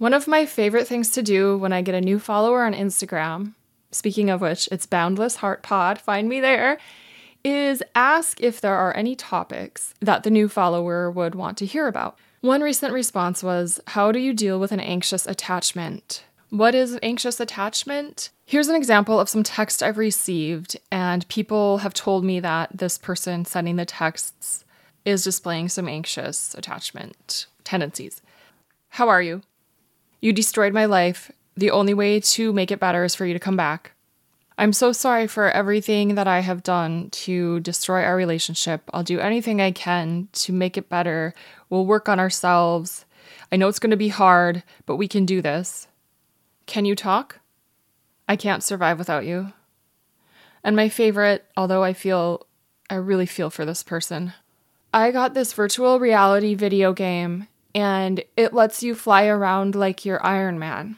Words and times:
One 0.00 0.14
of 0.14 0.26
my 0.26 0.46
favorite 0.46 0.88
things 0.88 1.10
to 1.10 1.22
do 1.22 1.58
when 1.58 1.74
I 1.74 1.82
get 1.82 1.94
a 1.94 2.00
new 2.00 2.18
follower 2.18 2.64
on 2.64 2.72
Instagram, 2.72 3.52
speaking 3.90 4.30
of 4.30 4.40
which, 4.40 4.66
it's 4.72 4.86
Boundless 4.86 5.36
Heart 5.36 5.62
Pod, 5.62 6.00
find 6.00 6.26
me 6.26 6.40
there, 6.40 6.78
is 7.44 7.82
ask 7.94 8.40
if 8.40 8.62
there 8.62 8.74
are 8.74 8.96
any 8.96 9.14
topics 9.14 9.92
that 10.00 10.22
the 10.22 10.30
new 10.30 10.48
follower 10.48 11.10
would 11.10 11.34
want 11.34 11.58
to 11.58 11.66
hear 11.66 11.86
about. 11.86 12.18
One 12.40 12.62
recent 12.62 12.94
response 12.94 13.42
was 13.42 13.78
How 13.88 14.10
do 14.10 14.18
you 14.18 14.32
deal 14.32 14.58
with 14.58 14.72
an 14.72 14.80
anxious 14.80 15.26
attachment? 15.26 16.24
What 16.48 16.74
is 16.74 16.98
anxious 17.02 17.38
attachment? 17.38 18.30
Here's 18.46 18.68
an 18.68 18.76
example 18.76 19.20
of 19.20 19.28
some 19.28 19.42
text 19.42 19.82
I've 19.82 19.98
received, 19.98 20.78
and 20.90 21.28
people 21.28 21.76
have 21.76 21.92
told 21.92 22.24
me 22.24 22.40
that 22.40 22.70
this 22.74 22.96
person 22.96 23.44
sending 23.44 23.76
the 23.76 23.84
texts 23.84 24.64
is 25.04 25.22
displaying 25.22 25.68
some 25.68 25.88
anxious 25.88 26.54
attachment 26.54 27.48
tendencies. 27.64 28.22
How 28.88 29.10
are 29.10 29.20
you? 29.20 29.42
You 30.20 30.32
destroyed 30.32 30.74
my 30.74 30.84
life. 30.84 31.30
The 31.56 31.70
only 31.70 31.94
way 31.94 32.20
to 32.20 32.52
make 32.52 32.70
it 32.70 32.80
better 32.80 33.04
is 33.04 33.14
for 33.14 33.26
you 33.26 33.32
to 33.32 33.40
come 33.40 33.56
back. 33.56 33.92
I'm 34.58 34.74
so 34.74 34.92
sorry 34.92 35.26
for 35.26 35.50
everything 35.50 36.16
that 36.16 36.28
I 36.28 36.40
have 36.40 36.62
done 36.62 37.08
to 37.10 37.60
destroy 37.60 38.04
our 38.04 38.14
relationship. 38.14 38.82
I'll 38.92 39.02
do 39.02 39.18
anything 39.18 39.60
I 39.60 39.70
can 39.70 40.28
to 40.34 40.52
make 40.52 40.76
it 40.76 40.90
better. 40.90 41.32
We'll 41.70 41.86
work 41.86 42.10
on 42.10 42.20
ourselves. 42.20 43.06
I 43.50 43.56
know 43.56 43.68
it's 43.68 43.78
going 43.78 43.90
to 43.90 43.96
be 43.96 44.08
hard, 44.08 44.62
but 44.84 44.96
we 44.96 45.08
can 45.08 45.24
do 45.24 45.40
this. 45.40 45.88
Can 46.66 46.84
you 46.84 46.94
talk? 46.94 47.40
I 48.28 48.36
can't 48.36 48.62
survive 48.62 48.98
without 48.98 49.24
you. 49.24 49.54
And 50.62 50.76
my 50.76 50.90
favorite, 50.90 51.46
although 51.56 51.82
I 51.82 51.94
feel, 51.94 52.46
I 52.90 52.96
really 52.96 53.26
feel 53.26 53.48
for 53.48 53.64
this 53.64 53.82
person. 53.82 54.34
I 54.92 55.10
got 55.10 55.32
this 55.32 55.54
virtual 55.54 55.98
reality 55.98 56.54
video 56.54 56.92
game 56.92 57.48
and 57.74 58.22
it 58.36 58.52
lets 58.52 58.82
you 58.82 58.94
fly 58.94 59.26
around 59.26 59.74
like 59.74 60.04
you're 60.04 60.24
Iron 60.24 60.58
Man. 60.58 60.96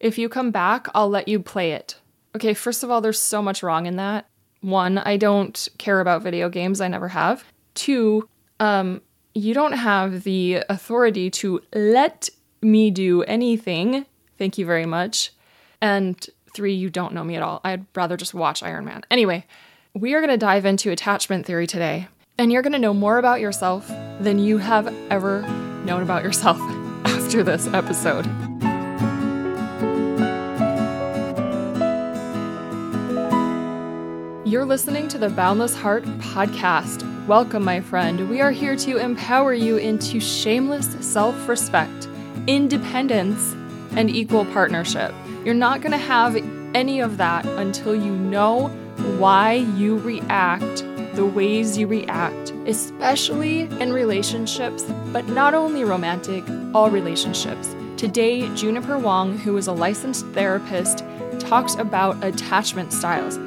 If 0.00 0.18
you 0.18 0.28
come 0.28 0.50
back, 0.50 0.88
I'll 0.94 1.08
let 1.08 1.28
you 1.28 1.40
play 1.40 1.72
it. 1.72 1.96
Okay, 2.36 2.54
first 2.54 2.82
of 2.82 2.90
all, 2.90 3.00
there's 3.00 3.18
so 3.18 3.40
much 3.40 3.62
wrong 3.62 3.86
in 3.86 3.96
that. 3.96 4.28
One, 4.60 4.98
I 4.98 5.16
don't 5.16 5.68
care 5.78 6.00
about 6.00 6.22
video 6.22 6.48
games, 6.48 6.80
I 6.80 6.88
never 6.88 7.08
have. 7.08 7.44
Two, 7.74 8.28
um, 8.60 9.02
you 9.34 9.54
don't 9.54 9.72
have 9.72 10.24
the 10.24 10.62
authority 10.68 11.30
to 11.30 11.60
let 11.72 12.30
me 12.62 12.90
do 12.90 13.22
anything 13.24 14.06
Thank 14.38 14.58
you 14.58 14.66
very 14.66 14.86
much. 14.86 15.32
And 15.80 16.24
three, 16.54 16.74
you 16.74 16.90
don't 16.90 17.14
know 17.14 17.24
me 17.24 17.36
at 17.36 17.42
all. 17.42 17.60
I'd 17.64 17.86
rather 17.94 18.16
just 18.16 18.34
watch 18.34 18.62
Iron 18.62 18.84
Man. 18.84 19.02
Anyway, 19.10 19.44
we 19.94 20.14
are 20.14 20.20
going 20.20 20.30
to 20.30 20.36
dive 20.36 20.64
into 20.64 20.90
attachment 20.90 21.46
theory 21.46 21.66
today, 21.66 22.08
and 22.38 22.50
you're 22.50 22.62
going 22.62 22.72
to 22.72 22.78
know 22.78 22.94
more 22.94 23.18
about 23.18 23.40
yourself 23.40 23.88
than 24.20 24.38
you 24.38 24.58
have 24.58 24.92
ever 25.10 25.42
known 25.84 26.02
about 26.02 26.22
yourself 26.22 26.58
after 27.04 27.42
this 27.42 27.66
episode. 27.68 28.26
You're 34.46 34.64
listening 34.64 35.08
to 35.08 35.18
the 35.18 35.30
Boundless 35.30 35.74
Heart 35.74 36.04
podcast. 36.18 37.26
Welcome, 37.26 37.64
my 37.64 37.80
friend. 37.80 38.28
We 38.30 38.40
are 38.40 38.50
here 38.50 38.76
to 38.76 38.98
empower 38.98 39.52
you 39.52 39.78
into 39.78 40.20
shameless 40.20 40.94
self 41.00 41.48
respect, 41.48 42.08
independence, 42.46 43.56
and 43.96 44.08
equal 44.08 44.44
partnership. 44.44 45.12
You're 45.44 45.54
not 45.54 45.80
going 45.80 45.92
to 45.92 45.98
have 45.98 46.36
any 46.74 47.00
of 47.00 47.16
that 47.16 47.46
until 47.46 47.94
you 47.94 48.14
know 48.14 48.68
why 49.18 49.54
you 49.54 49.98
react 49.98 50.84
the 51.14 51.24
ways 51.24 51.78
you 51.78 51.86
react, 51.86 52.50
especially 52.66 53.60
in 53.80 53.92
relationships, 53.92 54.82
but 55.12 55.26
not 55.28 55.54
only 55.54 55.84
romantic, 55.84 56.44
all 56.74 56.90
relationships. 56.90 57.74
Today, 57.96 58.52
Juniper 58.54 58.98
Wong, 58.98 59.38
who 59.38 59.56
is 59.56 59.68
a 59.68 59.72
licensed 59.72 60.26
therapist, 60.28 61.04
talks 61.38 61.76
about 61.76 62.22
attachment 62.24 62.92
styles. 62.92 63.38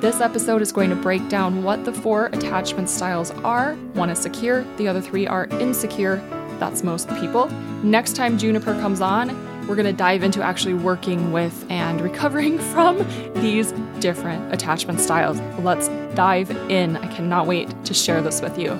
This 0.00 0.20
episode 0.20 0.62
is 0.62 0.70
going 0.70 0.90
to 0.90 0.96
break 0.96 1.28
down 1.28 1.64
what 1.64 1.84
the 1.84 1.92
four 1.92 2.26
attachment 2.26 2.88
styles 2.88 3.30
are. 3.30 3.74
One 3.94 4.10
is 4.10 4.20
secure, 4.20 4.62
the 4.76 4.86
other 4.86 5.00
three 5.00 5.26
are 5.26 5.46
insecure. 5.46 6.16
That's 6.60 6.84
most 6.84 7.08
people. 7.18 7.48
Next 7.82 8.14
time 8.14 8.38
Juniper 8.38 8.74
comes 8.74 9.00
on, 9.00 9.30
we're 9.66 9.74
going 9.76 9.86
to 9.86 9.92
dive 9.92 10.22
into 10.22 10.42
actually 10.42 10.74
working 10.74 11.32
with 11.32 11.66
and 11.70 12.00
recovering 12.00 12.58
from 12.72 12.98
these 13.34 13.72
different 14.00 14.52
attachment 14.52 15.00
styles. 15.00 15.40
Let's 15.60 15.88
dive 16.14 16.50
in. 16.70 16.96
I 16.96 17.06
cannot 17.14 17.46
wait 17.46 17.72
to 17.84 17.94
share 17.94 18.22
this 18.22 18.40
with 18.40 18.58
you. 18.58 18.70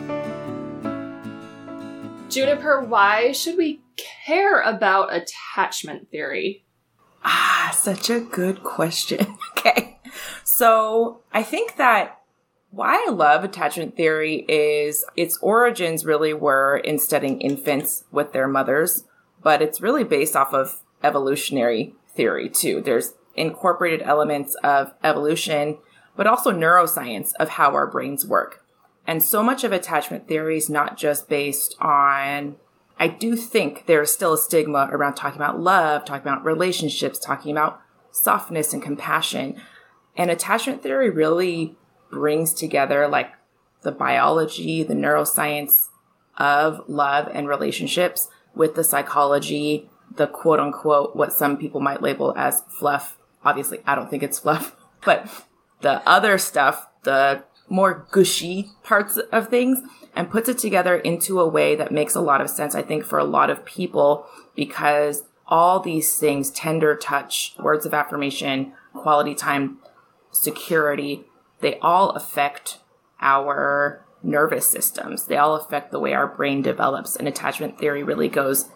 Juniper, 2.29 2.83
why 2.83 3.33
should 3.33 3.57
we 3.57 3.81
care 3.97 4.61
about 4.61 5.15
attachment 5.15 6.11
theory? 6.11 6.65
Ah, 7.25 7.73
such 7.75 8.11
a 8.11 8.21
good 8.21 8.63
question. 8.63 9.37
okay. 9.59 9.99
So 10.45 11.23
I 11.33 11.43
think 11.43 11.77
that 11.77 12.21
why 12.71 13.05
I 13.07 13.11
love 13.11 13.43
attachment 13.43 13.97
theory 13.97 14.45
is 14.49 15.05
its 15.17 15.39
origins 15.39 16.05
really 16.05 16.35
were 16.35 16.77
in 16.77 16.99
studying 16.99 17.41
infants 17.41 18.05
with 18.13 18.33
their 18.33 18.47
mothers 18.47 19.05
but 19.47 19.63
it's 19.63 19.81
really 19.81 20.03
based 20.03 20.35
off 20.35 20.53
of 20.53 20.81
evolutionary 21.05 21.95
theory 22.17 22.49
too. 22.49 22.81
There's 22.81 23.15
incorporated 23.37 24.03
elements 24.03 24.57
of 24.65 24.93
evolution, 25.05 25.79
but 26.17 26.27
also 26.27 26.51
neuroscience 26.51 27.31
of 27.39 27.51
how 27.51 27.71
our 27.71 27.87
brains 27.87 28.27
work. 28.27 28.65
And 29.07 29.23
so 29.23 29.45
much 29.45 29.63
of 29.63 29.71
attachment 29.71 30.27
theory 30.27 30.57
is 30.57 30.69
not 30.69 30.97
just 30.97 31.29
based 31.29 31.77
on, 31.81 32.57
I 32.99 33.07
do 33.07 33.37
think 33.37 33.87
there's 33.87 34.11
still 34.11 34.33
a 34.33 34.39
stigma 34.39 34.89
around 34.91 35.15
talking 35.15 35.41
about 35.41 35.61
love, 35.61 36.05
talking 36.05 36.27
about 36.27 36.45
relationships, 36.45 37.21
talking 37.21 37.53
about 37.53 37.81
softness 38.11 38.73
and 38.73 38.83
compassion. 38.83 39.63
And 40.17 40.29
attachment 40.29 40.83
theory 40.83 41.09
really 41.09 41.77
brings 42.11 42.53
together 42.53 43.07
like 43.07 43.31
the 43.83 43.93
biology, 43.93 44.83
the 44.83 44.95
neuroscience 44.95 45.87
of 46.37 46.81
love 46.89 47.29
and 47.33 47.47
relationships 47.47 48.29
with 48.57 48.75
the 48.75 48.83
psychology, 48.83 49.89
the 50.17 50.27
quote 50.27 50.59
unquote, 50.59 51.15
what 51.15 51.33
some 51.33 51.57
people 51.57 51.81
might 51.81 52.03
label 52.03 52.35
as 52.37 52.63
fluff. 52.69 53.19
Obviously, 53.45 53.79
I 53.87 53.95
don't 53.95 54.11
think 54.11 54.25
it's 54.25 54.41
fluff, 54.41 54.75
but 55.05 55.29
the 55.83 56.07
other 56.09 56.39
stuff, 56.39 56.89
the 57.05 57.45
more 57.69 58.07
gushy 58.11 58.71
parts 58.83 59.19
of 59.31 59.49
things, 59.49 59.79
and 60.15 60.31
puts 60.31 60.49
it 60.49 60.59
together 60.59 60.97
into 60.97 61.39
a 61.39 61.47
way 61.47 61.77
that 61.77 61.93
makes 61.93 62.15
a 62.15 62.21
lot 62.21 62.41
of 62.41 62.49
sense, 62.49 62.75
I 62.75 62.83
think, 62.83 63.05
for 63.05 63.19
a 63.19 63.25
lot 63.25 63.51
of 63.51 63.65
people 63.65 64.27
because 64.55 65.25
all 65.47 65.79
these 65.79 66.17
things, 66.17 66.51
tender 66.51 66.97
touch, 66.97 67.55
words 67.59 67.85
of 67.85 67.93
affirmation, 67.93 68.73
quality 68.95 69.35
time, 69.35 69.79
security, 70.33 71.25
they 71.61 71.79
all 71.81 72.11
affect 72.11 72.79
our 73.21 74.06
nervous 74.27 74.69
systems. 74.69 75.27
They 75.27 75.37
all 75.37 75.57
affect 75.57 75.93
the 75.93 76.01
way 76.01 76.13
our 76.13 76.27
brain 76.27 76.61
develops. 76.61 77.17
And 77.17 77.29
attachment 77.29 77.79
theory 77.79 78.03
really 78.03 78.29
goes 78.29 78.69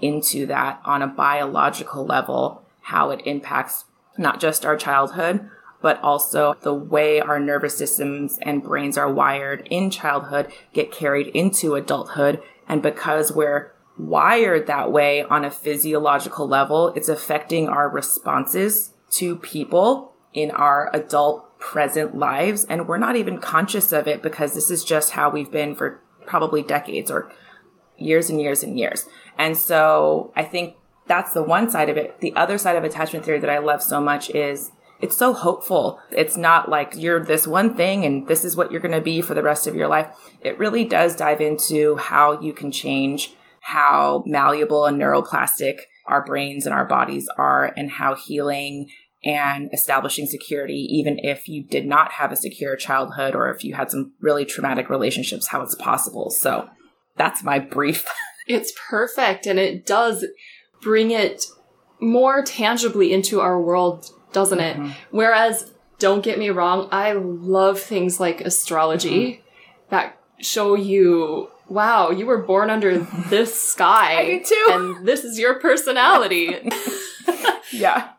into 0.00 0.46
that 0.46 0.80
on 0.84 1.00
a 1.00 1.06
biological 1.06 2.04
level, 2.04 2.62
how 2.82 3.10
it 3.10 3.22
impacts 3.24 3.84
not 4.18 4.40
just 4.40 4.66
our 4.66 4.76
childhood, 4.76 5.48
but 5.80 6.00
also 6.02 6.54
the 6.62 6.74
way 6.74 7.20
our 7.20 7.38
nervous 7.38 7.76
systems 7.76 8.38
and 8.42 8.62
brains 8.62 8.98
are 8.98 9.12
wired 9.12 9.66
in 9.70 9.90
childhood 9.90 10.50
get 10.72 10.90
carried 10.90 11.28
into 11.28 11.74
adulthood. 11.74 12.42
And 12.68 12.82
because 12.82 13.32
we're 13.32 13.72
wired 13.96 14.66
that 14.66 14.90
way 14.90 15.22
on 15.22 15.44
a 15.44 15.50
physiological 15.50 16.48
level, 16.48 16.88
it's 16.96 17.08
affecting 17.08 17.68
our 17.68 17.88
responses 17.88 18.92
to 19.12 19.36
people 19.36 20.12
in 20.34 20.50
our 20.50 20.90
adult 20.92 21.45
present 21.58 22.16
lives. 22.16 22.64
And 22.64 22.86
we're 22.86 22.98
not 22.98 23.16
even 23.16 23.38
conscious 23.38 23.92
of 23.92 24.06
it 24.06 24.22
because 24.22 24.54
this 24.54 24.70
is 24.70 24.84
just 24.84 25.12
how 25.12 25.30
we've 25.30 25.50
been 25.50 25.74
for 25.74 26.00
probably 26.26 26.62
decades 26.62 27.10
or 27.10 27.32
years 27.96 28.30
and 28.30 28.40
years 28.40 28.62
and 28.62 28.78
years. 28.78 29.06
And 29.38 29.56
so 29.56 30.32
I 30.36 30.42
think 30.44 30.76
that's 31.06 31.32
the 31.32 31.42
one 31.42 31.70
side 31.70 31.88
of 31.88 31.96
it. 31.96 32.20
The 32.20 32.34
other 32.34 32.58
side 32.58 32.76
of 32.76 32.84
attachment 32.84 33.24
theory 33.24 33.38
that 33.38 33.50
I 33.50 33.58
love 33.58 33.82
so 33.82 34.00
much 34.00 34.30
is 34.30 34.72
it's 35.00 35.16
so 35.16 35.32
hopeful. 35.32 36.00
It's 36.10 36.36
not 36.36 36.68
like 36.68 36.94
you're 36.96 37.22
this 37.22 37.46
one 37.46 37.74
thing 37.74 38.04
and 38.04 38.26
this 38.26 38.44
is 38.44 38.56
what 38.56 38.72
you're 38.72 38.80
going 38.80 38.92
to 38.92 39.00
be 39.00 39.20
for 39.20 39.34
the 39.34 39.42
rest 39.42 39.66
of 39.66 39.74
your 39.74 39.88
life. 39.88 40.08
It 40.40 40.58
really 40.58 40.84
does 40.84 41.14
dive 41.14 41.40
into 41.40 41.96
how 41.96 42.40
you 42.40 42.52
can 42.52 42.72
change 42.72 43.34
how 43.60 44.22
malleable 44.26 44.86
and 44.86 44.96
neuroplastic 44.96 45.80
our 46.06 46.24
brains 46.24 46.66
and 46.66 46.74
our 46.74 46.84
bodies 46.84 47.28
are 47.36 47.72
and 47.76 47.90
how 47.90 48.14
healing 48.14 48.88
and 49.26 49.68
establishing 49.72 50.26
security, 50.26 50.86
even 50.90 51.18
if 51.18 51.48
you 51.48 51.64
did 51.64 51.84
not 51.84 52.12
have 52.12 52.30
a 52.30 52.36
secure 52.36 52.76
childhood 52.76 53.34
or 53.34 53.50
if 53.50 53.64
you 53.64 53.74
had 53.74 53.90
some 53.90 54.12
really 54.20 54.44
traumatic 54.44 54.88
relationships, 54.88 55.48
how 55.48 55.60
it's 55.62 55.74
possible. 55.74 56.30
So 56.30 56.68
that's 57.16 57.42
my 57.42 57.58
brief. 57.58 58.06
it's 58.46 58.72
perfect. 58.88 59.46
And 59.46 59.58
it 59.58 59.84
does 59.84 60.24
bring 60.80 61.10
it 61.10 61.46
more 62.00 62.42
tangibly 62.42 63.12
into 63.12 63.40
our 63.40 63.60
world, 63.60 64.10
doesn't 64.32 64.60
it? 64.60 64.76
Mm-hmm. 64.76 64.90
Whereas, 65.10 65.72
don't 65.98 66.22
get 66.22 66.38
me 66.38 66.50
wrong, 66.50 66.88
I 66.92 67.12
love 67.12 67.80
things 67.80 68.20
like 68.20 68.42
astrology 68.42 69.26
mm-hmm. 69.26 69.90
that 69.90 70.20
show 70.38 70.76
you 70.76 71.48
wow, 71.68 72.10
you 72.10 72.26
were 72.26 72.42
born 72.42 72.70
under 72.70 72.98
this 73.28 73.60
sky. 73.60 74.18
I 74.18 74.38
do 74.38 74.44
too. 74.44 74.68
And 74.70 75.06
this 75.08 75.24
is 75.24 75.36
your 75.36 75.58
personality. 75.58 76.54
Yeah. 77.72 78.10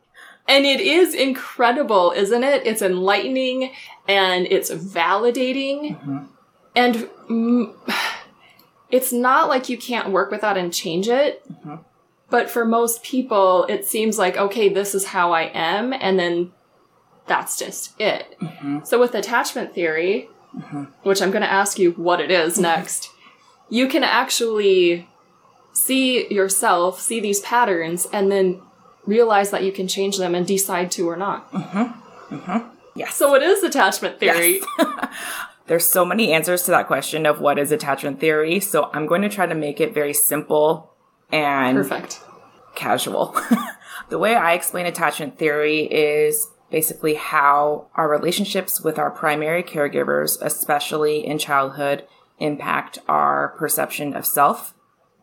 And 0.48 0.66
it 0.66 0.80
is 0.80 1.14
incredible, 1.14 2.14
isn't 2.16 2.44
it? 2.44 2.66
It's 2.66 2.82
enlightening 2.82 3.74
and 4.08 4.48
it's 4.48 4.72
validating. 4.72 5.98
Mm-hmm. 5.98 6.18
And 6.76 6.96
mm, 7.30 7.76
it's 8.90 9.12
not 9.12 9.50
like 9.50 9.68
you 9.68 9.78
can't 9.78 10.10
work 10.10 10.32
with 10.32 10.42
that 10.42 10.58
and 10.58 10.74
change 10.74 11.10
it. 11.10 11.44
Mm-hmm. 11.52 11.76
But 12.30 12.50
for 12.50 12.66
most 12.66 13.04
people, 13.04 13.66
it 13.66 13.86
seems 13.86 14.18
like, 14.18 14.38
okay, 14.38 14.70
this 14.70 14.94
is 14.96 15.06
how 15.06 15.32
I 15.32 15.44
am. 15.54 15.94
And 15.94 16.20
then 16.20 16.52
that's 17.26 17.58
just 17.58 18.00
it. 18.00 18.38
Mm-hmm. 18.40 18.80
So 18.84 19.00
with 19.00 19.16
attachment 19.16 19.74
theory, 19.74 20.30
which 21.04 21.22
I'm 21.22 21.32
going 21.32 21.44
to 21.44 21.52
ask 21.52 21.78
you 21.78 21.92
what 21.92 22.20
it 22.20 22.32
is 22.32 22.60
next, 22.60 23.10
you 23.70 23.88
can 23.88 24.04
actually 24.04 25.08
see 25.74 26.32
yourself, 26.34 27.00
see 27.00 27.20
these 27.20 27.42
patterns, 27.42 28.08
and 28.12 28.32
then 28.32 28.62
realize 29.08 29.50
that 29.52 29.64
you 29.64 29.72
can 29.72 29.88
change 29.88 30.18
them 30.18 30.36
and 30.36 30.46
decide 30.46 30.92
to 30.92 31.10
or 31.10 31.16
not. 31.16 31.52
Mm-hmm. 31.52 32.36
Mm-hmm. 32.36 32.68
Yes. 32.96 33.16
So 33.16 33.34
it 33.36 33.42
is 33.42 33.64
attachment 33.64 34.20
theory. 34.20 34.62
There's 35.68 35.88
so 35.88 36.06
many 36.06 36.32
answers 36.32 36.64
to 36.64 36.72
that 36.72 36.88
question 36.88 37.26
of 37.26 37.42
what 37.42 37.60
is 37.60 37.72
attachment 37.72 38.20
theory. 38.20 38.60
So 38.60 38.90
I'm 38.94 39.06
going 39.06 39.22
to 39.22 39.30
try 39.30 39.46
to 39.46 39.56
make 39.56 39.82
it 39.82 39.94
very 39.94 40.14
simple 40.14 40.94
and 41.32 41.78
Perfect. 41.78 42.22
casual. 42.76 43.36
the 44.10 44.18
way 44.18 44.36
I 44.36 44.54
explain 44.54 44.86
attachment 44.86 45.38
theory 45.38 45.82
is 45.82 46.48
basically 46.72 47.16
how 47.16 47.88
our 47.96 48.10
relationships 48.10 48.82
with 48.82 48.98
our 48.98 49.12
primary 49.12 49.64
caregivers, 49.64 50.38
especially 50.42 51.26
in 51.26 51.38
childhood, 51.38 52.06
impact 52.40 53.00
our 53.08 53.50
perception 53.58 54.16
of 54.16 54.26
self 54.26 54.74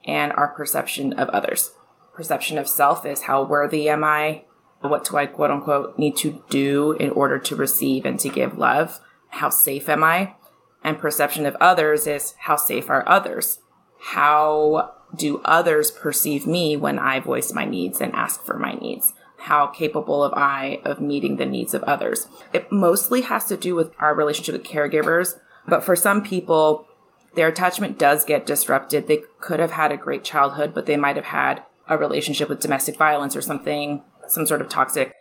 and 0.05 0.33
our 0.33 0.49
perception 0.49 1.13
of 1.15 1.29
others. 1.31 1.71
Perception 2.15 2.59
of 2.59 2.69
self 2.69 3.05
is 3.05 3.23
how 3.23 3.43
worthy 3.43 3.89
am 3.89 4.05
I? 4.05 4.45
What 4.81 5.05
do 5.05 5.17
I 5.17 5.27
quote 5.27 5.51
unquote 5.51 5.99
need 5.99 6.17
to 6.19 6.45
do 6.49 6.93
in 6.93 7.11
order 7.11 7.39
to 7.41 7.57
receive 7.57 8.05
and 8.05 8.21
to 8.21 8.29
give 8.29 8.57
love? 8.57 9.01
How 9.29 9.51
safe 9.51 9.89
am 9.89 10.05
I? 10.05 10.37
And 10.85 10.99
perception 10.99 11.45
of 11.45 11.57
others 11.61 12.07
is 12.07 12.35
how 12.41 12.57
safe 12.57 12.89
are 12.89 13.09
others? 13.09 13.59
How 13.99 14.95
do 15.17 15.41
others 15.45 15.91
perceive 15.91 16.47
me 16.47 16.77
when 16.77 16.99
I 16.99 17.19
voice 17.19 17.53
my 17.53 17.65
needs 17.65 18.01
and 18.01 18.15
ask 18.15 18.45
for 18.45 18.59
my 18.59 18.75
needs? 18.75 19.15
How 19.39 19.67
capable 19.67 20.25
am 20.25 20.33
I 20.35 20.81
of 20.85 21.01
meeting 21.01 21.37
the 21.37 21.47
needs 21.47 21.75
of 21.75 21.83
others? 21.83 22.29
It 22.53 22.71
mostly 22.71 23.23
has 23.23 23.47
to 23.47 23.57
do 23.57 23.75
with 23.75 23.91
our 23.99 24.15
relationship 24.15 24.53
with 24.53 24.65
caregivers, 24.65 25.39
but 25.67 25.83
for 25.83 25.97
some 25.97 26.23
people, 26.23 26.87
their 27.35 27.49
attachment 27.49 27.99
does 27.99 28.25
get 28.25 28.47
disrupted. 28.47 29.07
They 29.07 29.25
could 29.41 29.59
have 29.59 29.73
had 29.73 29.91
a 29.91 29.97
great 29.97 30.23
childhood, 30.23 30.75
but 30.75 30.87
they 30.87 30.97
might 30.97 31.17
have 31.17 31.27
had 31.27 31.65
a 31.89 31.99
relationship 31.99 32.49
with 32.49 32.61
domestic 32.61 32.97
violence 32.97 33.37
or 33.37 33.43
something, 33.43 34.03
some 34.29 34.47
sort 34.47 34.61
of 34.61 34.69
toxic 34.69 35.15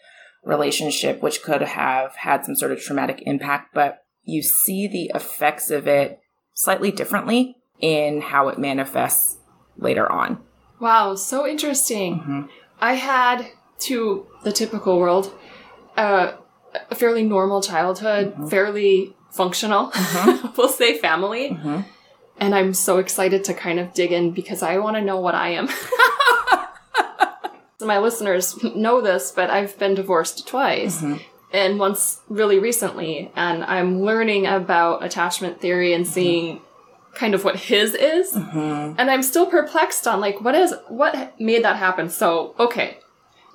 relationship, 0.44 1.22
which 1.22 1.42
could 1.42 1.62
have 1.62 2.16
had 2.18 2.46
some 2.46 2.56
sort 2.56 2.72
of 2.72 2.82
traumatic 2.82 3.24
impact. 3.26 3.74
But 3.74 4.04
you 4.24 4.42
see 4.42 4.88
the 4.88 5.12
effects 5.16 5.70
of 5.70 5.88
it 5.88 6.20
slightly 6.54 6.92
differently 6.92 7.58
in 7.80 8.22
how 8.22 8.48
it 8.50 8.58
manifests 8.58 9.38
later 9.78 10.10
on. 10.12 10.42
Wow, 10.80 11.16
so 11.16 11.48
interesting. 11.48 12.20
Mm-hmm. 12.20 12.42
I 12.80 12.94
had, 12.94 13.48
to 13.80 14.28
the 14.44 14.52
typical 14.52 15.00
world, 15.00 15.34
uh, 15.98 16.34
a 16.90 16.96
fairly 16.96 17.24
normal 17.24 17.62
childhood, 17.62 18.34
mm-hmm. 18.34 18.48
fairly 18.48 19.16
functional, 19.32 19.92
mm-hmm. 19.92 20.48
we'll 20.58 20.70
say 20.70 20.98
family. 20.98 21.58
And 22.38 22.56
I'm 22.56 22.74
so 22.74 22.98
excited 22.98 23.44
to 23.46 23.54
kind 23.54 23.80
of 23.80 23.94
dig 23.94 24.12
in 24.12 24.32
because 24.32 24.64
I 24.64 24.78
want 24.78 24.96
to 24.98 25.02
know 25.02 25.20
what 25.20 25.36
I 25.36 25.50
am. 25.50 25.68
My 27.84 28.00
listeners 28.00 28.62
know 28.64 29.02
this, 29.02 29.32
but 29.32 29.50
I've 29.50 29.78
been 29.78 29.96
divorced 29.96 30.48
twice. 30.48 31.02
Mm-hmm. 31.02 31.18
And 31.52 31.80
once 31.80 32.22
really 32.30 32.58
recently, 32.58 33.32
and 33.36 33.64
I'm 33.64 34.02
learning 34.02 34.48
about 34.48 35.04
attachment 35.04 35.62
theory 35.62 35.94
and 35.94 36.04
mm-hmm. 36.04 36.14
seeing 36.14 36.62
kind 37.14 37.36
of 37.36 37.44
what 37.44 37.58
his 37.58 37.94
is. 37.94 38.34
Mm-hmm. 38.34 38.96
And 38.98 39.12
I'm 39.12 39.22
still 39.22 39.46
perplexed 39.46 40.08
on 40.08 40.20
like 40.20 40.42
what 40.42 40.56
is 40.56 40.74
what 40.88 41.40
made 41.40 41.64
that 41.64 41.78
happen. 41.78 42.10
So, 42.10 42.56
okay. 42.58 42.98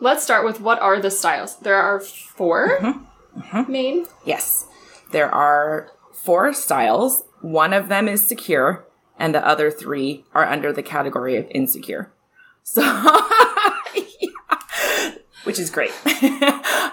Let's 0.00 0.22
start 0.22 0.44
with 0.44 0.60
what 0.60 0.78
are 0.78 1.00
the 1.00 1.10
styles? 1.10 1.56
There 1.56 1.74
are 1.74 1.98
4 1.98 3.00
main. 3.69 4.06
Yes. 4.24 4.66
There 5.10 5.32
are 5.32 5.90
four 6.12 6.52
styles. 6.52 7.24
One 7.40 7.72
of 7.72 7.88
them 7.88 8.08
is 8.08 8.26
secure, 8.26 8.84
and 9.19 9.34
the 9.34 9.46
other 9.46 9.70
three 9.70 10.24
are 10.34 10.44
under 10.44 10.72
the 10.72 10.82
category 10.82 11.36
of 11.36 11.46
insecure. 11.50 12.12
So. 12.62 12.82
which 15.48 15.58
is 15.58 15.70
great. 15.70 15.90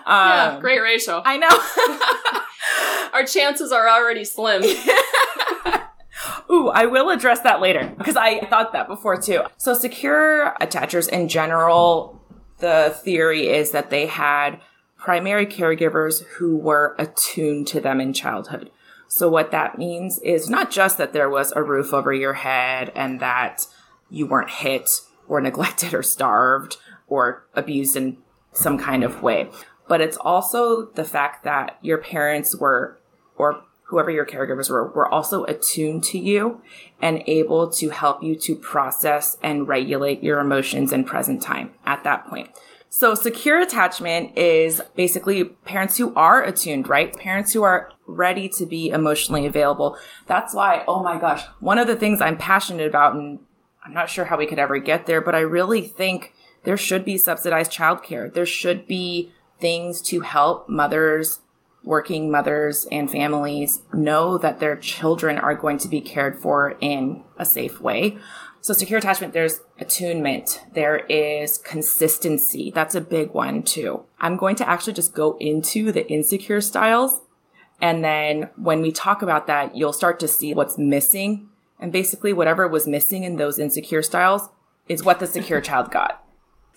Yeah, 0.08 0.54
um, 0.56 0.62
great 0.62 0.80
ratio. 0.82 1.22
I 1.26 1.38
know. 1.38 1.50
Our 3.14 3.26
chances 3.26 3.72
are 3.72 3.90
already 3.90 4.24
slim. 4.24 4.64
Ooh, 6.52 6.70
I 6.70 6.86
will 6.86 7.10
address 7.10 7.40
that 7.40 7.60
later 7.60 7.92
because 7.98 8.16
I 8.16 8.46
thought 8.46 8.72
that 8.74 8.88
before 8.88 9.20
too. 9.20 9.42
So, 9.58 9.74
secure 9.74 10.54
attachers 10.62 11.10
in 11.10 11.28
general, 11.28 12.22
the 12.60 12.96
theory 13.04 13.48
is 13.48 13.72
that 13.72 13.90
they 13.90 14.06
had 14.06 14.62
primary 14.96 15.48
caregivers 15.48 16.24
who 16.38 16.56
were 16.56 16.96
attuned 17.00 17.66
to 17.70 17.82
them 17.82 18.00
in 18.00 18.14
childhood. 18.14 18.70
So, 19.08 19.28
what 19.28 19.50
that 19.52 19.80
means 19.80 20.20
is 20.20 20.50
not 20.50 20.70
just 20.70 21.00
that 21.00 21.14
there 21.14 21.30
was 21.30 21.52
a 21.54 21.64
roof 21.64 21.94
over 21.94 22.14
your 22.14 22.34
head 22.34 22.92
and 22.96 23.20
that 23.22 23.66
you 24.12 24.28
weren't 24.28 24.52
hit 24.52 24.90
or 25.28 25.42
neglected 25.42 25.96
or 25.96 26.04
starved 26.04 26.78
or 27.08 27.48
abused 27.56 27.96
in 27.96 28.18
some 28.56 28.78
kind 28.78 29.04
of 29.04 29.22
way, 29.22 29.50
but 29.88 30.02
it's 30.02 30.18
also 30.18 30.86
the 30.86 31.04
fact 31.04 31.44
that 31.44 31.78
your 31.82 31.98
parents 31.98 32.56
were, 32.56 33.00
or 33.38 33.64
whoever 33.84 34.10
your 34.10 34.26
caregivers 34.26 34.70
were, 34.70 34.88
were 34.92 35.08
also 35.08 35.44
attuned 35.46 36.04
to 36.04 36.18
you 36.18 36.62
and 37.02 37.24
able 37.28 37.70
to 37.70 37.90
help 37.90 38.24
you 38.24 38.36
to 38.36 38.56
process 38.56 39.38
and 39.44 39.68
regulate 39.68 40.24
your 40.24 40.40
emotions 40.40 40.92
in 40.92 41.04
present 41.04 41.42
time 41.42 41.72
at 41.86 42.04
that 42.04 42.26
point. 42.28 42.50
So 42.90 43.14
secure 43.14 43.60
attachment 43.60 44.38
is 44.38 44.82
basically 44.96 45.44
parents 45.44 45.98
who 45.98 46.16
are 46.16 46.42
attuned, 46.42 46.88
right? 46.88 47.14
Parents 47.14 47.52
who 47.52 47.62
are 47.62 47.92
ready 48.08 48.48
to 48.50 48.66
be 48.66 48.90
emotionally 48.90 49.46
available. 49.46 49.98
That's 50.28 50.54
why, 50.54 50.86
oh 50.88 51.04
my 51.04 51.20
gosh, 51.20 51.44
one 51.60 51.78
of 51.78 51.88
the 51.88 51.98
things 51.98 52.22
I'm 52.22 52.38
passionate 52.38 52.88
about, 52.88 53.14
and 53.14 53.40
I'm 53.86 53.94
not 53.94 54.10
sure 54.10 54.26
how 54.26 54.38
we 54.38 54.46
could 54.46 54.60
ever 54.60 54.78
get 54.80 55.08
there, 55.08 55.20
but 55.20 55.36
I 55.36 55.42
really 55.42 55.82
think 55.82 56.34
there 56.66 56.78
should 56.78 57.06
be 57.06 57.18
subsidized 57.18 57.72
childcare. 57.72 58.34
There 58.34 58.46
should 58.46 58.88
be 58.88 59.32
things 59.60 60.02
to 60.04 60.22
help 60.22 60.68
mothers 60.68 61.40
working 61.86 62.32
mothers 62.32 62.88
and 62.92 63.10
families 63.10 63.82
know 63.94 64.38
that 64.40 64.60
their 64.60 64.76
children 64.76 65.38
are 65.38 65.56
going 65.56 65.78
to 65.78 65.88
be 65.88 66.02
cared 66.02 66.38
for 66.38 66.76
in 66.82 67.24
a 67.38 67.46
safe 67.46 67.80
way. 67.80 68.18
So 68.60 68.74
secure 68.74 68.98
attachment, 68.98 69.34
there's 69.34 69.62
attunement. 69.80 70.62
There 70.74 71.06
is 71.06 71.60
consistency. 71.60 72.72
That's 72.74 72.96
a 72.96 73.02
big 73.02 73.32
one 73.32 73.62
too. 73.62 74.04
I'm 74.20 74.38
going 74.38 74.56
to 74.56 74.68
actually 74.68 74.94
just 74.94 75.14
go 75.14 75.38
into 75.40 75.92
the 75.92 76.10
insecure 76.12 76.62
styles. 76.62 77.22
And 77.80 78.04
then 78.04 78.50
when 78.56 78.82
we 78.82 78.92
talk 78.92 79.22
about 79.22 79.46
that, 79.48 79.76
you'll 79.76 79.94
start 79.94 80.20
to 80.22 80.28
see 80.28 80.56
what's 80.56 80.80
missing. 80.80 81.50
And 81.80 81.92
basically 81.92 82.34
whatever 82.34 82.68
was 82.68 82.88
missing 82.88 83.24
in 83.24 83.36
those 83.36 83.60
insecure 83.60 84.02
styles 84.02 84.50
is 84.88 85.04
what 85.04 85.20
the 85.20 85.28
secure 85.28 85.62
child 85.62 85.92
got. 85.92 86.25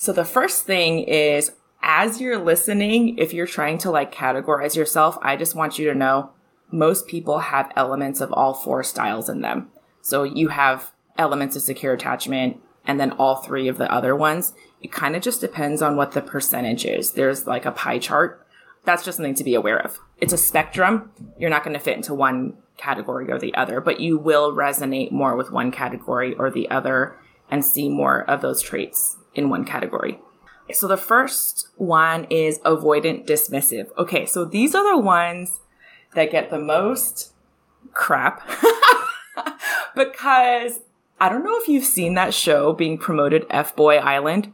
So 0.00 0.12
the 0.12 0.24
first 0.24 0.64
thing 0.64 1.00
is 1.00 1.50
as 1.82 2.20
you're 2.20 2.38
listening, 2.38 3.18
if 3.18 3.32
you're 3.32 3.48
trying 3.48 3.78
to 3.78 3.90
like 3.90 4.14
categorize 4.14 4.76
yourself, 4.76 5.18
I 5.22 5.34
just 5.34 5.56
want 5.56 5.76
you 5.76 5.86
to 5.90 5.98
know 5.98 6.30
most 6.70 7.08
people 7.08 7.40
have 7.40 7.72
elements 7.74 8.20
of 8.20 8.32
all 8.32 8.54
four 8.54 8.84
styles 8.84 9.28
in 9.28 9.40
them. 9.40 9.70
So 10.00 10.22
you 10.22 10.48
have 10.48 10.92
elements 11.18 11.56
of 11.56 11.62
secure 11.62 11.92
attachment 11.92 12.60
and 12.86 13.00
then 13.00 13.10
all 13.10 13.36
three 13.36 13.66
of 13.66 13.76
the 13.76 13.92
other 13.92 14.14
ones. 14.14 14.54
It 14.80 14.92
kind 14.92 15.16
of 15.16 15.22
just 15.22 15.40
depends 15.40 15.82
on 15.82 15.96
what 15.96 16.12
the 16.12 16.22
percentage 16.22 16.84
is. 16.84 17.12
There's 17.12 17.48
like 17.48 17.66
a 17.66 17.72
pie 17.72 17.98
chart. 17.98 18.46
That's 18.84 19.04
just 19.04 19.16
something 19.16 19.34
to 19.34 19.44
be 19.44 19.56
aware 19.56 19.80
of. 19.80 19.98
It's 20.18 20.32
a 20.32 20.38
spectrum. 20.38 21.10
You're 21.40 21.50
not 21.50 21.64
going 21.64 21.74
to 21.74 21.82
fit 21.82 21.96
into 21.96 22.14
one 22.14 22.56
category 22.76 23.32
or 23.32 23.40
the 23.40 23.54
other, 23.56 23.80
but 23.80 23.98
you 23.98 24.16
will 24.16 24.52
resonate 24.52 25.10
more 25.10 25.34
with 25.34 25.50
one 25.50 25.72
category 25.72 26.34
or 26.34 26.52
the 26.52 26.70
other 26.70 27.16
and 27.50 27.64
see 27.64 27.88
more 27.88 28.22
of 28.30 28.42
those 28.42 28.62
traits 28.62 29.17
in 29.38 29.48
one 29.48 29.64
category. 29.64 30.18
So 30.72 30.86
the 30.86 30.98
first 30.98 31.68
one 31.76 32.24
is 32.24 32.58
avoidant 32.60 33.26
dismissive. 33.26 33.88
Okay, 33.96 34.26
so 34.26 34.44
these 34.44 34.74
are 34.74 34.96
the 34.96 35.00
ones 35.00 35.60
that 36.14 36.30
get 36.30 36.50
the 36.50 36.58
most 36.58 37.32
crap 37.92 38.46
because 39.94 40.80
I 41.20 41.28
don't 41.28 41.44
know 41.44 41.58
if 41.58 41.68
you've 41.68 41.84
seen 41.84 42.14
that 42.14 42.34
show 42.34 42.72
being 42.72 42.98
promoted, 42.98 43.46
F 43.50 43.74
Boy 43.74 43.96
Island, 43.96 44.52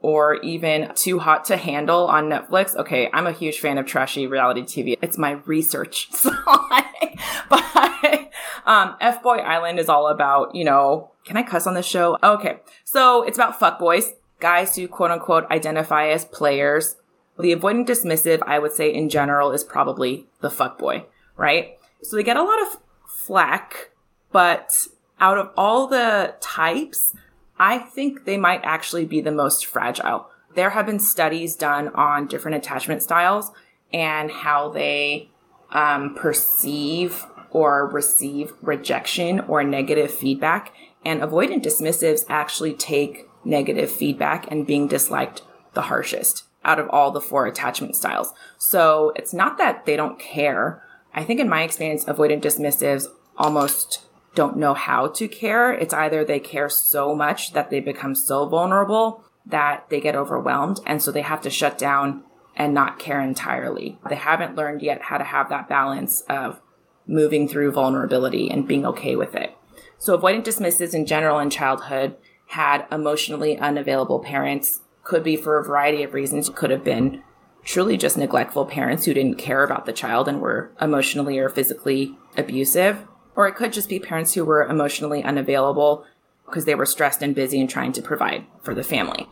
or 0.00 0.36
even 0.36 0.92
Too 0.94 1.20
Hot 1.20 1.44
to 1.46 1.56
Handle 1.56 2.06
on 2.06 2.28
Netflix. 2.28 2.74
Okay, 2.74 3.08
I'm 3.12 3.26
a 3.26 3.32
huge 3.32 3.60
fan 3.60 3.78
of 3.78 3.86
trashy 3.86 4.26
reality 4.26 4.62
TV. 4.62 4.98
It's 5.00 5.18
my 5.18 5.32
research. 5.46 6.08
So, 6.16 6.30
but 7.50 8.25
Um, 8.66 8.96
F 9.00 9.22
Boy 9.22 9.36
Island 9.36 9.78
is 9.78 9.88
all 9.88 10.08
about, 10.08 10.54
you 10.54 10.64
know, 10.64 11.12
can 11.24 11.36
I 11.36 11.42
cuss 11.42 11.66
on 11.66 11.74
this 11.74 11.86
show? 11.86 12.18
Okay. 12.22 12.58
So 12.84 13.22
it's 13.22 13.38
about 13.38 13.58
fuck 13.58 13.78
boys, 13.78 14.12
guys 14.40 14.76
who 14.76 14.88
quote 14.88 15.10
unquote 15.10 15.50
identify 15.50 16.08
as 16.08 16.24
players. 16.24 16.96
The 17.38 17.54
avoidant 17.54 17.86
dismissive, 17.86 18.42
I 18.46 18.58
would 18.58 18.72
say 18.72 18.92
in 18.92 19.08
general, 19.08 19.52
is 19.52 19.62
probably 19.62 20.26
the 20.40 20.50
fuck 20.50 20.78
boy, 20.78 21.04
right? 21.36 21.78
So 22.02 22.16
they 22.16 22.22
get 22.22 22.36
a 22.36 22.42
lot 22.42 22.60
of 22.62 22.80
flack, 23.06 23.90
but 24.32 24.86
out 25.20 25.38
of 25.38 25.50
all 25.56 25.86
the 25.86 26.34
types, 26.40 27.14
I 27.58 27.78
think 27.78 28.24
they 28.24 28.36
might 28.36 28.60
actually 28.64 29.04
be 29.04 29.20
the 29.20 29.32
most 29.32 29.66
fragile. 29.66 30.28
There 30.54 30.70
have 30.70 30.86
been 30.86 30.98
studies 30.98 31.56
done 31.56 31.88
on 31.88 32.26
different 32.26 32.56
attachment 32.56 33.02
styles 33.02 33.50
and 33.92 34.30
how 34.30 34.70
they 34.70 35.30
um, 35.70 36.14
perceive 36.14 37.26
or 37.50 37.88
receive 37.88 38.52
rejection 38.62 39.40
or 39.40 39.62
negative 39.64 40.10
feedback. 40.10 40.72
And 41.04 41.20
avoidant 41.20 41.64
dismissives 41.64 42.24
actually 42.28 42.74
take 42.74 43.28
negative 43.44 43.90
feedback 43.90 44.50
and 44.50 44.66
being 44.66 44.88
disliked 44.88 45.42
the 45.74 45.82
harshest 45.82 46.44
out 46.64 46.80
of 46.80 46.88
all 46.90 47.12
the 47.12 47.20
four 47.20 47.46
attachment 47.46 47.94
styles. 47.94 48.32
So 48.58 49.12
it's 49.14 49.32
not 49.32 49.56
that 49.58 49.86
they 49.86 49.96
don't 49.96 50.18
care. 50.18 50.82
I 51.14 51.22
think 51.24 51.38
in 51.38 51.48
my 51.48 51.62
experience, 51.62 52.04
avoidant 52.04 52.42
dismissives 52.42 53.06
almost 53.36 54.02
don't 54.34 54.56
know 54.56 54.74
how 54.74 55.06
to 55.08 55.28
care. 55.28 55.72
It's 55.72 55.94
either 55.94 56.24
they 56.24 56.40
care 56.40 56.68
so 56.68 57.14
much 57.14 57.52
that 57.52 57.70
they 57.70 57.80
become 57.80 58.14
so 58.14 58.46
vulnerable 58.46 59.24
that 59.46 59.88
they 59.88 60.00
get 60.00 60.16
overwhelmed. 60.16 60.80
And 60.84 61.00
so 61.00 61.12
they 61.12 61.22
have 61.22 61.40
to 61.42 61.50
shut 61.50 61.78
down 61.78 62.24
and 62.56 62.74
not 62.74 62.98
care 62.98 63.20
entirely. 63.20 63.98
They 64.08 64.16
haven't 64.16 64.56
learned 64.56 64.82
yet 64.82 65.02
how 65.02 65.18
to 65.18 65.24
have 65.24 65.48
that 65.50 65.68
balance 65.68 66.22
of 66.22 66.60
moving 67.06 67.48
through 67.48 67.72
vulnerability 67.72 68.50
and 68.50 68.66
being 68.66 68.84
okay 68.86 69.16
with 69.16 69.34
it. 69.34 69.56
So 69.98 70.16
avoidant 70.16 70.44
dismissives 70.44 70.94
in 70.94 71.06
general 71.06 71.38
in 71.38 71.50
childhood 71.50 72.16
had 72.48 72.86
emotionally 72.92 73.58
unavailable 73.58 74.20
parents, 74.20 74.80
could 75.02 75.22
be 75.22 75.36
for 75.36 75.58
a 75.58 75.64
variety 75.64 76.02
of 76.02 76.14
reasons. 76.14 76.48
Could 76.48 76.70
have 76.70 76.84
been 76.84 77.22
truly 77.64 77.96
just 77.96 78.16
neglectful 78.16 78.66
parents 78.66 79.04
who 79.04 79.14
didn't 79.14 79.38
care 79.38 79.64
about 79.64 79.86
the 79.86 79.92
child 79.92 80.28
and 80.28 80.40
were 80.40 80.70
emotionally 80.80 81.38
or 81.38 81.48
physically 81.48 82.16
abusive. 82.36 83.06
Or 83.34 83.46
it 83.46 83.54
could 83.54 83.72
just 83.72 83.88
be 83.88 83.98
parents 83.98 84.34
who 84.34 84.44
were 84.44 84.64
emotionally 84.64 85.22
unavailable 85.22 86.04
because 86.46 86.64
they 86.64 86.74
were 86.74 86.86
stressed 86.86 87.22
and 87.22 87.34
busy 87.34 87.60
and 87.60 87.68
trying 87.68 87.92
to 87.92 88.02
provide 88.02 88.44
for 88.62 88.74
the 88.74 88.84
family 88.84 89.28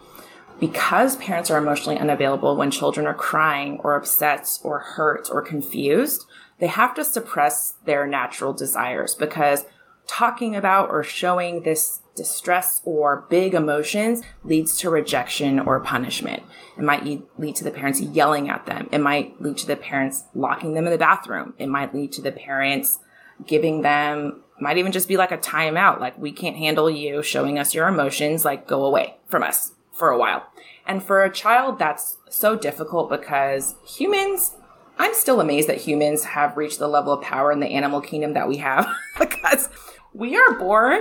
because 0.60 1.16
parents 1.16 1.50
are 1.50 1.58
emotionally 1.58 1.98
unavailable 1.98 2.56
when 2.56 2.70
children 2.70 3.06
are 3.06 3.14
crying 3.14 3.78
or 3.82 3.96
upset 3.96 4.58
or 4.62 4.78
hurt 4.78 5.28
or 5.30 5.42
confused, 5.42 6.26
they 6.58 6.66
have 6.66 6.94
to 6.94 7.04
suppress 7.04 7.74
their 7.84 8.06
natural 8.06 8.52
desires 8.52 9.14
because 9.14 9.64
talking 10.06 10.54
about 10.54 10.90
or 10.90 11.02
showing 11.02 11.62
this 11.62 12.00
distress 12.14 12.80
or 12.84 13.26
big 13.28 13.54
emotions 13.54 14.22
leads 14.44 14.78
to 14.78 14.90
rejection 14.90 15.58
or 15.58 15.80
punishment. 15.80 16.42
It 16.76 16.82
might 16.82 17.04
lead 17.38 17.56
to 17.56 17.64
the 17.64 17.70
parents 17.70 18.00
yelling 18.00 18.48
at 18.48 18.66
them. 18.66 18.88
It 18.92 19.00
might 19.00 19.40
lead 19.40 19.56
to 19.58 19.66
the 19.66 19.76
parents 19.76 20.24
locking 20.34 20.74
them 20.74 20.86
in 20.86 20.92
the 20.92 20.98
bathroom. 20.98 21.54
It 21.58 21.68
might 21.68 21.94
lead 21.94 22.12
to 22.12 22.22
the 22.22 22.32
parents 22.32 23.00
giving 23.46 23.82
them 23.82 24.40
might 24.60 24.78
even 24.78 24.92
just 24.92 25.08
be 25.08 25.16
like 25.16 25.32
a 25.32 25.38
timeout 25.38 25.98
like 25.98 26.16
we 26.18 26.30
can't 26.30 26.56
handle 26.56 26.88
you 26.88 27.22
showing 27.22 27.58
us 27.58 27.74
your 27.74 27.88
emotions 27.88 28.44
like 28.44 28.68
go 28.68 28.84
away 28.84 29.16
from 29.26 29.42
us 29.42 29.72
for 29.92 30.10
a 30.10 30.18
while. 30.18 30.46
And 30.86 31.02
for 31.02 31.24
a 31.24 31.32
child, 31.32 31.78
that's 31.78 32.18
so 32.28 32.56
difficult 32.56 33.10
because 33.10 33.76
humans, 33.86 34.54
I'm 34.98 35.14
still 35.14 35.40
amazed 35.40 35.68
that 35.68 35.80
humans 35.80 36.24
have 36.24 36.56
reached 36.56 36.78
the 36.78 36.88
level 36.88 37.12
of 37.12 37.22
power 37.22 37.50
in 37.50 37.60
the 37.60 37.68
animal 37.68 38.00
kingdom 38.00 38.34
that 38.34 38.48
we 38.48 38.58
have 38.58 38.86
because 39.18 39.68
we 40.12 40.36
are 40.36 40.58
born 40.58 41.00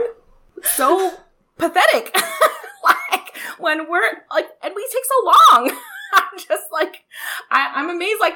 so 0.64 1.14
pathetic. 1.58 2.16
like 2.84 3.36
when 3.60 3.90
we're 3.90 4.12
like, 4.32 4.48
and 4.64 4.74
we 4.76 4.88
take 4.92 5.06
so 5.06 5.26
long. 5.26 5.78
I'm 6.14 6.38
just 6.38 6.72
like, 6.72 7.06
I, 7.50 7.72
I'm 7.76 7.90
amazed, 7.90 8.20
like, 8.20 8.36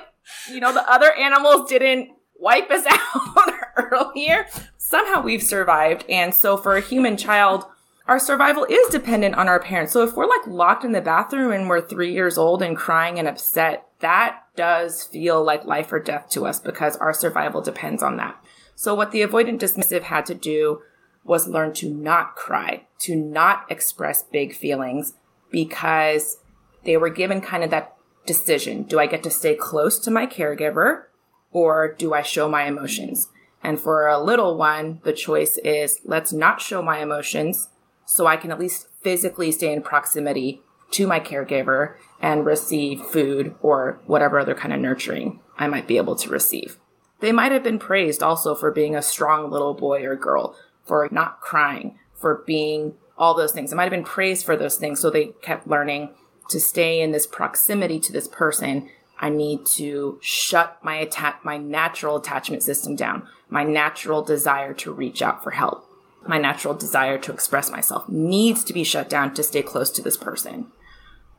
you 0.51 0.59
know, 0.59 0.73
the 0.73 0.89
other 0.89 1.13
animals 1.13 1.69
didn't 1.69 2.09
wipe 2.39 2.71
us 2.71 2.85
out 2.87 3.53
earlier. 3.77 4.47
Somehow 4.77 5.21
we've 5.21 5.43
survived. 5.43 6.05
And 6.09 6.33
so 6.33 6.57
for 6.57 6.75
a 6.75 6.81
human 6.81 7.17
child, 7.17 7.65
our 8.07 8.19
survival 8.19 8.65
is 8.65 8.87
dependent 8.89 9.35
on 9.35 9.47
our 9.47 9.59
parents. 9.59 9.91
So 9.93 10.03
if 10.03 10.15
we're 10.15 10.27
like 10.27 10.47
locked 10.47 10.85
in 10.85 10.93
the 10.93 11.01
bathroom 11.01 11.51
and 11.51 11.67
we're 11.67 11.81
three 11.81 12.13
years 12.13 12.37
old 12.37 12.61
and 12.61 12.75
crying 12.75 13.19
and 13.19 13.27
upset, 13.27 13.87
that 13.99 14.43
does 14.57 15.03
feel 15.03 15.41
like 15.41 15.63
life 15.63 15.93
or 15.93 15.99
death 15.99 16.29
to 16.31 16.45
us 16.45 16.59
because 16.59 16.97
our 16.97 17.13
survival 17.13 17.61
depends 17.61 18.03
on 18.03 18.17
that. 18.17 18.43
So 18.75 18.93
what 18.93 19.11
the 19.11 19.21
avoidant 19.21 19.59
dismissive 19.59 20.03
had 20.03 20.25
to 20.25 20.35
do 20.35 20.81
was 21.23 21.47
learn 21.47 21.73
to 21.73 21.89
not 21.89 22.35
cry, 22.35 22.87
to 22.99 23.15
not 23.15 23.65
express 23.69 24.23
big 24.23 24.53
feelings 24.53 25.13
because 25.49 26.37
they 26.83 26.97
were 26.97 27.09
given 27.09 27.39
kind 27.39 27.63
of 27.63 27.69
that 27.69 27.95
decision. 28.25 28.83
Do 28.83 28.99
I 28.99 29.07
get 29.07 29.23
to 29.23 29.29
stay 29.29 29.55
close 29.55 29.99
to 29.99 30.11
my 30.11 30.25
caregiver 30.25 31.03
or 31.51 31.93
do 31.93 32.13
I 32.13 32.21
show 32.21 32.49
my 32.49 32.65
emotions? 32.65 33.29
And 33.63 33.79
for 33.79 34.07
a 34.07 34.21
little 34.21 34.57
one, 34.57 34.99
the 35.03 35.13
choice 35.13 35.57
is 35.59 35.99
let's 36.05 36.31
not 36.31 36.61
show 36.61 36.81
my 36.81 36.99
emotions 36.99 37.69
so 38.05 38.25
I 38.25 38.37
can 38.37 38.51
at 38.51 38.59
least 38.59 38.87
physically 39.01 39.51
stay 39.51 39.73
in 39.73 39.81
proximity 39.81 40.61
to 40.91 41.07
my 41.07 41.19
caregiver 41.19 41.95
and 42.21 42.45
receive 42.45 43.01
food 43.01 43.55
or 43.61 43.99
whatever 44.05 44.39
other 44.39 44.55
kind 44.55 44.73
of 44.73 44.79
nurturing 44.79 45.39
I 45.57 45.67
might 45.67 45.87
be 45.87 45.97
able 45.97 46.15
to 46.15 46.29
receive. 46.29 46.77
They 47.19 47.31
might 47.31 47.51
have 47.51 47.63
been 47.63 47.79
praised 47.79 48.21
also 48.21 48.55
for 48.55 48.71
being 48.71 48.95
a 48.95 49.01
strong 49.01 49.49
little 49.49 49.73
boy 49.73 50.03
or 50.05 50.15
girl, 50.15 50.55
for 50.83 51.07
not 51.11 51.41
crying, 51.41 51.97
for 52.13 52.43
being 52.45 52.93
all 53.17 53.33
those 53.33 53.51
things. 53.51 53.71
It 53.71 53.75
might 53.75 53.83
have 53.83 53.91
been 53.91 54.03
praised 54.03 54.45
for 54.45 54.55
those 54.55 54.77
things. 54.77 54.99
So 54.99 55.09
they 55.09 55.33
kept 55.41 55.67
learning 55.67 56.11
to 56.49 56.59
stay 56.59 57.01
in 57.01 57.11
this 57.11 57.25
proximity 57.25 57.99
to 58.01 58.13
this 58.13 58.27
person. 58.27 58.89
I 59.19 59.29
need 59.29 59.65
to 59.77 60.19
shut 60.21 60.77
my 60.83 61.09
my 61.43 61.57
natural 61.57 62.17
attachment 62.17 62.61
system 62.61 62.95
down, 62.95 63.27
my 63.49 63.63
natural 63.63 64.21
desire 64.21 64.73
to 64.75 64.93
reach 64.93 65.23
out 65.23 65.43
for 65.43 65.51
help 65.51 65.87
my 66.27 66.37
natural 66.37 66.73
desire 66.73 67.17
to 67.17 67.31
express 67.31 67.71
myself 67.71 68.07
needs 68.09 68.63
to 68.63 68.73
be 68.73 68.83
shut 68.83 69.09
down 69.09 69.33
to 69.33 69.43
stay 69.43 69.61
close 69.61 69.89
to 69.91 70.01
this 70.01 70.17
person. 70.17 70.71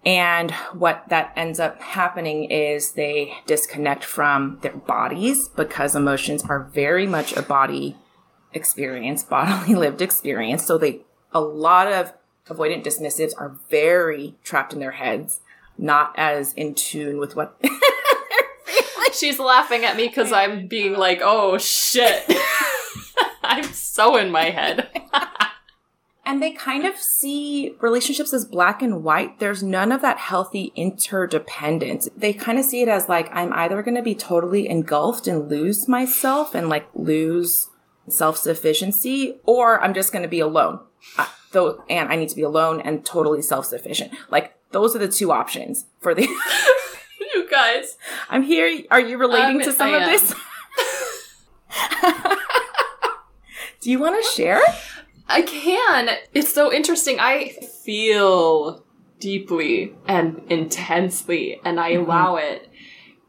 And 0.04 0.52
what 0.72 1.04
that 1.08 1.32
ends 1.36 1.58
up 1.58 1.80
happening 1.80 2.44
is 2.44 2.92
they 2.92 3.34
disconnect 3.46 4.04
from 4.04 4.58
their 4.62 4.76
bodies 4.76 5.48
because 5.48 5.94
emotions 5.94 6.44
are 6.44 6.64
very 6.64 7.06
much 7.06 7.36
a 7.36 7.42
body 7.42 7.96
experience, 8.52 9.22
bodily 9.30 9.74
lived 9.74 10.00
experience. 10.00 10.64
So 10.64 10.78
they, 10.78 11.00
a 11.32 11.40
lot 11.40 11.92
of 11.92 12.12
avoidant 12.46 12.84
dismissives 12.84 13.32
are 13.36 13.58
very 13.68 14.34
trapped 14.42 14.72
in 14.72 14.78
their 14.78 14.92
heads, 14.92 15.40
not 15.76 16.12
as 16.16 16.52
in 16.54 16.74
tune 16.74 17.18
with 17.18 17.36
what. 17.36 17.60
She's 19.12 19.38
laughing 19.38 19.84
at 19.84 19.96
me 19.96 20.06
because 20.06 20.32
I'm 20.32 20.68
being 20.68 20.96
like, 20.96 21.20
oh 21.22 21.58
shit. 21.58 22.24
I'm 23.42 23.64
so 23.64 24.16
in 24.16 24.30
my 24.30 24.50
head. 24.50 24.88
And 26.28 26.42
they 26.42 26.50
kind 26.50 26.84
of 26.84 26.98
see 26.98 27.74
relationships 27.80 28.34
as 28.34 28.44
black 28.44 28.82
and 28.82 29.02
white. 29.02 29.38
There's 29.38 29.62
none 29.62 29.90
of 29.90 30.02
that 30.02 30.18
healthy 30.18 30.74
interdependence. 30.76 32.06
They 32.14 32.34
kind 32.34 32.58
of 32.58 32.66
see 32.66 32.82
it 32.82 32.88
as 32.88 33.08
like, 33.08 33.34
I'm 33.34 33.50
either 33.54 33.82
going 33.82 33.94
to 33.94 34.02
be 34.02 34.14
totally 34.14 34.68
engulfed 34.68 35.26
and 35.26 35.48
lose 35.48 35.88
myself 35.88 36.54
and 36.54 36.68
like 36.68 36.86
lose 36.92 37.70
self 38.08 38.36
sufficiency, 38.36 39.38
or 39.44 39.82
I'm 39.82 39.94
just 39.94 40.12
going 40.12 40.22
to 40.22 40.28
be 40.28 40.40
alone. 40.40 40.80
Uh, 41.16 41.28
though, 41.52 41.82
and 41.88 42.10
I 42.10 42.16
need 42.16 42.28
to 42.28 42.36
be 42.36 42.42
alone 42.42 42.82
and 42.82 43.06
totally 43.06 43.40
self 43.40 43.64
sufficient. 43.64 44.12
Like, 44.28 44.54
those 44.72 44.94
are 44.94 44.98
the 44.98 45.08
two 45.08 45.32
options 45.32 45.86
for 45.98 46.14
the. 46.14 46.22
you 47.34 47.48
guys. 47.50 47.96
I'm 48.28 48.42
here. 48.42 48.82
Are 48.90 49.00
you 49.00 49.16
relating 49.16 49.62
um, 49.62 49.62
to 49.62 49.72
some 49.72 49.88
I 49.88 49.96
of 49.96 50.02
am. 50.02 50.10
this? 50.10 50.34
Do 53.80 53.90
you 53.90 53.98
want 53.98 54.22
to 54.22 54.30
share? 54.30 54.60
I 55.28 55.42
can. 55.42 56.10
It's 56.32 56.52
so 56.52 56.72
interesting. 56.72 57.20
I 57.20 57.50
feel 57.84 58.84
deeply 59.20 59.94
and 60.06 60.40
intensely, 60.48 61.60
and 61.64 61.78
I 61.78 61.92
mm-hmm. 61.92 62.04
allow 62.04 62.36
it. 62.36 62.70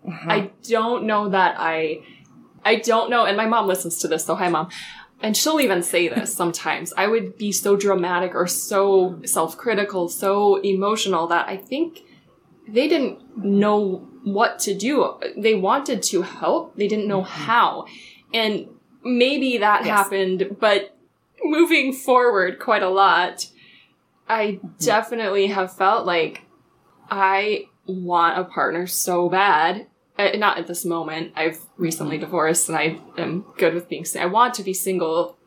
Mm-hmm. 0.07 0.31
I 0.31 0.51
don't 0.63 1.05
know 1.05 1.29
that 1.29 1.55
I. 1.59 2.03
I 2.63 2.75
don't 2.75 3.09
know, 3.09 3.25
and 3.25 3.37
my 3.37 3.45
mom 3.45 3.67
listens 3.67 3.99
to 3.99 4.07
this, 4.07 4.25
so 4.25 4.35
hi, 4.35 4.49
mom. 4.49 4.69
And 5.21 5.35
she'll 5.35 5.59
even 5.59 5.81
say 5.81 6.07
this 6.07 6.33
sometimes. 6.41 6.93
I 6.95 7.07
would 7.07 7.37
be 7.37 7.51
so 7.51 7.75
dramatic 7.75 8.35
or 8.35 8.47
so 8.47 9.21
self 9.25 9.57
critical, 9.57 10.09
so 10.09 10.57
emotional 10.57 11.27
that 11.27 11.47
I 11.47 11.57
think 11.57 12.03
they 12.67 12.87
didn't 12.87 13.37
know 13.37 14.07
what 14.23 14.59
to 14.59 14.73
do. 14.73 15.19
They 15.37 15.55
wanted 15.55 16.03
to 16.03 16.21
help, 16.21 16.75
they 16.75 16.87
didn't 16.87 17.07
know 17.07 17.21
mm-hmm. 17.21 17.43
how. 17.43 17.85
And 18.33 18.67
maybe 19.03 19.57
that 19.57 19.85
yes. 19.85 19.89
happened, 19.89 20.57
but 20.59 20.95
moving 21.43 21.93
forward 21.93 22.59
quite 22.59 22.83
a 22.83 22.89
lot, 22.89 23.47
I 24.27 24.59
definitely 24.79 25.47
have 25.47 25.75
felt 25.75 26.05
like 26.05 26.43
I 27.09 27.65
want 27.85 28.37
a 28.37 28.43
partner 28.43 28.85
so 28.85 29.29
bad 29.29 29.87
uh, 30.19 30.31
not 30.35 30.57
at 30.57 30.67
this 30.67 30.83
moment. 30.83 31.31
I've 31.35 31.59
recently 31.77 32.17
divorced 32.17 32.67
and 32.67 32.77
I 32.77 32.99
am 33.17 33.45
good 33.57 33.73
with 33.73 33.87
being 33.87 34.03
single. 34.03 34.29
I 34.29 34.31
want 34.31 34.53
to 34.55 34.63
be 34.63 34.73
single 34.73 35.37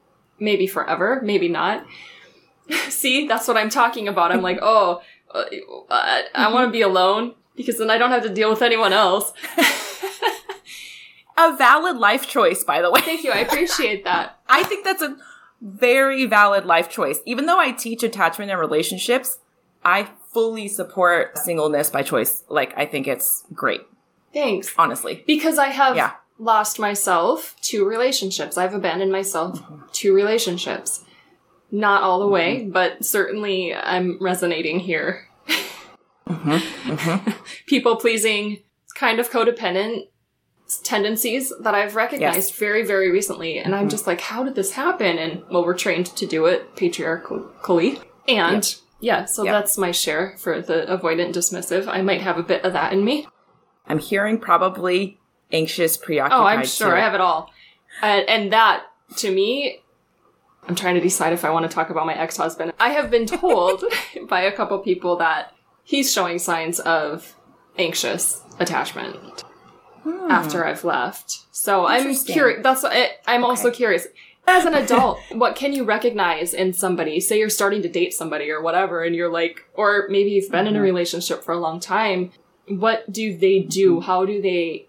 maybe 0.41 0.67
forever, 0.67 1.21
maybe 1.23 1.49
not. 1.49 1.87
See, 2.89 3.29
that's 3.29 3.47
what 3.47 3.59
I'm 3.59 3.69
talking 3.69 4.09
about. 4.09 4.33
I'm 4.33 4.41
like, 4.41 4.59
oh, 4.63 5.03
uh, 5.33 5.45
I, 5.91 6.25
I 6.35 6.53
want 6.53 6.69
to 6.69 6.73
be 6.73 6.81
alone 6.81 7.35
because 7.55 7.79
then 7.79 7.91
I 7.91 7.99
don't 7.99 8.11
have 8.11 8.23
to 8.23 8.31
deal 8.31 8.49
with 8.49 8.63
anyone 8.63 8.95
else. 8.95 9.33
a 11.37 11.55
valid 11.57 11.99
life 11.99 12.27
choice, 12.27 12.65
by 12.65 12.81
the 12.81 12.91
way. 12.91 13.03
Thank 13.03 13.25
you. 13.25 13.31
I 13.31 13.41
appreciate 13.41 14.05
that. 14.05 14.41
I 14.49 14.63
think 14.63 14.85
that's 14.85 15.03
a 15.03 15.17
very 15.62 16.26
valid 16.26 16.66
life 16.66 16.90
choice. 16.90 17.21
Even 17.25 17.47
though 17.47 17.59
I 17.59 17.71
teach 17.71 18.02
attachment 18.02 18.50
and 18.50 18.61
relationships, 18.61 19.38
I 19.85 20.09
fully 20.33 20.69
support 20.69 21.38
singleness 21.38 21.88
by 21.88 22.02
choice. 22.02 22.42
Like, 22.49 22.76
I 22.76 22.85
think 22.85 23.07
it's 23.07 23.45
great. 23.54 23.83
Thanks. 24.33 24.73
Honestly. 24.76 25.23
Because 25.26 25.59
I 25.59 25.69
have 25.69 25.97
yeah. 25.97 26.12
lost 26.38 26.78
myself 26.78 27.54
to 27.62 27.87
relationships. 27.87 28.59
I've 28.59 28.75
abandoned 28.75 29.12
myself 29.12 29.61
mm-hmm. 29.61 29.83
two 29.92 30.14
relationships. 30.14 31.04
Not 31.71 32.02
all 32.02 32.21
the 32.21 32.28
way, 32.28 32.61
mm-hmm. 32.61 32.71
but 32.71 33.04
certainly 33.04 33.75
I'm 33.75 34.19
resonating 34.21 34.81
here. 34.81 35.28
mm-hmm. 36.28 36.50
mm-hmm. 36.50 37.31
People 37.66 37.97
pleasing, 37.97 38.62
kind 38.95 39.21
of 39.21 39.31
codependent 39.31 40.09
tendencies 40.79 41.52
that 41.61 41.75
I've 41.75 41.95
recognized 41.95 42.50
yes. 42.50 42.59
very, 42.59 42.85
very 42.85 43.11
recently. 43.11 43.59
And 43.59 43.75
I'm 43.75 43.83
mm-hmm. 43.83 43.91
just 43.91 44.07
like, 44.07 44.21
how 44.21 44.45
did 44.45 44.55
this 44.55 44.73
happen? 44.73 45.19
And 45.19 45.43
well, 45.50 45.64
we're 45.64 45.75
trained 45.75 46.07
to 46.07 46.26
do 46.26 46.47
it 46.47 46.76
patriarchally. 46.76 47.99
And 48.29 48.64
yep. 48.64 48.76
yeah, 49.00 49.25
so 49.25 49.45
yep. 49.45 49.52
that's 49.52 49.79
my 49.79 49.91
share 49.91 50.37
for 50.38 50.61
the 50.61 50.87
avoidant 50.88 51.33
dismissive. 51.35 51.87
I 51.87 52.02
might 52.02 52.21
have 52.21 52.38
a 52.38 52.43
bit 52.43 52.64
of 52.64 52.73
that 52.73 52.93
in 52.93 53.05
me. 53.05 53.26
I'm 53.87 53.99
hearing 53.99 54.38
probably 54.38 55.19
anxious, 55.50 55.97
preoccupied. 55.97 56.41
Oh, 56.41 56.47
I'm 56.47 56.67
sure 56.67 56.91
too. 56.91 56.97
I 56.97 57.00
have 57.00 57.14
it 57.14 57.21
all. 57.21 57.50
Uh, 58.02 58.23
and 58.29 58.52
that, 58.52 58.85
to 59.19 59.31
me, 59.31 59.83
I'm 60.69 60.75
trying 60.75 60.95
to 60.95 61.00
decide 61.00 61.33
if 61.33 61.45
I 61.45 61.50
want 61.50 61.69
to 61.69 61.75
talk 61.75 61.91
about 61.91 62.07
my 62.07 62.14
ex 62.14 62.37
husband. 62.37 62.73
I 62.79 62.91
have 62.91 63.11
been 63.11 63.26
told 63.26 63.85
by 64.29 64.43
a 64.43 64.52
couple 64.52 64.79
people 64.79 65.17
that 65.17 65.52
he's 65.83 66.12
showing 66.12 66.38
signs 66.38 66.81
of 66.81 67.35
anxious 67.79 68.43
attachment 68.59 69.45
hmm. 70.03 70.31
after 70.31 70.65
I've 70.65 70.85
left. 70.85 71.43
So 71.53 71.87
I'm 71.87 72.15
curious. 72.15 72.63
That's 72.63 72.85
it. 72.85 73.21
I'm 73.27 73.45
okay. 73.45 73.51
also 73.51 73.71
curious. 73.71 74.07
As 74.47 74.65
an 74.65 74.75
adult, 74.75 75.21
what 75.33 75.55
can 75.55 75.73
you 75.73 75.85
recognize 75.85 76.53
in 76.53 76.73
somebody? 76.73 77.21
Say 77.21 77.39
you're 77.39 77.51
starting 77.51 77.83
to 77.83 77.89
date 77.89 78.13
somebody 78.13 78.51
or 78.51 78.61
whatever, 78.61 79.05
and 79.05 79.15
you're 79.15 79.31
like, 79.31 79.65
or 79.75 80.07
maybe 80.09 80.31
you've 80.31 80.51
been 80.51 80.67
mm-hmm. 80.67 80.69
in 80.69 80.75
a 80.75 80.79
mm-hmm. 80.79 80.85
relationship 80.85 81.45
for 81.45 81.53
a 81.53 81.59
long 81.59 81.81
time. 81.81 82.33
What 82.69 83.11
do 83.13 83.37
they 83.37 83.61
do? 83.61 83.97
Mm-hmm. 83.97 84.07
How 84.07 84.25
do 84.25 84.43
they 84.43 84.87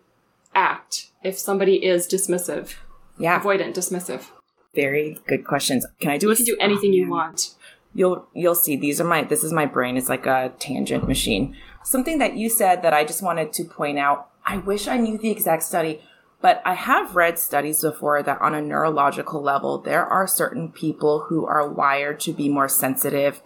act 0.55 1.07
if 1.23 1.37
somebody 1.37 1.85
is 1.85 2.07
dismissive? 2.07 2.75
Yeah. 3.17 3.39
Avoidant, 3.39 3.75
dismissive. 3.75 4.25
Very 4.73 5.19
good 5.27 5.45
questions. 5.45 5.85
Can 5.99 6.09
I 6.09 6.17
do 6.17 6.27
you 6.27 6.33
a 6.33 6.35
can 6.35 6.45
do 6.45 6.57
anything 6.59 6.91
oh, 6.91 6.95
you 6.95 7.09
want. 7.09 7.53
You'll 7.93 8.27
you'll 8.33 8.55
see 8.55 8.75
these 8.75 8.99
are 8.99 9.03
my 9.03 9.23
this 9.23 9.43
is 9.43 9.53
my 9.53 9.67
brain. 9.67 9.97
It's 9.97 10.09
like 10.09 10.25
a 10.25 10.51
tangent 10.57 11.07
machine. 11.07 11.55
Something 11.83 12.17
that 12.17 12.35
you 12.35 12.49
said 12.49 12.81
that 12.81 12.93
I 12.93 13.03
just 13.03 13.21
wanted 13.21 13.53
to 13.53 13.65
point 13.65 13.99
out 13.99 14.29
I 14.45 14.57
wish 14.57 14.87
I 14.87 14.97
knew 14.97 15.17
the 15.17 15.31
exact 15.31 15.63
study, 15.63 16.01
but 16.41 16.61
I 16.65 16.73
have 16.73 17.15
read 17.15 17.39
studies 17.39 17.81
before 17.81 18.21
that 18.21 18.41
on 18.41 18.53
a 18.53 18.61
neurological 18.61 19.41
level, 19.41 19.77
there 19.77 20.05
are 20.05 20.27
certain 20.27 20.71
people 20.71 21.25
who 21.29 21.45
are 21.45 21.67
wired 21.67 22.19
to 22.21 22.33
be 22.33 22.49
more 22.49 22.67
sensitive 22.67 23.41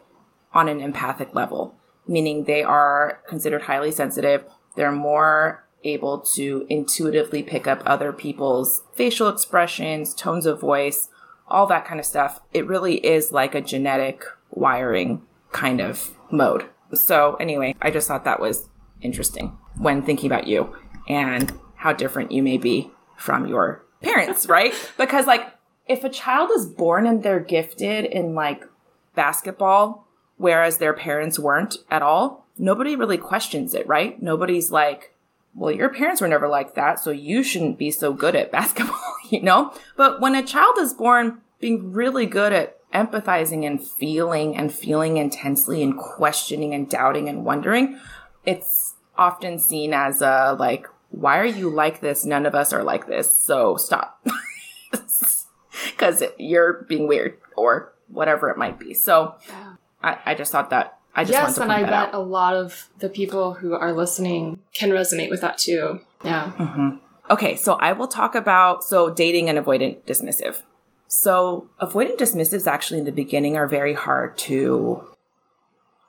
on 0.54 0.68
an 0.68 0.82
empathic 0.82 1.36
level, 1.36 1.75
meaning 2.08 2.44
they 2.44 2.63
are 2.63 3.22
considered 3.27 3.63
highly 3.63 3.92
sensitive. 3.92 4.44
They're 4.75 4.92
more 4.92 5.68
able 5.84 6.20
to 6.36 6.66
intuitively 6.70 7.44
pick 7.44 7.68
up 7.68 7.84
other 7.86 8.12
people's 8.12 8.84
facial 8.96 9.30
expressions, 9.30 10.16
tones 10.16 10.46
of 10.46 10.60
voice, 10.60 11.10
all 11.48 11.68
that 11.68 11.86
kind 11.86 12.00
of 12.00 12.06
stuff. 12.06 12.42
It 12.54 12.66
really 12.66 12.96
is 13.06 13.32
like 13.32 13.54
a 13.54 13.62
genetic 13.62 14.24
wiring 14.50 15.22
kind 15.51 15.80
of 15.80 16.16
mode. 16.32 16.66
So, 16.94 17.36
anyway, 17.36 17.75
I 17.82 17.92
just 17.92 18.08
thought 18.08 18.25
that 18.25 18.39
was 18.39 18.70
interesting 19.01 19.58
when 19.77 20.01
thinking 20.01 20.32
about 20.32 20.48
you 20.48 20.75
and 21.08 21.52
how 21.76 21.94
different 21.94 22.31
you 22.31 22.44
may 22.44 22.58
be 22.58 22.92
from 23.16 23.48
your 23.48 23.84
parents, 24.01 24.46
right? 24.50 24.74
because 24.98 25.25
like 25.25 25.53
if 25.88 26.03
a 26.03 26.10
child 26.10 26.51
is 26.53 26.66
born 26.66 27.08
and 27.08 27.24
they're 27.24 27.40
gifted 27.40 28.05
in 28.05 28.36
like 28.36 28.64
basketball, 29.16 30.08
whereas 30.38 30.77
their 30.77 30.94
parents 30.94 31.40
weren't 31.40 31.77
at 31.90 32.01
all, 32.01 32.46
nobody 32.58 32.96
really 32.96 33.18
questions 33.18 33.74
it, 33.74 33.88
right? 33.88 34.22
Nobody's 34.22 34.72
like, 34.72 35.14
well, 35.55 35.72
your 35.72 35.90
parents 35.90 36.22
were 36.22 36.27
never 36.27 36.48
like 36.48 36.75
that, 36.75 37.00
so 37.00 37.10
you 37.10 37.44
shouldn't 37.44 37.79
be 37.79 37.92
so 37.92 38.14
good 38.14 38.36
at 38.36 38.51
basketball, 38.60 39.16
you 39.29 39.42
know? 39.42 39.74
But 39.96 40.22
when 40.22 40.36
a 40.36 40.46
child 40.46 40.77
is 40.77 40.94
born 40.94 41.42
being 41.60 41.92
really 41.92 42.25
good 42.25 42.53
at 42.53 42.74
empathizing 42.94 43.66
and 43.66 43.86
feeling 43.86 44.55
and 44.55 44.72
feeling 44.72 45.18
intensely 45.18 45.84
and 45.84 45.98
questioning 45.98 46.74
and 46.74 46.90
doubting 46.90 47.27
and 47.27 47.44
wondering, 47.44 48.00
it's 48.46 48.96
often 49.18 49.60
seen 49.60 49.94
as 49.94 50.22
a 50.22 50.55
like, 50.60 50.88
why 51.09 51.39
are 51.39 51.46
you 51.46 51.70
like 51.70 52.01
this? 52.01 52.25
None 52.25 52.46
of 52.46 52.55
us 52.55 52.74
are 52.74 52.83
like 52.83 53.07
this. 53.07 53.35
So 53.37 53.77
stop. 53.77 54.25
Because 55.91 56.24
you're 56.39 56.85
being 56.87 57.07
weird 57.07 57.37
or 57.55 57.93
whatever 58.07 58.50
it 58.50 58.57
might 58.57 58.79
be. 58.79 58.93
So 58.93 59.35
yeah. 59.48 59.75
I, 60.01 60.17
I 60.25 60.33
just 60.35 60.51
thought 60.51 60.72
that 60.72 60.98
I 61.15 61.24
just 61.24 61.33
yes, 61.33 61.57
and 61.57 61.72
I 61.72 61.81
bet 61.81 61.93
out. 61.93 62.13
a 62.13 62.20
lot 62.20 62.55
of 62.55 62.89
the 63.00 63.09
people 63.09 63.55
who 63.55 63.74
are 63.74 63.91
listening 63.91 64.59
can 64.74 64.91
resonate 64.91 65.31
with 65.31 65.41
that 65.41 65.57
too. 65.57 66.01
Yeah. 66.24 66.51
Mm-hmm. 66.57 66.98
Okay, 67.29 67.55
so 67.55 67.74
I 67.74 67.93
will 67.93 68.07
talk 68.07 68.35
about 68.35 68.83
so 68.83 69.09
dating 69.09 69.50
and 69.50 69.57
avoidant 69.57 70.03
dismissive. 70.03 70.61
So 71.07 71.70
avoidant 71.81 72.17
dismissives 72.17 72.67
actually 72.67 73.00
in 73.00 73.05
the 73.05 73.11
beginning 73.11 73.57
are 73.57 73.67
very 73.67 73.93
hard 73.93 74.37
to 74.39 75.07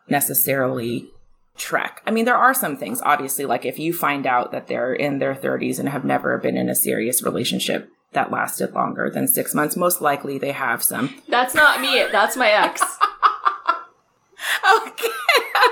necessarily 0.08 1.10
track. 1.58 2.02
I 2.06 2.10
mean, 2.10 2.24
there 2.24 2.36
are 2.36 2.54
some 2.54 2.76
things, 2.76 3.00
obviously, 3.02 3.44
like 3.44 3.64
if 3.64 3.78
you 3.78 3.92
find 3.92 4.26
out 4.26 4.52
that 4.52 4.68
they're 4.68 4.94
in 4.94 5.18
their 5.18 5.34
30s 5.34 5.78
and 5.78 5.88
have 5.88 6.04
never 6.04 6.38
been 6.38 6.56
in 6.56 6.68
a 6.68 6.74
serious 6.74 7.22
relationship 7.22 7.90
that 8.12 8.30
lasted 8.30 8.72
longer 8.72 9.10
than 9.10 9.28
six 9.28 9.54
months, 9.54 9.76
most 9.76 10.00
likely 10.00 10.38
they 10.38 10.52
have 10.52 10.82
some. 10.82 11.14
That's 11.28 11.54
not 11.54 11.80
me. 11.80 12.04
That's 12.10 12.36
my 12.36 12.50
ex. 12.50 12.82
okay. 14.86 15.08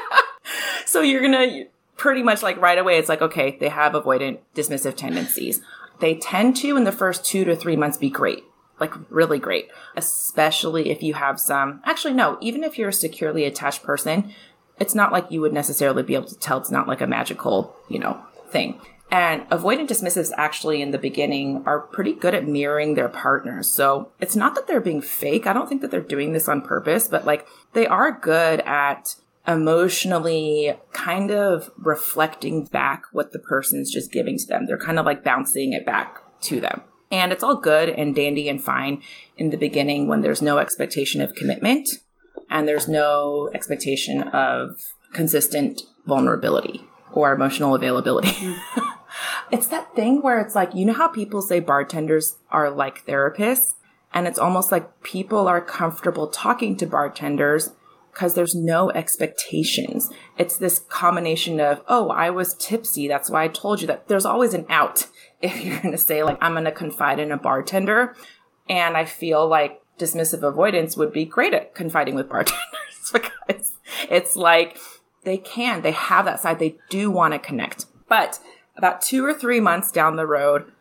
so 0.87 1.01
you're 1.01 1.22
going 1.22 1.33
to 1.33 1.66
pretty 1.96 2.22
much 2.22 2.42
like 2.42 2.61
right 2.61 2.79
away, 2.79 2.99
it's 2.99 3.09
like, 3.09 3.22
okay, 3.22 3.57
they 3.59 3.68
have 3.68 3.92
avoidant 3.92 4.38
dismissive 4.55 4.96
tendencies. 4.96 5.62
They 6.01 6.16
tend 6.16 6.57
to, 6.57 6.77
in 6.77 6.85
the 6.85 6.92
first 6.92 7.25
two 7.25 7.44
to 7.44 7.57
three 7.57 7.77
months, 7.77 7.96
be 7.96 8.11
great 8.11 8.44
like 8.79 8.92
really 9.11 9.38
great, 9.38 9.68
especially 9.96 10.90
if 10.90 11.03
you 11.03 11.14
have 11.14 11.40
some. 11.40 11.81
Actually, 11.85 12.14
no, 12.14 12.38
even 12.40 12.62
if 12.62 12.79
you're 12.79 12.90
a 12.90 12.94
securely 12.94 13.44
attached 13.44 13.83
person, 13.83 14.33
it's 14.78 14.94
not 14.94 15.12
like 15.12 15.30
you 15.30 15.40
would 15.40 15.52
necessarily 15.52 16.02
be 16.02 16.14
able 16.14 16.28
to 16.28 16.38
tell 16.38 16.58
it's 16.58 16.70
not 16.70 16.88
like 16.88 17.00
a 17.00 17.06
magical, 17.06 17.74
you 17.88 17.98
know, 17.98 18.20
thing. 18.50 18.80
And 19.10 19.48
avoidant 19.50 19.88
dismissives 19.88 20.32
actually 20.36 20.82
in 20.82 20.90
the 20.90 20.98
beginning 20.98 21.62
are 21.64 21.80
pretty 21.80 22.12
good 22.12 22.34
at 22.34 22.46
mirroring 22.46 22.94
their 22.94 23.08
partners. 23.08 23.70
So 23.70 24.10
it's 24.20 24.34
not 24.34 24.54
that 24.56 24.66
they're 24.66 24.80
being 24.80 25.00
fake. 25.00 25.46
I 25.46 25.52
don't 25.52 25.68
think 25.68 25.80
that 25.82 25.90
they're 25.90 26.00
doing 26.00 26.32
this 26.32 26.48
on 26.48 26.60
purpose, 26.60 27.06
but 27.06 27.24
like 27.24 27.46
they 27.72 27.86
are 27.86 28.10
good 28.10 28.60
at 28.60 29.14
emotionally 29.46 30.76
kind 30.92 31.30
of 31.30 31.70
reflecting 31.76 32.64
back 32.64 33.04
what 33.12 33.32
the 33.32 33.38
person's 33.38 33.92
just 33.92 34.10
giving 34.10 34.36
to 34.38 34.46
them. 34.46 34.66
They're 34.66 34.76
kind 34.76 34.98
of 34.98 35.06
like 35.06 35.22
bouncing 35.22 35.72
it 35.72 35.86
back 35.86 36.18
to 36.42 36.60
them. 36.60 36.82
And 37.12 37.30
it's 37.30 37.44
all 37.44 37.54
good 37.54 37.88
and 37.88 38.14
dandy 38.14 38.48
and 38.48 38.62
fine 38.62 39.02
in 39.36 39.50
the 39.50 39.56
beginning 39.56 40.08
when 40.08 40.22
there's 40.22 40.42
no 40.42 40.58
expectation 40.58 41.20
of 41.20 41.36
commitment 41.36 41.90
and 42.50 42.66
there's 42.66 42.88
no 42.88 43.50
expectation 43.54 44.22
of 44.28 44.76
consistent 45.12 45.82
vulnerability 46.06 46.85
or 47.12 47.32
emotional 47.32 47.74
availability. 47.74 48.56
it's 49.50 49.68
that 49.68 49.94
thing 49.94 50.22
where 50.22 50.40
it's 50.40 50.54
like, 50.54 50.74
you 50.74 50.85
know 50.85 50.92
how 50.92 51.09
people 51.09 51.42
say 51.42 51.61
bartenders 51.61 52.38
are 52.50 52.70
like 52.70 53.06
therapists? 53.06 53.74
And 54.12 54.26
it's 54.26 54.38
almost 54.38 54.72
like 54.72 55.02
people 55.02 55.48
are 55.48 55.61
comfortable 55.61 56.28
talking 56.28 56.76
to 56.76 56.87
bartenders 56.87 57.72
because 58.12 58.32
there's 58.32 58.54
no 58.54 58.90
expectations. 58.92 60.11
It's 60.38 60.56
this 60.56 60.78
combination 60.78 61.61
of, 61.61 61.82
oh, 61.87 62.09
I 62.09 62.30
was 62.30 62.54
tipsy. 62.54 63.09
That's 63.09 63.28
why 63.28 63.44
I 63.44 63.48
told 63.48 63.82
you 63.82 63.87
that. 63.88 64.09
There's 64.09 64.24
always 64.24 64.54
an 64.54 64.64
out 64.70 65.06
if 65.42 65.62
you're 65.62 65.80
going 65.80 65.92
to 65.92 65.98
say, 65.98 66.22
like, 66.22 66.38
I'm 66.40 66.52
going 66.52 66.64
to 66.64 66.72
confide 66.72 67.18
in 67.18 67.30
a 67.30 67.37
bartender. 67.37 68.16
And 68.68 68.96
I 68.96 69.04
feel 69.04 69.46
like 69.46 69.82
dismissive 69.98 70.42
avoidance 70.42 70.96
would 70.96 71.12
be 71.12 71.24
great 71.24 71.54
at 71.54 71.74
confiding 71.74 72.14
with 72.14 72.28
bartenders 72.28 72.61
because 73.12 73.72
it's 74.11 74.37
like 74.37 74.78
they 75.24 75.38
can, 75.38 75.82
they 75.82 75.92
have 75.92 76.24
that 76.24 76.40
side, 76.40 76.59
they 76.59 76.76
do 76.88 77.11
want 77.11 77.35
to 77.35 77.38
connect. 77.38 77.87
But 78.09 78.38
about 78.76 79.00
two 79.00 79.24
or 79.24 79.35
three 79.35 79.61
months 79.61 79.90
down 79.90 80.16
the 80.16 80.26
road, 80.26 80.72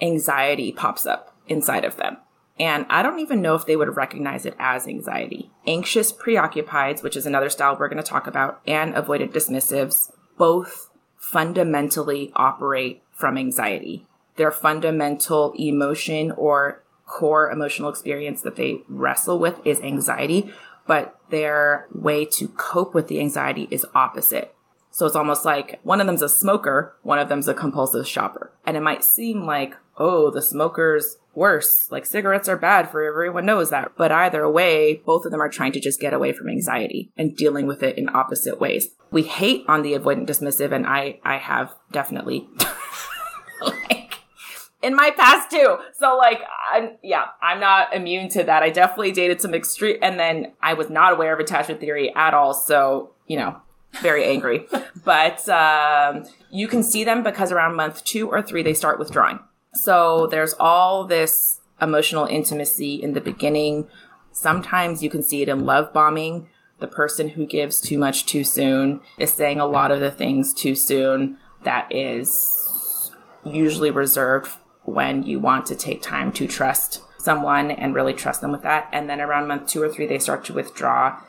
anxiety 0.00 0.72
pops 0.72 1.06
up 1.06 1.36
inside 1.46 1.84
of 1.84 1.96
them. 1.96 2.18
And 2.58 2.84
I 2.90 3.02
don't 3.02 3.20
even 3.20 3.40
know 3.40 3.54
if 3.54 3.64
they 3.64 3.74
would 3.74 3.96
recognize 3.96 4.44
it 4.44 4.54
as 4.58 4.86
anxiety. 4.86 5.50
Anxious 5.66 6.12
preoccupieds, 6.12 7.02
which 7.02 7.16
is 7.16 7.24
another 7.24 7.48
style 7.48 7.74
we're 7.78 7.88
going 7.88 8.02
to 8.02 8.08
talk 8.08 8.26
about, 8.26 8.60
and 8.66 8.94
avoidant 8.94 9.32
dismissives 9.32 10.10
both 10.36 10.90
fundamentally 11.16 12.32
operate 12.36 13.02
from 13.12 13.38
anxiety. 13.38 14.06
Their 14.36 14.50
fundamental 14.50 15.54
emotion 15.58 16.32
or 16.32 16.82
core 17.10 17.50
emotional 17.50 17.90
experience 17.90 18.42
that 18.42 18.56
they 18.56 18.82
wrestle 18.88 19.38
with 19.38 19.60
is 19.66 19.80
anxiety, 19.80 20.52
but 20.86 21.18
their 21.30 21.88
way 21.92 22.24
to 22.24 22.48
cope 22.48 22.94
with 22.94 23.08
the 23.08 23.20
anxiety 23.20 23.66
is 23.70 23.84
opposite. 23.94 24.54
So 24.92 25.06
it's 25.06 25.16
almost 25.16 25.44
like 25.44 25.80
one 25.82 26.00
of 26.00 26.06
them's 26.06 26.22
a 26.22 26.28
smoker, 26.28 26.96
one 27.02 27.18
of 27.18 27.28
them's 27.28 27.48
a 27.48 27.54
compulsive 27.54 28.06
shopper. 28.06 28.52
And 28.64 28.76
it 28.76 28.82
might 28.82 29.04
seem 29.04 29.44
like, 29.44 29.76
oh, 29.96 30.30
the 30.30 30.42
smoker's 30.42 31.18
worse. 31.34 31.88
Like 31.90 32.06
cigarettes 32.06 32.48
are 32.48 32.56
bad 32.56 32.90
for 32.90 33.04
everyone 33.04 33.46
knows 33.46 33.70
that. 33.70 33.92
But 33.96 34.10
either 34.10 34.48
way, 34.48 35.02
both 35.06 35.24
of 35.24 35.30
them 35.30 35.40
are 35.40 35.48
trying 35.48 35.72
to 35.72 35.80
just 35.80 36.00
get 36.00 36.12
away 36.12 36.32
from 36.32 36.48
anxiety 36.48 37.12
and 37.16 37.36
dealing 37.36 37.66
with 37.66 37.82
it 37.82 37.98
in 37.98 38.08
opposite 38.08 38.60
ways. 38.60 38.88
We 39.10 39.22
hate 39.22 39.64
on 39.68 39.82
the 39.82 39.94
avoidant 39.94 40.26
dismissive, 40.26 40.72
and 40.72 40.86
I, 40.86 41.20
I 41.24 41.38
have 41.38 41.74
definitely 41.92 42.48
like 43.62 43.99
in 44.82 44.94
my 44.94 45.10
past 45.10 45.50
too. 45.50 45.78
So 45.98 46.16
like, 46.16 46.40
I'm, 46.72 46.96
yeah, 47.02 47.26
I'm 47.42 47.60
not 47.60 47.94
immune 47.94 48.28
to 48.30 48.44
that. 48.44 48.62
I 48.62 48.70
definitely 48.70 49.12
dated 49.12 49.40
some 49.40 49.54
extreme, 49.54 49.98
and 50.02 50.18
then 50.18 50.52
I 50.62 50.74
was 50.74 50.90
not 50.90 51.12
aware 51.12 51.32
of 51.32 51.40
attachment 51.40 51.80
theory 51.80 52.14
at 52.14 52.34
all. 52.34 52.54
So, 52.54 53.10
you 53.26 53.36
know, 53.38 53.60
very 54.02 54.24
angry. 54.24 54.66
but 55.04 55.46
um, 55.48 56.24
you 56.50 56.68
can 56.68 56.82
see 56.82 57.04
them 57.04 57.22
because 57.22 57.52
around 57.52 57.76
month 57.76 58.04
two 58.04 58.28
or 58.28 58.42
three, 58.42 58.62
they 58.62 58.74
start 58.74 58.98
withdrawing. 58.98 59.40
So 59.74 60.26
there's 60.26 60.54
all 60.58 61.06
this 61.06 61.60
emotional 61.80 62.26
intimacy 62.26 62.96
in 62.96 63.12
the 63.12 63.20
beginning. 63.20 63.88
Sometimes 64.32 65.02
you 65.02 65.10
can 65.10 65.22
see 65.22 65.42
it 65.42 65.48
in 65.48 65.64
love 65.64 65.92
bombing. 65.92 66.48
The 66.78 66.86
person 66.86 67.30
who 67.30 67.46
gives 67.46 67.80
too 67.80 67.98
much 67.98 68.24
too 68.24 68.42
soon 68.42 69.00
is 69.18 69.32
saying 69.32 69.60
a 69.60 69.66
lot 69.66 69.90
of 69.90 70.00
the 70.00 70.10
things 70.10 70.54
too 70.54 70.74
soon 70.74 71.36
that 71.62 71.92
is 71.94 73.12
usually 73.44 73.90
reserved 73.90 74.50
when 74.84 75.22
you 75.22 75.38
want 75.38 75.66
to 75.66 75.76
take 75.76 76.02
time 76.02 76.32
to 76.32 76.46
trust 76.46 77.02
someone 77.18 77.70
and 77.70 77.94
really 77.94 78.14
trust 78.14 78.40
them 78.40 78.52
with 78.52 78.62
that. 78.62 78.88
And 78.92 79.08
then 79.08 79.20
around 79.20 79.48
month 79.48 79.68
two 79.68 79.82
or 79.82 79.88
three, 79.88 80.06
they 80.06 80.18
start 80.18 80.44
to 80.46 80.54
withdraw, 80.54 81.20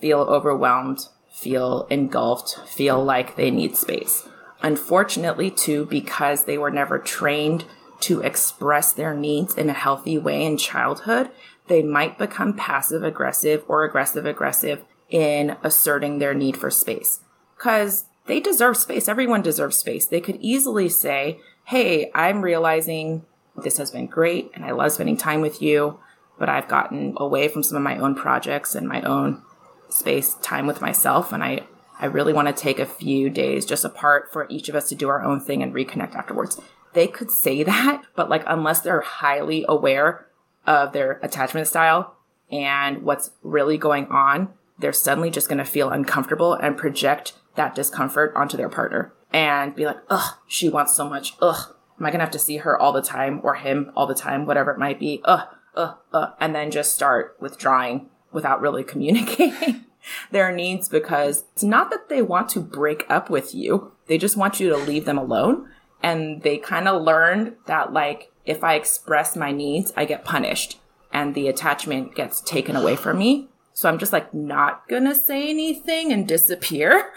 feel 0.00 0.20
overwhelmed, 0.20 1.06
feel 1.32 1.86
engulfed, 1.90 2.58
feel 2.68 3.02
like 3.02 3.36
they 3.36 3.50
need 3.50 3.76
space. 3.76 4.28
Unfortunately, 4.62 5.50
too, 5.50 5.86
because 5.86 6.44
they 6.44 6.58
were 6.58 6.70
never 6.70 6.98
trained 6.98 7.64
to 8.00 8.20
express 8.20 8.92
their 8.92 9.14
needs 9.14 9.54
in 9.54 9.68
a 9.68 9.74
healthy 9.74 10.18
way 10.18 10.44
in 10.44 10.56
childhood, 10.56 11.30
they 11.68 11.82
might 11.82 12.18
become 12.18 12.54
passive 12.56 13.02
aggressive 13.02 13.64
or 13.68 13.84
aggressive 13.84 14.26
aggressive 14.26 14.82
in 15.08 15.56
asserting 15.62 16.18
their 16.18 16.34
need 16.34 16.56
for 16.56 16.70
space. 16.70 17.20
Because 17.56 18.06
they 18.26 18.40
deserve 18.40 18.76
space. 18.76 19.08
Everyone 19.08 19.42
deserves 19.42 19.76
space. 19.76 20.06
They 20.06 20.20
could 20.20 20.38
easily 20.40 20.88
say, 20.88 21.40
Hey, 21.70 22.10
I'm 22.16 22.42
realizing 22.42 23.24
this 23.54 23.78
has 23.78 23.92
been 23.92 24.08
great 24.08 24.50
and 24.54 24.64
I 24.64 24.72
love 24.72 24.90
spending 24.90 25.16
time 25.16 25.40
with 25.40 25.62
you, 25.62 26.00
but 26.36 26.48
I've 26.48 26.66
gotten 26.66 27.14
away 27.16 27.46
from 27.46 27.62
some 27.62 27.76
of 27.76 27.84
my 27.84 27.96
own 27.96 28.16
projects 28.16 28.74
and 28.74 28.88
my 28.88 29.00
own 29.02 29.40
space 29.88 30.34
time 30.42 30.66
with 30.66 30.80
myself 30.80 31.32
and 31.32 31.44
I 31.44 31.60
I 32.00 32.06
really 32.06 32.32
want 32.32 32.48
to 32.48 32.52
take 32.52 32.80
a 32.80 32.86
few 32.86 33.30
days 33.30 33.64
just 33.64 33.84
apart 33.84 34.32
for 34.32 34.48
each 34.50 34.68
of 34.68 34.74
us 34.74 34.88
to 34.88 34.96
do 34.96 35.08
our 35.08 35.22
own 35.22 35.38
thing 35.38 35.62
and 35.62 35.72
reconnect 35.72 36.16
afterwards. 36.16 36.60
They 36.92 37.06
could 37.06 37.30
say 37.30 37.62
that, 37.72 38.02
but 38.16 38.28
like 38.28 38.42
unless 38.48 38.80
they're 38.80 39.02
highly 39.02 39.64
aware 39.68 40.26
of 40.66 40.92
their 40.92 41.20
attachment 41.22 41.68
style 41.68 42.16
and 42.50 43.04
what's 43.04 43.30
really 43.44 43.78
going 43.78 44.08
on, 44.08 44.54
they're 44.80 44.92
suddenly 44.92 45.30
just 45.30 45.48
going 45.48 45.58
to 45.58 45.64
feel 45.64 45.90
uncomfortable 45.90 46.52
and 46.52 46.76
project 46.76 47.34
that 47.54 47.76
discomfort 47.76 48.32
onto 48.34 48.56
their 48.56 48.68
partner 48.68 49.12
and 49.32 49.74
be 49.74 49.86
like, 49.86 49.98
"Ugh, 50.08 50.34
she 50.46 50.68
wants 50.68 50.94
so 50.94 51.08
much. 51.08 51.34
Ugh, 51.40 51.74
am 51.98 52.06
I 52.06 52.10
to 52.10 52.18
have 52.18 52.30
to 52.32 52.38
see 52.38 52.58
her 52.58 52.78
all 52.78 52.92
the 52.92 53.02
time 53.02 53.40
or 53.42 53.54
him 53.54 53.92
all 53.96 54.06
the 54.06 54.14
time, 54.14 54.46
whatever 54.46 54.70
it 54.70 54.78
might 54.78 54.98
be? 54.98 55.20
Ugh, 55.24 55.46
ugh, 55.76 55.96
ugh." 56.12 56.32
And 56.40 56.54
then 56.54 56.70
just 56.70 56.94
start 56.94 57.36
withdrawing 57.40 58.08
without 58.32 58.60
really 58.60 58.84
communicating 58.92 59.84
their 60.30 60.52
needs 60.52 60.88
because 60.88 61.44
it's 61.52 61.62
not 61.62 61.90
that 61.90 62.08
they 62.08 62.22
want 62.22 62.48
to 62.50 62.60
break 62.60 63.04
up 63.08 63.30
with 63.30 63.54
you. 63.54 63.92
They 64.06 64.18
just 64.18 64.36
want 64.36 64.60
you 64.60 64.70
to 64.70 64.76
leave 64.76 65.04
them 65.04 65.18
alone. 65.18 65.68
And 66.02 66.42
they 66.42 66.56
kind 66.56 66.88
of 66.88 67.02
learned 67.02 67.56
that 67.66 67.92
like, 67.92 68.32
if 68.46 68.64
I 68.64 68.74
express 68.74 69.36
my 69.36 69.52
needs, 69.52 69.92
I 69.96 70.06
get 70.06 70.24
punished 70.24 70.80
and 71.12 71.34
the 71.34 71.48
attachment 71.48 72.14
gets 72.14 72.40
taken 72.40 72.76
away 72.76 72.96
from 72.96 73.18
me. 73.18 73.48
So 73.72 73.88
I'm 73.88 73.98
just 73.98 74.12
like 74.12 74.32
not 74.32 74.88
gonna 74.88 75.14
say 75.14 75.48
anything 75.48 76.12
and 76.12 76.26
disappear 76.26 77.12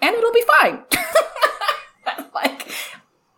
and 0.00 0.14
it'll 0.14 0.32
be 0.32 0.44
fine. 0.60 0.82
like 2.34 2.72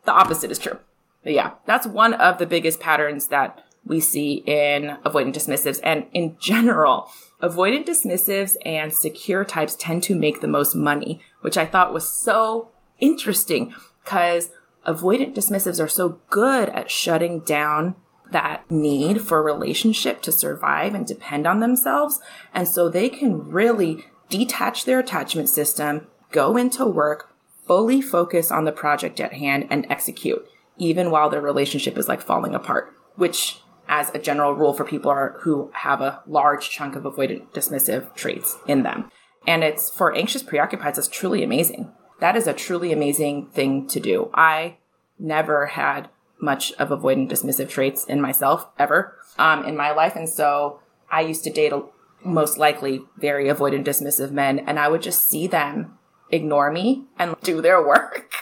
the 0.05 0.13
opposite 0.13 0.51
is 0.51 0.59
true. 0.59 0.79
But 1.23 1.33
yeah, 1.33 1.53
that's 1.67 1.87
one 1.87 2.15
of 2.15 2.39
the 2.39 2.47
biggest 2.47 2.81
patterns 2.81 3.29
that 3.29 3.65
we 3.85 4.01
see 4.01 4.43
in 4.47 4.97
avoidant 5.05 5.35
dismissives 5.35 5.81
and 5.83 6.07
in 6.13 6.37
general. 6.39 7.11
Avoidant 7.43 7.87
dismissives 7.87 8.57
and 8.65 8.93
secure 8.93 9.45
types 9.45 9.77
tend 9.77 10.03
to 10.05 10.15
make 10.15 10.41
the 10.41 10.49
most 10.49 10.75
money, 10.75 11.21
which 11.41 11.57
I 11.57 11.67
thought 11.67 11.95
was 11.95 12.09
so 12.09 12.71
interesting 12.99 13.75
because 14.05 14.51
avoidant 14.87 15.35
dismissives 15.35 15.83
are 15.83 15.89
so 15.89 16.21
good 16.31 16.69
at 16.71 16.91
shutting 16.91 17.41
down 17.41 17.95
that 18.31 18.71
need 18.71 19.23
for 19.23 19.39
a 19.39 19.43
relationship 19.43 20.21
to 20.23 20.33
survive 20.33 20.95
and 20.95 21.07
depend 21.07 21.47
on 21.47 21.61
themselves. 21.61 22.21
And 22.53 22.69
so 22.69 22.89
they 22.89 23.09
can 23.09 23.49
really 23.49 24.05
detach 24.29 24.85
their 24.85 24.99
attachment 24.99 25.49
system, 25.49 26.07
go 26.31 26.57
into 26.57 26.85
work, 26.85 27.33
fully 27.67 28.01
focus 28.01 28.51
on 28.51 28.65
the 28.65 28.73
project 28.73 29.21
at 29.21 29.35
hand 29.35 29.67
and 29.71 29.87
execute, 29.91 30.47
even 30.77 31.11
while 31.11 31.31
their 31.31 31.41
relationship 31.41 31.99
is 31.99 32.09
like 32.09 32.21
falling 32.21 32.55
apart, 32.55 32.93
which 33.17 33.61
as 33.89 34.11
a 34.15 34.19
general 34.19 34.55
rule 34.55 34.75
for 34.75 34.85
people 34.85 35.11
are, 35.11 35.39
who 35.41 35.71
have 35.75 36.01
a 36.01 36.23
large 36.27 36.69
chunk 36.71 36.95
of 36.95 37.05
avoidant 37.05 37.51
dismissive 37.53 38.15
traits 38.15 38.57
in 38.67 38.83
them. 38.83 39.11
And 39.47 39.65
it's 39.65 39.91
for 39.91 40.15
anxious 40.15 40.43
preoccupieds, 40.43 40.99
it's 40.99 41.09
truly 41.09 41.43
amazing. 41.43 41.93
That 42.21 42.37
is 42.37 42.47
a 42.47 42.53
truly 42.53 42.93
amazing 42.93 43.49
thing 43.49 43.87
to 43.89 44.01
do. 44.01 44.31
I 44.35 44.77
never 45.19 45.67
had 45.67 46.11
much 46.41 46.73
of 46.73 46.91
avoidant 46.91 47.31
dismissive 47.31 47.69
traits 47.69 48.05
in 48.05 48.21
myself 48.21 48.69
ever 48.79 49.17
um, 49.39 49.65
in 49.65 49.77
my 49.77 49.91
life. 49.93 50.17
And 50.17 50.29
so 50.29 50.81
I 51.11 51.23
used 51.23 51.45
to 51.45 51.51
date 51.51 51.73
a, 51.73 51.83
most 52.25 52.59
likely 52.59 53.03
very 53.17 53.47
avoidant 53.47 53.85
dismissive 53.85 54.33
men, 54.33 54.59
and 54.59 54.79
I 54.79 54.89
would 54.89 55.03
just 55.03 55.29
see 55.29 55.47
them 55.47 55.98
ignore 56.31 56.71
me 56.71 57.05
and 57.19 57.37
do 57.43 57.61
their 57.61 57.85
work. 57.87 58.33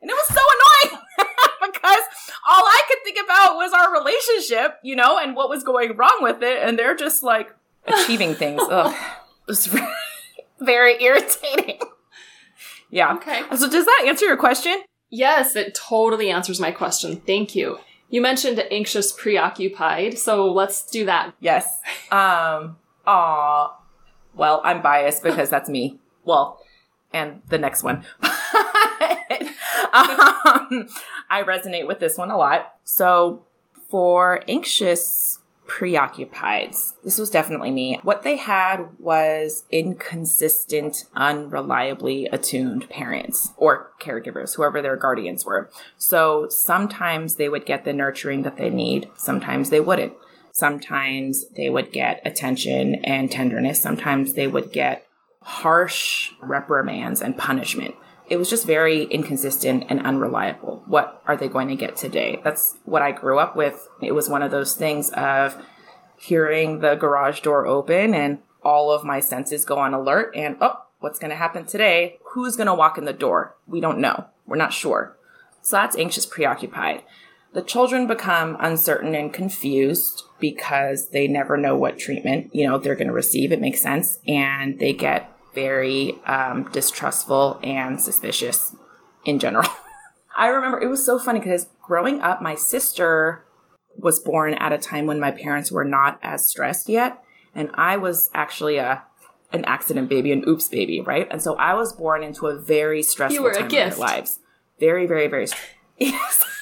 And 0.00 0.10
it 0.10 0.14
was 0.14 0.26
so 0.28 0.40
annoying 0.40 1.02
because 1.72 2.02
all 2.48 2.64
I 2.64 2.82
could 2.88 2.98
think 3.04 3.18
about 3.24 3.56
was 3.56 3.72
our 3.72 3.92
relationship, 3.92 4.78
you 4.82 4.96
know, 4.96 5.18
and 5.18 5.36
what 5.36 5.48
was 5.48 5.62
going 5.62 5.96
wrong 5.96 6.18
with 6.20 6.42
it. 6.42 6.62
And 6.62 6.78
they're 6.78 6.96
just 6.96 7.22
like 7.22 7.54
achieving 7.86 8.34
things. 8.34 8.62
Ugh. 8.70 8.94
It 8.94 9.46
was 9.46 9.66
very 10.60 11.02
irritating. 11.02 11.80
Yeah. 12.90 13.14
Okay. 13.14 13.42
So 13.56 13.68
does 13.70 13.84
that 13.84 14.04
answer 14.06 14.26
your 14.26 14.36
question? 14.36 14.82
Yes, 15.10 15.56
it 15.56 15.74
totally 15.74 16.30
answers 16.30 16.60
my 16.60 16.70
question. 16.70 17.16
Thank 17.16 17.54
you. 17.54 17.78
You 18.08 18.20
mentioned 18.20 18.64
anxious 18.70 19.12
preoccupied, 19.12 20.18
so 20.18 20.50
let's 20.50 20.88
do 20.90 21.04
that. 21.06 21.34
Yes. 21.40 21.66
Um 22.10 22.76
aw. 23.06 23.76
Well, 24.34 24.60
I'm 24.64 24.82
biased 24.82 25.22
because 25.22 25.50
that's 25.50 25.68
me. 25.68 25.98
Well, 26.24 26.59
and 27.12 27.42
the 27.48 27.58
next 27.58 27.82
one. 27.82 28.04
um, 28.22 28.30
I 31.28 31.42
resonate 31.42 31.86
with 31.86 32.00
this 32.00 32.16
one 32.16 32.30
a 32.30 32.36
lot. 32.36 32.74
So 32.84 33.44
for 33.88 34.42
anxious 34.48 35.40
preoccupieds. 35.70 36.94
This 37.04 37.16
was 37.16 37.30
definitely 37.30 37.70
me. 37.70 38.00
What 38.02 38.24
they 38.24 38.36
had 38.36 38.88
was 38.98 39.64
inconsistent, 39.70 41.04
unreliably 41.14 42.28
attuned 42.32 42.90
parents 42.90 43.52
or 43.56 43.92
caregivers, 44.00 44.56
whoever 44.56 44.82
their 44.82 44.96
guardians 44.96 45.44
were. 45.44 45.70
So 45.96 46.48
sometimes 46.48 47.36
they 47.36 47.48
would 47.48 47.66
get 47.66 47.84
the 47.84 47.92
nurturing 47.92 48.42
that 48.42 48.56
they 48.56 48.68
need, 48.68 49.08
sometimes 49.16 49.70
they 49.70 49.80
wouldn't. 49.80 50.14
Sometimes 50.52 51.48
they 51.50 51.70
would 51.70 51.92
get 51.92 52.20
attention 52.24 52.96
and 53.04 53.30
tenderness, 53.30 53.80
sometimes 53.80 54.32
they 54.32 54.48
would 54.48 54.72
get 54.72 55.06
harsh 55.42 56.32
reprimands 56.40 57.20
and 57.20 57.36
punishment 57.36 57.94
it 58.30 58.38
was 58.38 58.48
just 58.48 58.64
very 58.64 59.02
inconsistent 59.04 59.84
and 59.88 60.00
unreliable. 60.06 60.84
What 60.86 61.20
are 61.26 61.36
they 61.36 61.48
going 61.48 61.66
to 61.66 61.74
get 61.74 61.96
today? 61.96 62.40
That's 62.44 62.78
what 62.84 63.02
I 63.02 63.10
grew 63.10 63.40
up 63.40 63.56
with. 63.56 63.88
It 64.00 64.12
was 64.12 64.28
one 64.28 64.42
of 64.42 64.52
those 64.52 64.76
things 64.76 65.10
of 65.10 65.60
hearing 66.16 66.78
the 66.78 66.94
garage 66.94 67.40
door 67.40 67.66
open 67.66 68.14
and 68.14 68.38
all 68.62 68.92
of 68.92 69.04
my 69.04 69.18
senses 69.18 69.64
go 69.64 69.78
on 69.78 69.94
alert 69.94 70.32
and, 70.36 70.56
oh, 70.60 70.76
what's 71.00 71.18
going 71.18 71.30
to 71.30 71.36
happen 71.36 71.66
today? 71.66 72.18
Who's 72.32 72.56
going 72.56 72.68
to 72.68 72.74
walk 72.74 72.96
in 72.96 73.04
the 73.04 73.12
door? 73.12 73.56
We 73.66 73.80
don't 73.80 73.98
know. 73.98 74.26
We're 74.46 74.56
not 74.56 74.72
sure. 74.72 75.16
So 75.62 75.76
that's 75.76 75.96
anxious, 75.96 76.24
preoccupied. 76.24 77.02
The 77.52 77.62
children 77.62 78.06
become 78.06 78.56
uncertain 78.60 79.14
and 79.14 79.32
confused 79.32 80.22
because 80.38 81.08
they 81.08 81.26
never 81.26 81.56
know 81.56 81.76
what 81.76 81.98
treatment, 81.98 82.54
you 82.54 82.66
know, 82.66 82.78
they're 82.78 82.94
going 82.94 83.08
to 83.08 83.12
receive. 83.12 83.50
It 83.52 83.60
makes 83.60 83.80
sense. 83.82 84.18
And 84.26 84.78
they 84.78 84.92
get 84.92 85.30
very 85.54 86.14
um, 86.26 86.70
distrustful 86.70 87.58
and 87.62 88.00
suspicious. 88.00 88.74
in 89.24 89.38
general. 89.38 89.68
I 90.36 90.46
remember 90.46 90.80
it 90.80 90.86
was 90.86 91.04
so 91.04 91.18
funny 91.18 91.40
because 91.40 91.66
growing 91.82 92.20
up, 92.20 92.40
my 92.40 92.54
sister 92.54 93.44
was 93.96 94.20
born 94.20 94.54
at 94.54 94.72
a 94.72 94.78
time 94.78 95.06
when 95.06 95.18
my 95.18 95.32
parents 95.32 95.72
were 95.72 95.84
not 95.84 96.18
as 96.22 96.48
stressed 96.48 96.88
yet. 96.88 97.22
And 97.54 97.70
I 97.74 97.96
was 97.96 98.30
actually 98.32 98.76
a 98.78 99.02
an 99.52 99.64
accident 99.64 100.08
baby, 100.08 100.30
an 100.30 100.44
oops 100.46 100.68
baby, 100.68 101.00
right? 101.00 101.26
And 101.28 101.42
so 101.42 101.56
I 101.56 101.74
was 101.74 101.92
born 101.92 102.22
into 102.22 102.46
a 102.46 102.54
very 102.56 103.02
stressful 103.02 103.34
You 103.34 103.42
were 103.42 103.50
a 103.50 103.58
time 103.58 103.68
gift. 103.68 103.94
of 103.94 103.98
lives. 103.98 104.38
Very, 104.78 105.06
very, 105.08 105.26
very 105.26 105.48
stressful. 105.48 105.76
Yes, 105.98 106.14
it's 106.32 106.42
a 106.42 106.44
gift. 106.46 106.59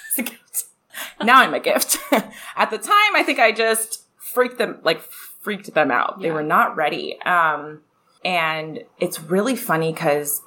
Now 1.22 1.40
I'm 1.40 1.54
a 1.54 1.60
gift. 1.60 1.98
At 2.56 2.70
the 2.70 2.78
time, 2.78 3.14
I 3.14 3.22
think 3.24 3.38
I 3.38 3.52
just 3.52 4.04
freaked 4.16 4.58
them, 4.58 4.78
like 4.82 5.00
freaked 5.00 5.74
them 5.74 5.90
out. 5.90 6.20
They 6.20 6.30
were 6.30 6.42
not 6.42 6.76
ready. 6.76 7.20
Um, 7.22 7.82
and 8.24 8.84
it's 8.98 9.20
really 9.20 9.56
funny 9.56 9.92
because 9.92 10.42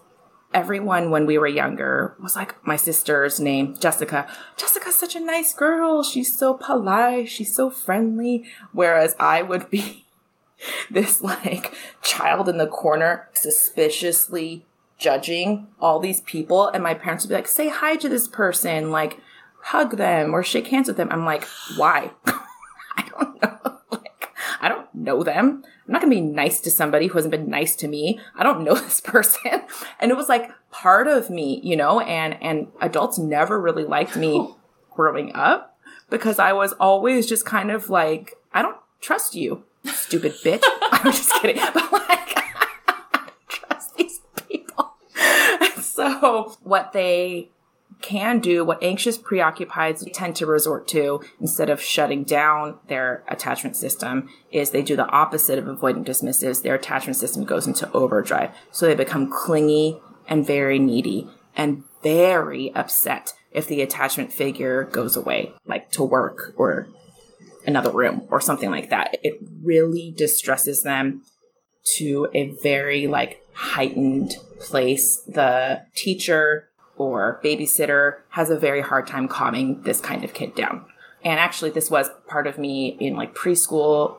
everyone 0.54 1.12
when 1.12 1.26
we 1.26 1.38
were 1.38 1.48
younger 1.48 2.16
was 2.22 2.36
like 2.36 2.56
my 2.66 2.76
sister's 2.76 3.40
name 3.40 3.76
jessica. 3.80 4.28
Jessica's 4.58 4.96
such 4.96 5.16
a 5.16 5.20
nice 5.20 5.54
girl. 5.54 6.04
She's 6.04 6.38
so 6.38 6.54
polite. 6.54 7.30
She's 7.30 7.56
so 7.56 7.70
friendly. 7.70 8.44
Whereas 8.72 9.16
i 9.20 9.42
would 9.42 9.70
be 9.70 10.06
this 10.92 11.22
like 11.22 11.74
child 12.02 12.50
in 12.50 12.58
the 12.58 12.68
corner 12.68 13.30
suspiciously 13.34 14.66
judging 14.98 15.68
all 15.80 16.00
these 16.00 16.22
people. 16.22 16.68
And 16.68 16.84
my 16.84 16.94
parents 16.94 17.24
would 17.24 17.30
be 17.30 17.36
like 17.36 17.48
say 17.48 17.70
hi 17.70 17.96
to 17.98 18.10
this 18.10 18.28
person. 18.28 18.92
Like 18.92 19.20
hug 19.64 19.98
them 19.98 20.34
or 20.34 20.44
shake 20.44 20.68
hands 20.68 20.88
with 20.88 20.98
them. 20.98 21.10
I'm 21.12 21.26
like 21.26 21.46
why? 21.78 22.12
I 22.26 23.10
don't 23.10 23.42
know. 23.42 23.58
Like 23.92 24.30
i 24.62 24.70
don't 24.70 24.94
know 24.96 25.22
them. 25.24 25.64
I'm 25.88 25.94
not 25.94 26.02
gonna 26.02 26.16
be 26.16 26.22
nice 26.22 26.60
to 26.62 26.72
somebody 26.72 27.08
who 27.08 27.18
hasn't 27.18 27.32
been 27.32 27.50
nice 27.50 27.76
to 27.78 27.88
me. 27.88 28.20
I 28.36 28.44
don't 28.44 28.64
know 28.64 28.76
this 28.76 29.02
person. 29.02 29.64
And 30.00 30.12
it 30.12 30.18
was 30.18 30.30
like 30.30 30.50
part 30.72 31.08
of 31.08 31.30
me 31.30 31.60
you 31.64 31.76
know 31.76 32.00
and 32.00 32.42
and 32.42 32.68
adults 32.80 33.18
never 33.18 33.60
really 33.60 33.84
liked 33.84 34.16
me 34.16 34.54
growing 34.96 35.34
up 35.36 35.78
because 36.10 36.40
i 36.40 36.54
was 36.54 36.72
always 36.74 37.28
just 37.28 37.46
kind 37.46 37.72
of 37.72 37.90
like 37.90 38.36
i 38.54 38.62
don't 38.62 38.78
trust 39.02 39.36
you 39.36 39.64
stupid 39.86 40.34
bitch. 40.44 40.64
I'm 40.92 41.12
just 41.12 41.34
kidding. 41.36 41.62
But 41.74 41.92
like 41.92 42.38
I 42.38 42.52
don't 43.14 43.50
trust 43.50 43.96
these 43.96 44.20
people. 44.48 44.94
So 45.82 46.58
what 46.64 46.94
they 46.94 47.50
can 48.02 48.40
do, 48.40 48.66
what 48.66 48.82
anxious 48.84 49.18
preoccupieds 49.18 50.08
tend 50.14 50.36
to 50.38 50.46
resort 50.46 50.88
to 50.90 51.22
instead 51.40 51.70
of 51.70 51.82
shutting 51.82 52.24
down 52.24 52.78
their 52.88 53.24
attachment 53.28 53.76
system 53.76 54.30
is 54.52 54.72
they 54.72 54.82
do 54.82 54.96
the 54.96 55.08
opposite 55.10 55.60
of 55.60 55.66
avoidant 55.66 56.06
dismissives. 56.06 56.62
Their 56.62 56.76
attachment 56.76 57.18
system 57.18 57.46
goes 57.46 57.68
into 57.68 57.92
overdrive. 57.92 58.52
So 58.72 58.86
they 58.86 58.96
become 58.96 59.32
clingy 59.32 60.00
and 60.28 60.46
very 60.46 60.80
needy 60.80 61.30
and 61.56 61.84
very 62.04 62.74
upset 62.74 63.34
if 63.52 63.68
the 63.68 63.82
attachment 63.82 64.32
figure 64.32 64.86
goes 64.86 65.16
away, 65.16 65.54
like 65.66 65.92
to 65.92 66.04
work 66.04 66.54
or 66.56 66.88
another 67.66 67.92
room 67.92 68.28
or 68.30 68.42
something 68.42 68.72
like 68.72 68.90
that. 68.90 69.18
It 69.24 69.36
really 69.64 70.14
distresses 70.18 70.84
them 70.84 71.24
to 71.98 72.30
a 72.34 72.54
very 72.64 73.08
like 73.08 73.44
heightened 73.54 74.36
place. 74.60 75.22
The 75.28 75.84
teacher 75.96 76.70
or 77.02 77.40
babysitter 77.44 78.18
has 78.30 78.50
a 78.50 78.60
very 78.60 78.82
hard 78.82 79.08
time 79.08 79.28
calming 79.28 79.82
this 79.84 80.00
kind 80.00 80.24
of 80.24 80.34
kid 80.34 80.56
down. 80.56 80.86
And 81.24 81.40
actually, 81.40 81.72
this 81.72 81.92
was 81.92 82.10
part 82.28 82.48
of 82.48 82.58
me 82.58 82.98
in 83.00 83.16
like 83.16 83.36
preschool 83.36 84.18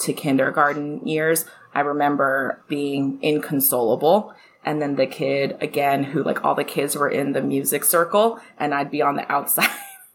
to 0.00 0.12
kindergarten 0.12 1.06
years. 1.06 1.44
I 1.74 1.80
remember 1.80 2.62
being 2.68 3.18
inconsolable. 3.22 4.34
And 4.64 4.82
then 4.82 4.96
the 4.96 5.06
kid, 5.06 5.56
again, 5.60 6.04
who 6.04 6.22
like 6.22 6.44
all 6.44 6.54
the 6.54 6.64
kids 6.64 6.96
were 6.96 7.08
in 7.08 7.32
the 7.32 7.40
music 7.40 7.84
circle, 7.84 8.40
and 8.58 8.74
I'd 8.74 8.90
be 8.90 9.02
on 9.02 9.16
the 9.16 9.30
outside, 9.30 9.70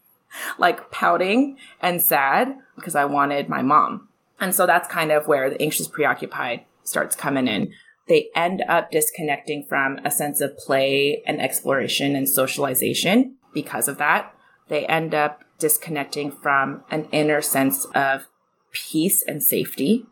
like 0.57 0.91
pouting 0.91 1.57
and 1.81 2.01
sad 2.01 2.55
because 2.75 2.95
I 2.95 3.05
wanted 3.05 3.49
my 3.49 3.61
mom. 3.61 4.09
And 4.39 4.53
so 4.53 4.65
that's 4.65 4.87
kind 4.87 5.11
of 5.11 5.27
where 5.27 5.49
the 5.49 5.61
anxious 5.61 5.87
preoccupied 5.87 6.65
starts 6.83 7.15
coming 7.15 7.47
in. 7.47 7.73
They 8.07 8.29
end 8.35 8.63
up 8.67 8.91
disconnecting 8.91 9.65
from 9.67 9.99
a 10.03 10.11
sense 10.11 10.41
of 10.41 10.57
play 10.57 11.23
and 11.25 11.41
exploration 11.41 12.15
and 12.15 12.27
socialization 12.27 13.35
because 13.53 13.87
of 13.87 13.97
that. 13.97 14.35
They 14.67 14.85
end 14.85 15.13
up 15.13 15.43
disconnecting 15.59 16.31
from 16.31 16.83
an 16.91 17.07
inner 17.11 17.41
sense 17.41 17.85
of 17.95 18.27
peace 18.71 19.23
and 19.25 19.41
safety. 19.41 20.05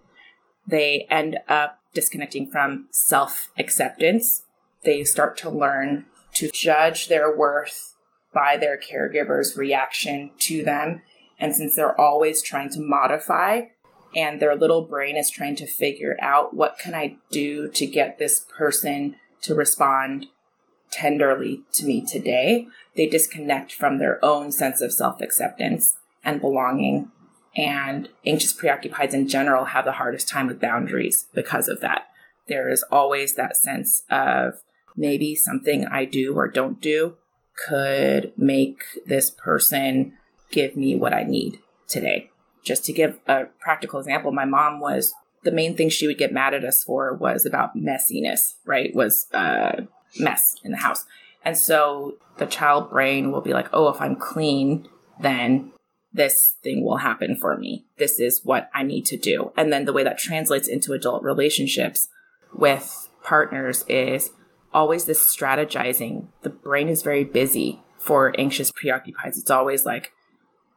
They 0.65 1.07
end 1.09 1.39
up 1.49 1.79
disconnecting 1.93 2.49
from 2.49 2.87
self 2.91 3.49
acceptance. 3.57 4.43
They 4.83 5.03
start 5.03 5.37
to 5.39 5.49
learn 5.49 6.05
to 6.35 6.49
judge 6.51 7.07
their 7.07 7.35
worth 7.35 7.95
by 8.33 8.55
their 8.57 8.77
caregiver's 8.77 9.57
reaction 9.57 10.31
to 10.39 10.63
them. 10.63 11.01
And 11.37 11.55
since 11.55 11.75
they're 11.75 11.99
always 11.99 12.41
trying 12.41 12.69
to 12.69 12.79
modify 12.79 13.63
and 14.15 14.39
their 14.39 14.55
little 14.55 14.81
brain 14.81 15.15
is 15.15 15.29
trying 15.29 15.55
to 15.57 15.67
figure 15.67 16.17
out 16.21 16.53
what 16.53 16.77
can 16.77 16.93
I 16.93 17.17
do 17.31 17.69
to 17.69 17.85
get 17.85 18.17
this 18.17 18.45
person 18.57 19.15
to 19.41 19.55
respond 19.55 20.27
tenderly 20.91 21.61
to 21.73 21.85
me 21.85 22.05
today, 22.05 22.67
they 22.95 23.07
disconnect 23.07 23.71
from 23.73 23.97
their 23.97 24.23
own 24.23 24.51
sense 24.51 24.81
of 24.81 24.93
self 24.93 25.21
acceptance 25.21 25.95
and 26.23 26.41
belonging. 26.41 27.11
And 27.55 28.07
anxious 28.25 28.53
preoccupieds 28.53 29.13
in 29.13 29.27
general 29.27 29.65
have 29.65 29.83
the 29.83 29.93
hardest 29.93 30.29
time 30.29 30.47
with 30.47 30.61
boundaries 30.61 31.27
because 31.33 31.67
of 31.67 31.81
that. 31.81 32.07
There 32.47 32.69
is 32.69 32.83
always 32.91 33.35
that 33.35 33.57
sense 33.57 34.03
of 34.09 34.61
maybe 34.95 35.35
something 35.35 35.85
I 35.85 36.05
do 36.05 36.33
or 36.35 36.47
don't 36.47 36.79
do 36.79 37.15
could 37.67 38.31
make 38.37 38.83
this 39.05 39.29
person 39.29 40.13
give 40.49 40.77
me 40.77 40.95
what 40.95 41.13
I 41.13 41.23
need 41.23 41.59
today. 41.87 42.30
Just 42.63 42.85
to 42.85 42.93
give 42.93 43.19
a 43.27 43.45
practical 43.59 43.99
example, 43.99 44.31
my 44.31 44.45
mom 44.45 44.79
was 44.79 45.13
the 45.43 45.51
main 45.51 45.75
thing 45.75 45.89
she 45.89 46.07
would 46.07 46.17
get 46.17 46.31
mad 46.31 46.53
at 46.53 46.63
us 46.63 46.83
for 46.83 47.13
was 47.13 47.45
about 47.45 47.75
messiness, 47.75 48.55
right? 48.65 48.93
Was 48.95 49.27
uh, 49.33 49.81
mess 50.19 50.55
in 50.63 50.71
the 50.71 50.77
house. 50.77 51.05
And 51.43 51.57
so 51.57 52.15
the 52.37 52.45
child 52.45 52.89
brain 52.89 53.31
will 53.31 53.41
be 53.41 53.53
like, 53.53 53.67
oh, 53.73 53.89
if 53.89 53.99
I'm 53.99 54.15
clean, 54.15 54.87
then 55.19 55.71
this 56.13 56.55
thing 56.61 56.83
will 56.83 56.97
happen 56.97 57.35
for 57.35 57.57
me. 57.57 57.85
This 57.97 58.19
is 58.19 58.41
what 58.43 58.69
I 58.73 58.83
need 58.83 59.05
to 59.07 59.17
do. 59.17 59.51
And 59.55 59.71
then 59.71 59.85
the 59.85 59.93
way 59.93 60.03
that 60.03 60.17
translates 60.17 60.67
into 60.67 60.93
adult 60.93 61.23
relationships 61.23 62.09
with 62.53 63.09
partners 63.23 63.85
is 63.87 64.31
always 64.73 65.05
this 65.05 65.23
strategizing. 65.23 66.27
The 66.43 66.49
brain 66.49 66.89
is 66.89 67.01
very 67.01 67.23
busy 67.23 67.81
for 67.97 68.35
anxious 68.37 68.71
preoccupieds. 68.71 69.37
It's 69.37 69.51
always 69.51 69.85
like, 69.85 70.11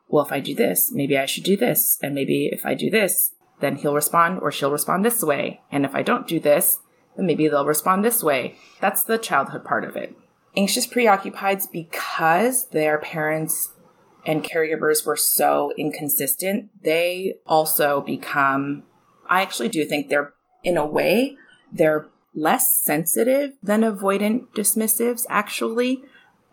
well, 0.08 0.24
if 0.24 0.32
I 0.32 0.40
do 0.40 0.54
this, 0.54 0.92
maybe 0.92 1.18
I 1.18 1.26
should 1.26 1.44
do 1.44 1.56
this. 1.56 1.98
And 2.02 2.14
maybe 2.14 2.48
if 2.52 2.64
I 2.64 2.74
do 2.74 2.90
this, 2.90 3.32
then 3.60 3.76
he'll 3.76 3.94
respond 3.94 4.40
or 4.40 4.52
she'll 4.52 4.70
respond 4.70 5.04
this 5.04 5.22
way. 5.22 5.60
And 5.70 5.84
if 5.84 5.94
I 5.94 6.02
don't 6.02 6.26
do 6.26 6.38
this, 6.40 6.78
then 7.16 7.26
maybe 7.26 7.48
they'll 7.48 7.66
respond 7.66 8.04
this 8.04 8.22
way. 8.22 8.56
That's 8.80 9.04
the 9.04 9.18
childhood 9.18 9.64
part 9.64 9.84
of 9.84 9.96
it. 9.96 10.16
Anxious 10.56 10.86
preoccupieds, 10.86 11.70
because 11.70 12.68
their 12.68 12.98
parents 12.98 13.72
and 14.26 14.44
caregivers 14.44 15.04
were 15.04 15.16
so 15.16 15.72
inconsistent, 15.76 16.70
they 16.82 17.34
also 17.46 18.00
become, 18.00 18.84
I 19.28 19.42
actually 19.42 19.68
do 19.68 19.84
think 19.84 20.08
they're, 20.08 20.32
in 20.62 20.76
a 20.76 20.86
way, 20.86 21.36
they're 21.72 22.06
less 22.34 22.74
sensitive 22.74 23.52
than 23.62 23.82
avoidant 23.82 24.48
dismissives, 24.54 25.24
actually, 25.28 26.02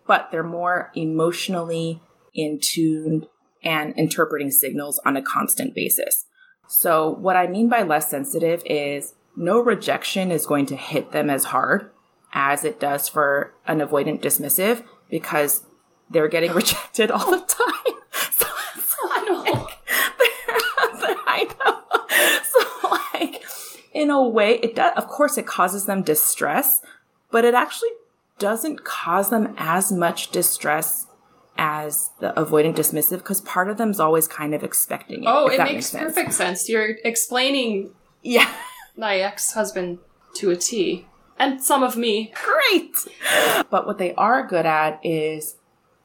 but 0.08 0.30
they're 0.32 0.44
more 0.44 0.92
emotionally 0.96 2.02
in 2.34 2.60
tune 2.60 3.28
and 3.63 3.93
interpreting 3.97 4.52
signals 4.52 5.00
on 5.06 5.15
a 5.17 5.21
constant 5.21 5.74
basis. 5.76 6.26
So, 6.67 7.10
what 7.10 7.36
I 7.36 7.47
mean 7.47 7.69
by 7.69 7.84
less 7.84 8.10
sensitive 8.10 8.63
is 8.65 9.13
no 9.36 9.60
rejection 9.60 10.32
is 10.32 10.45
going 10.45 10.65
to 10.67 10.76
hit 10.76 11.12
them 11.12 11.30
as 11.30 11.45
hard 11.45 11.91
as 12.34 12.63
it 12.63 12.80
does 12.80 13.10
for 13.10 13.54
an 13.67 13.80
avoidant 13.80 14.21
dismissive 14.21 14.84
because 15.10 15.65
they're 16.10 16.28
getting 16.28 16.52
rejected 16.54 17.12
all 17.12 17.32
the 17.32 17.45
time. 17.45 17.95
So 18.13 18.47
it's 18.76 18.95
like, 19.04 19.26
I 21.28 21.47
know. 21.60 21.82
So, 22.43 22.89
like, 22.89 23.43
in 23.93 24.10
a 24.10 24.21
way, 24.28 24.60
it 24.60 24.76
does, 24.76 24.93
of 24.95 25.08
course, 25.08 25.38
it 25.38 25.45
causes 25.45 25.86
them 25.86 26.04
distress, 26.04 26.82
but 27.32 27.45
it 27.45 27.54
actually 27.54 27.89
doesn't 28.38 28.84
cause 28.84 29.30
them 29.30 29.54
as 29.58 29.91
much 29.91 30.32
distress 30.32 31.08
as 31.58 32.10
the 32.20 32.34
avoidant 32.34 32.76
dismissive 32.76 33.18
because 33.18 33.42
part 33.42 33.70
of 33.70 33.78
them 33.78 33.92
is 33.92 34.00
always 34.00 34.28
kind 34.28 34.54
of 34.56 34.64
expecting 34.64 35.24
it. 35.24 35.28
Oh, 35.30 35.48
it 35.48 35.58
makes 35.60 35.88
sense. 35.88 36.04
perfect 36.04 36.34
sense. 36.34 36.68
You're 36.70 36.96
explaining 37.04 37.92
Yeah. 38.22 38.50
my 38.98 39.18
ex 39.18 39.54
husband 39.54 40.00
to 40.36 40.50
a 40.52 40.56
T. 40.56 41.06
And 41.38 41.62
some 41.62 41.82
of 41.84 41.98
me. 41.98 42.32
Great. 42.44 42.96
But 43.70 43.86
what 43.88 43.98
they 43.98 44.14
are 44.16 44.46
good 44.46 44.66
at 44.66 45.00
is 45.04 45.56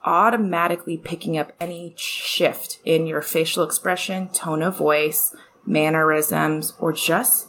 automatically 0.04 0.96
picking 0.96 1.37
up 1.37 1.52
any 1.61 1.92
shift 1.96 2.78
in 2.85 3.06
your 3.06 3.20
facial 3.20 3.62
expression, 3.64 4.28
tone 4.28 4.62
of 4.62 4.76
voice, 4.76 5.35
mannerisms, 5.66 6.72
or 6.78 6.92
just 6.92 7.48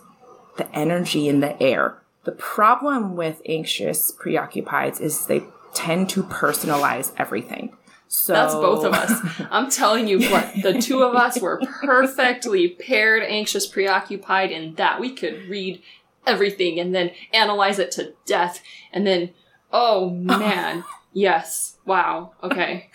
the 0.58 0.70
energy 0.76 1.30
in 1.30 1.40
the 1.40 1.62
air. 1.62 2.02
The 2.26 2.32
problem 2.34 3.16
with 3.16 3.42
anxious 3.48 4.12
preoccupieds 4.12 5.00
is 5.00 5.28
they 5.28 5.44
tend 5.74 6.10
to 6.10 6.24
personalize 6.24 7.14
everything. 7.16 7.78
So 8.10 8.34
That's 8.34 8.54
both 8.54 8.86
of 8.86 8.94
us. 8.94 9.12
I'm 9.52 9.70
telling 9.70 10.08
you 10.08 10.30
what, 10.30 10.50
the 10.62 10.80
two 10.82 11.04
of 11.04 11.14
us 11.16 11.40
were 11.42 11.62
perfectly 11.82 12.70
paired, 12.70 13.24
anxious, 13.24 13.68
preoccupied 13.68 14.52
in 14.52 14.76
that 14.76 15.00
we 15.02 15.14
could 15.14 15.50
read 15.50 15.82
everything 16.26 16.80
and 16.80 16.94
then 16.96 17.12
analyze 17.34 17.80
it 17.80 17.92
to 17.92 18.14
death 18.26 18.62
and 18.94 19.06
then 19.06 19.32
oh 19.72 20.10
man, 20.10 20.84
yes. 21.14 21.78
Wow. 21.86 22.34
Okay. 22.44 22.90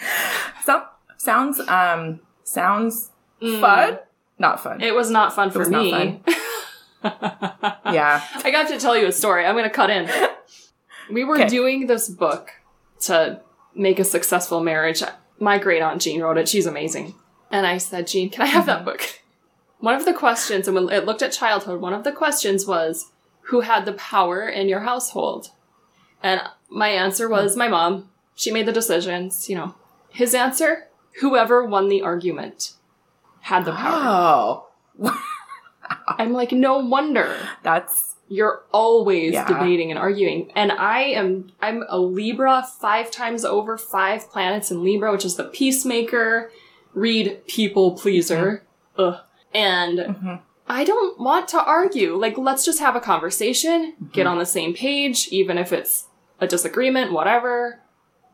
So, 0.64 0.84
sounds 1.18 1.60
um 1.60 2.20
sounds 2.44 3.10
fun. 3.40 3.98
Not 4.38 4.62
fun. 4.62 4.78
Mm. 4.80 4.82
It 4.82 4.94
was 4.94 5.10
not 5.10 5.34
fun 5.34 5.50
for 5.50 5.60
was 5.60 5.68
not 5.70 5.82
me. 5.84 6.22
yeah. 7.04 8.22
I 8.44 8.50
got 8.50 8.68
to 8.68 8.78
tell 8.78 8.96
you 8.96 9.06
a 9.06 9.12
story. 9.12 9.44
I'm 9.44 9.54
going 9.54 9.64
to 9.68 9.70
cut 9.70 9.90
in. 9.90 10.08
We 11.12 11.24
were 11.24 11.36
Okay. 11.36 11.48
doing 11.48 11.86
this 11.86 12.08
book 12.08 12.50
to 13.02 13.40
make 13.74 13.98
a 13.98 14.04
successful 14.04 14.62
marriage. 14.62 15.02
My 15.38 15.58
great 15.58 15.82
aunt 15.82 16.02
Jean 16.02 16.20
wrote 16.20 16.38
it. 16.38 16.48
She's 16.48 16.66
amazing. 16.66 17.14
And 17.50 17.66
I 17.66 17.78
said, 17.78 18.06
Jean, 18.06 18.30
can 18.30 18.42
I 18.42 18.46
have 18.46 18.66
that 18.66 18.78
mm-hmm. 18.78 18.86
book? 18.86 19.20
One 19.80 19.94
of 19.94 20.04
the 20.04 20.14
questions, 20.14 20.68
and 20.68 20.76
when 20.76 20.90
it 20.90 21.04
looked 21.04 21.22
at 21.22 21.32
childhood, 21.32 21.80
one 21.80 21.92
of 21.92 22.04
the 22.04 22.12
questions 22.12 22.68
was, 22.68 23.10
who 23.46 23.62
had 23.62 23.84
the 23.84 23.94
power 23.94 24.48
in 24.48 24.68
your 24.68 24.80
household? 24.80 25.48
And 26.22 26.40
my 26.70 26.88
answer 26.88 27.28
was 27.28 27.56
my 27.56 27.66
mom. 27.66 28.08
She 28.36 28.52
made 28.52 28.66
the 28.66 28.72
decisions, 28.72 29.48
you 29.48 29.56
know. 29.56 29.74
His 30.10 30.36
answer, 30.36 30.86
whoever 31.20 31.64
won 31.64 31.88
the 31.88 32.00
argument 32.00 32.74
had 33.40 33.64
the 33.64 33.72
power. 33.72 34.62
Oh, 35.00 35.12
I'm 36.06 36.32
like, 36.32 36.52
no 36.52 36.78
wonder 36.78 37.36
that's 37.64 38.14
you're 38.28 38.62
always 38.72 39.34
Yeah. 39.34 39.46
debating 39.46 39.90
and 39.90 39.98
arguing. 39.98 40.50
And 40.54 40.72
I 40.72 41.02
am 41.02 41.52
I'm 41.60 41.84
a 41.88 41.98
Libra 41.98 42.64
five 42.80 43.10
times 43.10 43.44
over, 43.44 43.76
five 43.76 44.30
planets 44.30 44.70
in 44.70 44.82
Libra, 44.82 45.12
which 45.12 45.24
is 45.24 45.36
the 45.36 45.44
peacemaker, 45.44 46.50
read 46.94 47.46
people 47.46 47.92
pleaser. 47.92 48.64
Ugh. 48.98 49.16
And 49.54 49.98
Mhm. 49.98 50.40
I 50.68 50.84
don't 50.84 51.18
want 51.20 51.48
to 51.48 51.62
argue. 51.62 52.16
Like, 52.16 52.38
let's 52.38 52.64
just 52.64 52.78
have 52.78 52.96
a 52.96 53.00
conversation, 53.00 53.94
get 54.12 54.26
on 54.26 54.38
the 54.38 54.46
same 54.46 54.72
page, 54.72 55.28
even 55.28 55.58
if 55.58 55.72
it's 55.72 56.06
a 56.40 56.46
disagreement, 56.46 57.12
whatever. 57.12 57.80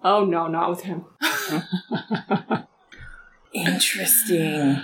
Oh 0.05 0.25
no, 0.25 0.47
not 0.47 0.71
with 0.71 0.83
him. 0.83 1.07
interesting. 3.53 4.81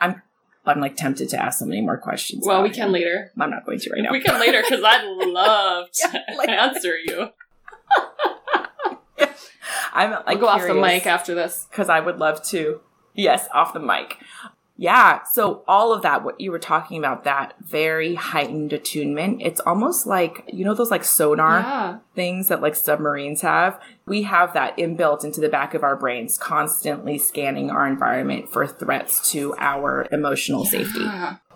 I'm 0.00 0.22
I'm 0.66 0.80
like 0.80 0.96
tempted 0.96 1.28
to 1.30 1.42
ask 1.42 1.58
so 1.58 1.66
many 1.66 1.80
more 1.82 1.98
questions. 1.98 2.44
Well, 2.46 2.62
we 2.62 2.70
can 2.70 2.86
him. 2.88 2.92
later. 2.92 3.30
I'm 3.38 3.50
not 3.50 3.66
going 3.66 3.78
to 3.80 3.90
right 3.90 4.02
now. 4.02 4.10
We 4.12 4.20
can 4.20 4.40
later 4.40 4.62
because 4.62 4.82
I'd 4.84 5.04
love 5.26 5.90
to 5.92 6.22
Yeah, 6.46 6.64
answer 6.64 6.96
you. 6.96 7.28
I'm 9.92 10.10
like 10.10 10.22
I'll 10.26 10.36
go 10.38 10.48
off 10.48 10.62
the 10.66 10.74
mic 10.74 11.06
after 11.06 11.34
this. 11.34 11.66
because 11.70 11.88
I 11.88 12.00
would 12.00 12.18
love 12.18 12.42
to. 12.48 12.80
Yes, 13.14 13.46
off 13.54 13.72
the 13.72 13.78
mic. 13.80 14.18
Yeah. 14.76 15.20
So 15.32 15.62
all 15.68 15.92
of 15.92 16.02
that, 16.02 16.24
what 16.24 16.40
you 16.40 16.50
were 16.50 16.58
talking 16.58 16.98
about, 16.98 17.24
that 17.24 17.54
very 17.60 18.14
heightened 18.14 18.72
attunement, 18.72 19.40
it's 19.40 19.60
almost 19.60 20.06
like, 20.06 20.44
you 20.52 20.64
know, 20.64 20.74
those 20.74 20.90
like 20.90 21.04
sonar 21.04 21.60
Yeah. 21.60 21.98
things 22.14 22.48
that 22.48 22.60
like 22.60 22.74
submarines 22.74 23.42
have. 23.42 23.80
We 24.06 24.22
have 24.22 24.52
that 24.54 24.76
inbuilt 24.76 25.24
into 25.24 25.40
the 25.40 25.48
back 25.48 25.74
of 25.74 25.84
our 25.84 25.96
brains, 25.96 26.36
constantly 26.36 27.18
scanning 27.18 27.70
our 27.70 27.86
environment 27.86 28.52
for 28.52 28.66
threats 28.66 29.30
to 29.30 29.54
our 29.58 30.06
emotional 30.10 30.64
safety. 30.64 31.06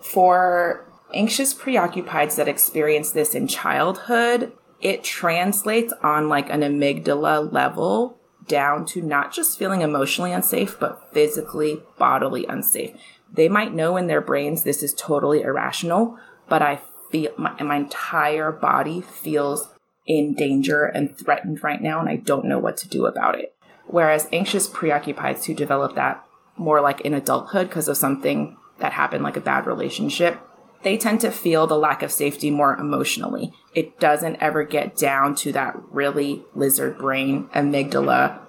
For 0.00 0.84
anxious 1.12 1.54
preoccupieds 1.54 2.36
that 2.36 2.48
experience 2.48 3.10
this 3.10 3.34
in 3.34 3.48
childhood, 3.48 4.52
it 4.80 5.02
translates 5.02 5.92
on 6.04 6.28
like 6.28 6.50
an 6.50 6.60
amygdala 6.60 7.52
level 7.52 8.18
down 8.48 8.84
to 8.86 9.02
not 9.02 9.32
just 9.32 9.58
feeling 9.58 9.82
emotionally 9.82 10.32
unsafe, 10.32 10.78
but 10.80 11.12
physically, 11.12 11.82
bodily 11.98 12.46
unsafe. 12.46 12.96
They 13.32 13.48
might 13.48 13.74
know 13.74 13.96
in 13.96 14.06
their 14.06 14.20
brains 14.20 14.62
this 14.62 14.82
is 14.82 14.94
totally 14.94 15.42
irrational, 15.42 16.18
but 16.48 16.62
I 16.62 16.80
feel 17.10 17.32
my, 17.36 17.62
my 17.62 17.76
entire 17.76 18.50
body 18.50 19.00
feels 19.00 19.68
in 20.06 20.34
danger 20.34 20.84
and 20.84 21.16
threatened 21.16 21.62
right 21.62 21.82
now, 21.82 22.00
and 22.00 22.08
I 22.08 22.16
don't 22.16 22.46
know 22.46 22.58
what 22.58 22.76
to 22.78 22.88
do 22.88 23.06
about 23.06 23.38
it. 23.38 23.54
Whereas 23.86 24.28
anxious 24.32 24.68
preoccupieds 24.68 25.44
who 25.44 25.54
develop 25.54 25.94
that 25.94 26.24
more 26.56 26.80
like 26.80 27.00
in 27.02 27.14
adulthood 27.14 27.68
because 27.68 27.88
of 27.88 27.96
something 27.96 28.56
that 28.78 28.92
happened, 28.92 29.22
like 29.22 29.36
a 29.36 29.40
bad 29.40 29.66
relationship, 29.66 30.40
they 30.82 30.96
tend 30.96 31.20
to 31.20 31.30
feel 31.30 31.66
the 31.66 31.78
lack 31.78 32.02
of 32.02 32.12
safety 32.12 32.50
more 32.50 32.76
emotionally. 32.76 33.52
It 33.74 33.98
doesn't 33.98 34.36
ever 34.36 34.64
get 34.64 34.96
down 34.96 35.34
to 35.36 35.52
that 35.52 35.76
really 35.90 36.44
lizard 36.54 36.98
brain, 36.98 37.48
amygdala, 37.54 38.40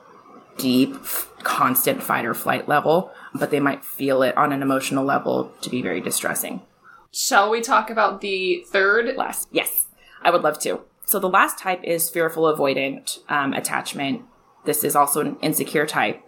deep, 0.57 0.95
constant 1.43 2.03
fight 2.03 2.25
or 2.25 2.33
flight 2.33 2.67
level, 2.67 3.11
but 3.33 3.49
they 3.49 3.59
might 3.59 3.83
feel 3.83 4.21
it 4.21 4.37
on 4.37 4.51
an 4.51 4.61
emotional 4.61 5.05
level 5.05 5.51
to 5.61 5.69
be 5.69 5.81
very 5.81 6.01
distressing. 6.01 6.61
Shall 7.11 7.49
we 7.49 7.61
talk 7.61 7.89
about 7.89 8.21
the 8.21 8.63
third? 8.67 9.15
Last, 9.15 9.47
yes, 9.51 9.87
I 10.21 10.29
would 10.29 10.43
love 10.43 10.59
to. 10.59 10.81
So 11.05 11.17
the 11.17 11.29
last 11.29 11.57
type 11.57 11.81
is 11.83 12.09
fearful 12.09 12.43
avoidant 12.43 13.19
um, 13.29 13.53
attachment. 13.53 14.21
This 14.65 14.83
is 14.83 14.95
also 14.95 15.21
an 15.21 15.37
insecure 15.41 15.87
type, 15.87 16.21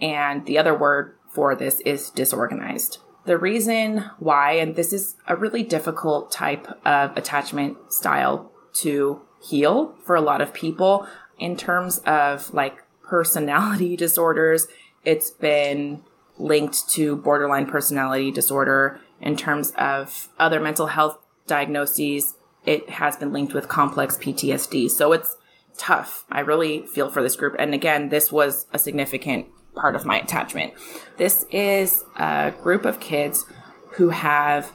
and 0.00 0.44
the 0.46 0.58
other 0.58 0.76
word 0.76 1.16
for 1.28 1.54
this 1.54 1.80
is 1.80 2.10
disorganized. 2.10 2.98
The 3.26 3.38
reason 3.38 4.04
why, 4.18 4.52
and 4.52 4.76
this 4.76 4.92
is 4.92 5.16
a 5.26 5.34
really 5.34 5.62
difficult 5.62 6.30
type 6.30 6.66
of 6.84 7.16
attachment 7.16 7.92
style 7.92 8.50
to 8.74 9.22
heal 9.42 9.94
for 10.04 10.14
a 10.14 10.20
lot 10.20 10.40
of 10.40 10.52
people 10.52 11.06
in 11.38 11.56
terms 11.56 11.98
of 11.98 12.52
like 12.52 12.82
personality 13.02 13.96
disorders, 14.04 14.66
it's 15.04 15.30
been 15.30 16.02
linked 16.38 16.88
to 16.90 17.16
borderline 17.16 17.66
personality 17.66 18.30
disorder. 18.30 19.00
In 19.20 19.36
terms 19.36 19.72
of 19.78 20.28
other 20.38 20.60
mental 20.60 20.88
health 20.88 21.18
diagnoses, 21.46 22.34
it 22.66 22.88
has 22.90 23.16
been 23.16 23.32
linked 23.32 23.54
with 23.54 23.68
complex 23.68 24.16
PTSD. 24.18 24.90
So 24.90 25.12
it's 25.12 25.36
tough. 25.78 26.24
I 26.30 26.40
really 26.40 26.86
feel 26.86 27.10
for 27.10 27.22
this 27.22 27.36
group. 27.36 27.54
And 27.58 27.74
again, 27.74 28.08
this 28.08 28.32
was 28.32 28.66
a 28.72 28.78
significant 28.78 29.46
part 29.74 29.96
of 29.96 30.04
my 30.04 30.18
attachment. 30.18 30.72
This 31.16 31.46
is 31.50 32.04
a 32.16 32.52
group 32.62 32.84
of 32.84 33.00
kids 33.00 33.46
who 33.92 34.10
have 34.10 34.72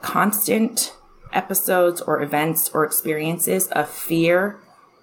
constant 0.00 0.94
episodes 1.32 2.00
or 2.00 2.22
events 2.22 2.70
or 2.72 2.84
experiences 2.84 3.68
of 3.68 3.88
fear 3.88 4.58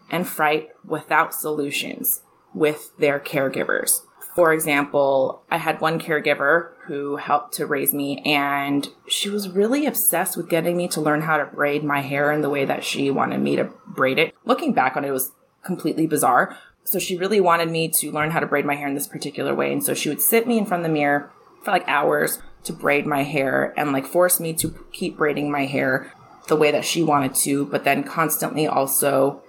and 0.10 0.28
fright 0.28 0.70
without 0.86 1.34
solutions 1.34 2.22
with 2.54 2.96
their 2.98 3.20
caregivers. 3.20 4.02
For 4.36 4.54
example, 4.54 5.44
I 5.52 5.58
had 5.58 5.82
one 5.82 6.00
caregiver 6.00 6.70
who 6.86 7.18
helped 7.18 7.54
to 7.56 7.66
raise 7.66 7.94
me, 7.94 8.22
and 8.26 8.88
she 9.08 9.30
was 9.30 9.50
really 9.50 9.86
obsessed 9.86 10.38
with 10.38 10.50
getting 10.50 10.78
me 10.78 10.88
to 10.90 11.02
learn 11.02 11.22
how 11.22 11.38
to 11.38 11.46
braid 11.46 11.84
my 11.84 12.00
hair 12.00 12.32
in 12.32 12.42
the 12.42 12.50
way 12.50 12.64
that 12.64 12.86
she 12.86 13.12
wanted 13.12 13.42
me 13.42 13.58
to 13.58 13.70
braid 13.88 14.18
it. 14.18 14.34
Looking 14.46 14.74
back 14.74 14.96
on 14.96 15.04
it, 15.04 15.10
it 15.10 15.12
was 15.12 15.34
completely 15.64 16.08
bizarre. 16.08 16.58
So 16.84 17.00
she 17.00 17.18
really 17.18 17.40
wanted 17.40 17.70
me 17.70 17.88
to 17.90 18.12
learn 18.12 18.32
how 18.32 18.40
to 18.40 18.48
braid 18.48 18.66
my 18.66 18.76
hair 18.76 18.88
in 18.88 18.96
this 18.96 19.08
particular 19.08 19.54
way. 19.56 19.72
And 19.72 19.84
so 19.84 19.94
she 19.94 20.10
would 20.10 20.22
sit 20.22 20.48
me 20.48 20.58
in 20.58 20.66
front 20.66 20.84
of 20.84 20.90
the 20.90 20.94
mirror 20.94 21.32
for 21.64 21.72
like 21.72 21.88
hours 21.88 22.40
to 22.64 22.74
braid 22.74 23.06
my 23.06 23.24
hair 23.24 23.74
and 23.78 23.92
like 23.92 24.06
force 24.06 24.40
me 24.40 24.54
to 24.54 24.86
keep 24.92 25.18
braiding 25.18 25.52
my 25.52 25.66
hair 25.66 26.12
the 26.48 26.56
way 26.56 26.72
that 26.72 26.86
she 26.86 27.04
wanted 27.04 27.34
to, 27.36 27.66
but 27.68 27.84
then 27.84 28.04
constantly 28.04 28.68
also 28.68 29.42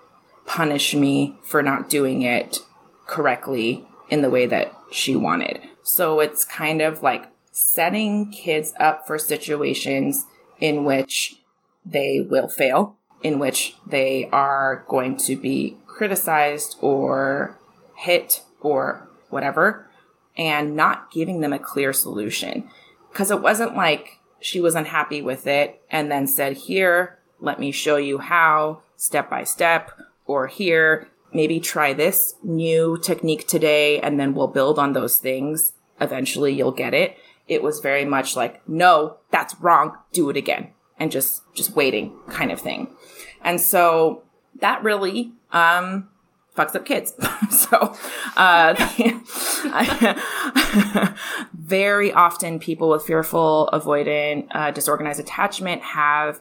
punish 0.46 0.94
me 0.94 1.36
for 1.42 1.62
not 1.62 1.88
doing 1.88 2.22
it 2.22 2.58
correctly 3.06 3.86
in 4.08 4.22
the 4.22 4.30
way 4.30 4.46
that 4.46 4.72
she 4.90 5.16
wanted. 5.16 5.60
So 5.82 6.20
it's 6.20 6.44
kind 6.44 6.80
of 6.80 7.02
like 7.02 7.30
setting 7.50 8.30
kids 8.30 8.72
up 8.78 9.06
for 9.06 9.18
situations 9.18 10.26
in 10.60 10.84
which 10.84 11.36
they 11.84 12.20
will 12.20 12.48
fail, 12.48 12.96
in 13.22 13.38
which 13.38 13.76
they 13.86 14.28
are 14.32 14.84
going 14.88 15.16
to 15.16 15.36
be 15.36 15.76
criticized 15.92 16.76
or 16.80 17.58
hit 17.94 18.42
or 18.60 19.08
whatever, 19.30 19.88
and 20.36 20.74
not 20.74 21.10
giving 21.10 21.40
them 21.40 21.52
a 21.52 21.58
clear 21.58 21.92
solution. 21.92 22.68
Because 23.10 23.30
it 23.30 23.42
wasn't 23.42 23.76
like 23.76 24.18
she 24.40 24.60
was 24.60 24.74
unhappy 24.74 25.22
with 25.22 25.46
it 25.46 25.82
and 25.90 26.10
then 26.10 26.26
said, 26.26 26.56
Here, 26.56 27.18
let 27.40 27.60
me 27.60 27.70
show 27.70 27.96
you 27.96 28.18
how, 28.18 28.82
step 28.96 29.28
by 29.28 29.44
step, 29.44 29.90
or 30.26 30.46
here, 30.46 31.08
maybe 31.32 31.60
try 31.60 31.92
this 31.92 32.34
new 32.42 32.98
technique 32.98 33.46
today 33.46 34.00
and 34.00 34.18
then 34.18 34.34
we'll 34.34 34.48
build 34.48 34.78
on 34.78 34.92
those 34.92 35.16
things. 35.16 35.72
Eventually 36.00 36.52
you'll 36.52 36.72
get 36.72 36.94
it. 36.94 37.16
It 37.48 37.62
was 37.62 37.80
very 37.80 38.04
much 38.04 38.36
like, 38.36 38.66
no, 38.68 39.18
that's 39.30 39.54
wrong. 39.60 39.96
Do 40.12 40.30
it 40.30 40.36
again. 40.36 40.68
And 40.98 41.10
just, 41.10 41.42
just 41.54 41.74
waiting 41.74 42.14
kind 42.28 42.52
of 42.52 42.60
thing. 42.60 42.94
And 43.42 43.60
so 43.60 44.22
that 44.60 44.82
really, 44.82 45.32
um, 45.52 46.08
fucks 46.56 46.74
up 46.74 46.84
kids. 46.84 47.14
so, 47.50 47.96
uh, 48.36 48.74
very 51.54 52.12
often 52.12 52.58
people 52.58 52.90
with 52.90 53.04
fearful, 53.04 53.68
avoidant, 53.72 54.46
uh, 54.50 54.70
disorganized 54.70 55.20
attachment 55.20 55.82
have 55.82 56.40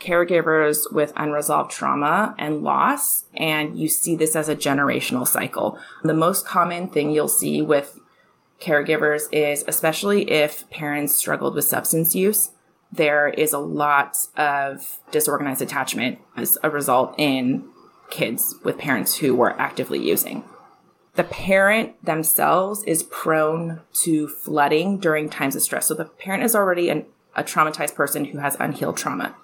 caregivers 0.00 0.92
with 0.92 1.12
unresolved 1.16 1.70
trauma 1.70 2.34
and 2.38 2.62
loss, 2.62 3.24
and 3.34 3.78
you 3.78 3.88
see 3.88 4.16
this 4.16 4.34
as 4.34 4.48
a 4.48 4.56
generational 4.56 5.26
cycle. 5.26 5.78
The 6.02 6.14
most 6.14 6.46
common 6.46 6.88
thing 6.88 7.10
you'll 7.10 7.28
see 7.28 7.62
with 7.62 8.00
caregivers 8.60 9.22
is, 9.32 9.64
especially 9.68 10.30
if 10.30 10.68
parents 10.70 11.14
struggled 11.14 11.54
with 11.54 11.64
substance 11.64 12.14
use, 12.14 12.50
there 12.90 13.28
is 13.28 13.52
a 13.52 13.58
lot 13.58 14.16
of 14.36 14.98
disorganized 15.10 15.62
attachment 15.62 16.18
as 16.36 16.58
a 16.62 16.70
result 16.70 17.14
in 17.16 17.64
kids 18.12 18.54
with 18.62 18.78
parents 18.78 19.16
who 19.16 19.34
were 19.34 19.58
actively 19.58 19.98
using. 19.98 20.44
The 21.14 21.24
parent 21.24 22.02
themselves 22.04 22.84
is 22.84 23.02
prone 23.02 23.80
to 24.04 24.28
flooding 24.28 24.98
during 24.98 25.28
times 25.28 25.56
of 25.56 25.62
stress. 25.62 25.86
So 25.86 25.94
the 25.94 26.04
parent 26.04 26.44
is 26.44 26.54
already 26.54 26.88
an, 26.88 27.06
a 27.34 27.42
traumatized 27.42 27.94
person 27.94 28.26
who 28.26 28.38
has 28.38 28.56
unhealed 28.60 28.96
trauma. 28.96 29.34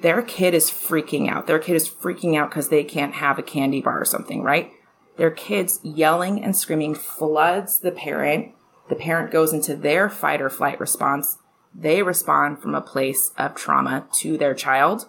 Their 0.00 0.22
kid 0.22 0.54
is 0.54 0.70
freaking 0.70 1.28
out. 1.28 1.46
Their 1.46 1.58
kid 1.58 1.76
is 1.76 1.88
freaking 1.88 2.36
out 2.36 2.50
because 2.50 2.68
they 2.68 2.84
can't 2.84 3.14
have 3.14 3.38
a 3.38 3.42
candy 3.42 3.80
bar 3.80 4.00
or 4.00 4.04
something, 4.04 4.42
right? 4.42 4.72
Their 5.16 5.30
kid's 5.30 5.80
yelling 5.82 6.42
and 6.42 6.56
screaming 6.56 6.94
floods 6.94 7.78
the 7.78 7.92
parent. 7.92 8.52
The 8.88 8.96
parent 8.96 9.30
goes 9.30 9.52
into 9.52 9.74
their 9.74 10.10
fight 10.10 10.42
or 10.42 10.50
flight 10.50 10.78
response. 10.78 11.38
They 11.74 12.02
respond 12.02 12.60
from 12.60 12.74
a 12.74 12.80
place 12.80 13.32
of 13.38 13.54
trauma 13.54 14.06
to 14.18 14.36
their 14.36 14.54
child, 14.54 15.08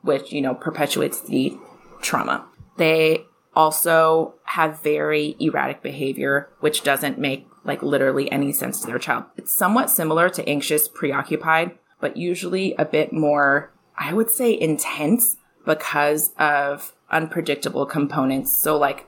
which, 0.00 0.32
you 0.32 0.40
know, 0.40 0.54
perpetuates 0.54 1.20
the 1.20 1.58
trauma. 2.02 2.46
They 2.76 3.26
also 3.54 4.34
have 4.44 4.82
very 4.82 5.36
erratic 5.38 5.82
behavior, 5.82 6.48
which 6.60 6.82
doesn't 6.82 7.18
make 7.18 7.46
like 7.64 7.82
literally 7.82 8.30
any 8.32 8.52
sense 8.52 8.80
to 8.80 8.86
their 8.86 8.98
child. 8.98 9.24
It's 9.36 9.54
somewhat 9.54 9.90
similar 9.90 10.28
to 10.30 10.48
anxious 10.48 10.88
preoccupied, 10.88 11.78
but 12.00 12.16
usually 12.16 12.74
a 12.74 12.84
bit 12.84 13.12
more, 13.12 13.72
I 13.96 14.12
would 14.12 14.30
say, 14.30 14.58
intense 14.58 15.36
because 15.64 16.32
of 16.38 16.92
unpredictable 17.10 17.86
components. 17.86 18.56
So, 18.56 18.76
like, 18.76 19.06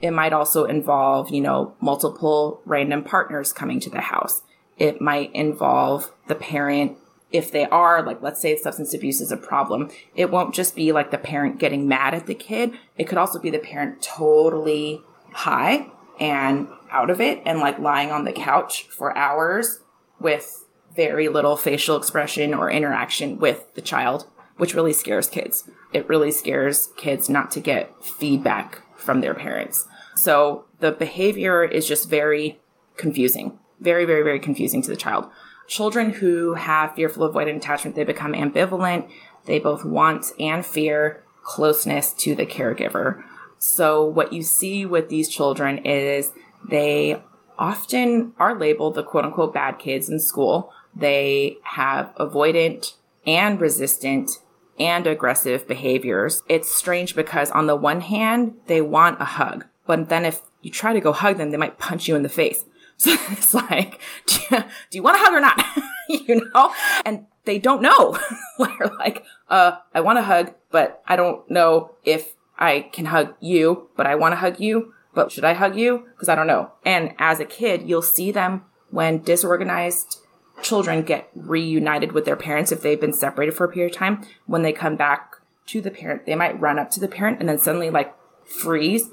it 0.00 0.12
might 0.12 0.32
also 0.32 0.64
involve, 0.64 1.30
you 1.30 1.42
know, 1.42 1.74
multiple 1.80 2.62
random 2.64 3.04
partners 3.04 3.52
coming 3.52 3.80
to 3.80 3.90
the 3.90 4.00
house. 4.00 4.42
It 4.78 5.02
might 5.02 5.34
involve 5.34 6.10
the 6.26 6.34
parent 6.34 6.96
if 7.32 7.52
they 7.52 7.64
are 7.66 8.02
like 8.02 8.20
let's 8.22 8.40
say 8.40 8.56
substance 8.56 8.92
abuse 8.92 9.20
is 9.20 9.30
a 9.30 9.36
problem 9.36 9.90
it 10.14 10.30
won't 10.30 10.54
just 10.54 10.74
be 10.74 10.92
like 10.92 11.10
the 11.10 11.18
parent 11.18 11.58
getting 11.58 11.88
mad 11.88 12.14
at 12.14 12.26
the 12.26 12.34
kid. 12.34 12.72
It 12.96 13.04
could 13.04 13.18
also 13.18 13.38
be 13.38 13.50
the 13.50 13.58
parent 13.58 14.02
totally 14.02 15.02
high 15.32 15.86
and 16.18 16.68
out 16.90 17.10
of 17.10 17.20
it 17.20 17.40
and 17.46 17.60
like 17.60 17.78
lying 17.78 18.10
on 18.10 18.24
the 18.24 18.32
couch 18.32 18.88
for 18.88 19.16
hours 19.16 19.80
with 20.18 20.66
very 20.94 21.28
little 21.28 21.56
facial 21.56 21.96
expression 21.96 22.52
or 22.52 22.70
interaction 22.70 23.38
with 23.38 23.72
the 23.74 23.80
child 23.80 24.26
which 24.56 24.74
really 24.74 24.92
scares 24.92 25.26
kids. 25.26 25.70
It 25.90 26.06
really 26.06 26.30
scares 26.30 26.90
kids 26.98 27.30
not 27.30 27.50
to 27.52 27.60
get 27.60 28.04
feedback 28.04 28.82
from 28.94 29.22
their 29.22 29.32
parents. 29.32 29.88
So 30.14 30.66
the 30.80 30.92
behavior 30.92 31.64
is 31.64 31.88
just 31.88 32.10
very 32.10 32.60
confusing. 32.98 33.58
Very 33.80 34.04
very 34.04 34.22
very 34.22 34.40
confusing 34.40 34.82
to 34.82 34.90
the 34.90 34.96
child 34.96 35.30
children 35.70 36.10
who 36.10 36.54
have 36.54 36.94
fearful 36.96 37.30
avoidant 37.30 37.56
attachment, 37.56 37.94
they 37.94 38.04
become 38.04 38.32
ambivalent. 38.32 39.08
They 39.46 39.60
both 39.60 39.84
want 39.84 40.26
and 40.38 40.66
fear 40.66 41.22
closeness 41.42 42.12
to 42.14 42.34
the 42.34 42.44
caregiver. 42.44 43.22
So 43.58 44.04
what 44.04 44.32
you 44.32 44.42
see 44.42 44.84
with 44.84 45.08
these 45.08 45.28
children 45.28 45.78
is 45.78 46.32
they 46.68 47.22
often 47.56 48.32
are 48.38 48.58
labeled 48.58 48.96
the 48.96 49.04
quote 49.04 49.24
unquote 49.24 49.54
bad 49.54 49.78
kids 49.78 50.10
in 50.10 50.18
school. 50.18 50.72
They 50.94 51.58
have 51.62 52.12
avoidant 52.16 52.94
and 53.24 53.60
resistant 53.60 54.40
and 54.78 55.06
aggressive 55.06 55.68
behaviors. 55.68 56.42
It's 56.48 56.74
strange 56.74 57.14
because 57.14 57.50
on 57.52 57.68
the 57.68 57.76
one 57.76 58.00
hand, 58.00 58.54
they 58.66 58.80
want 58.80 59.20
a 59.20 59.24
hug, 59.24 59.66
but 59.86 60.08
then 60.08 60.24
if 60.24 60.42
you 60.62 60.70
try 60.70 60.92
to 60.92 61.00
go 61.00 61.12
hug 61.12 61.36
them, 61.36 61.50
they 61.50 61.56
might 61.56 61.78
punch 61.78 62.08
you 62.08 62.16
in 62.16 62.22
the 62.22 62.28
face. 62.28 62.64
So 63.10 63.16
it's 63.30 63.54
like, 63.54 63.98
do 64.26 64.40
you, 64.50 64.58
do 64.90 64.98
you 64.98 65.02
want 65.02 65.16
a 65.16 65.20
hug 65.20 65.32
or 65.32 65.40
not? 65.40 65.64
you 66.08 66.50
know? 66.52 66.74
And 67.06 67.24
they 67.46 67.58
don't 67.58 67.80
know. 67.80 68.18
They're 68.58 68.92
like, 68.98 69.24
uh, 69.48 69.78
I 69.94 70.02
want 70.02 70.18
a 70.18 70.22
hug, 70.22 70.52
but 70.70 71.02
I 71.08 71.16
don't 71.16 71.50
know 71.50 71.92
if 72.04 72.34
I 72.58 72.90
can 72.92 73.06
hug 73.06 73.34
you, 73.40 73.88
but 73.96 74.06
I 74.06 74.16
want 74.16 74.32
to 74.32 74.36
hug 74.36 74.60
you. 74.60 74.92
But 75.14 75.32
should 75.32 75.46
I 75.46 75.54
hug 75.54 75.76
you? 75.76 76.08
Because 76.12 76.28
I 76.28 76.34
don't 76.34 76.46
know. 76.46 76.72
And 76.84 77.14
as 77.18 77.40
a 77.40 77.46
kid, 77.46 77.88
you'll 77.88 78.02
see 78.02 78.32
them 78.32 78.66
when 78.90 79.22
disorganized 79.22 80.18
children 80.62 81.02
get 81.02 81.30
reunited 81.34 82.12
with 82.12 82.26
their 82.26 82.36
parents 82.36 82.70
if 82.70 82.82
they've 82.82 83.00
been 83.00 83.14
separated 83.14 83.52
for 83.52 83.64
a 83.64 83.72
period 83.72 83.92
of 83.92 83.98
time. 83.98 84.26
When 84.44 84.60
they 84.60 84.74
come 84.74 84.96
back 84.96 85.36
to 85.68 85.80
the 85.80 85.90
parent, 85.90 86.26
they 86.26 86.34
might 86.34 86.60
run 86.60 86.78
up 86.78 86.90
to 86.90 87.00
the 87.00 87.08
parent 87.08 87.40
and 87.40 87.48
then 87.48 87.58
suddenly 87.58 87.88
like 87.88 88.14
freeze 88.44 89.08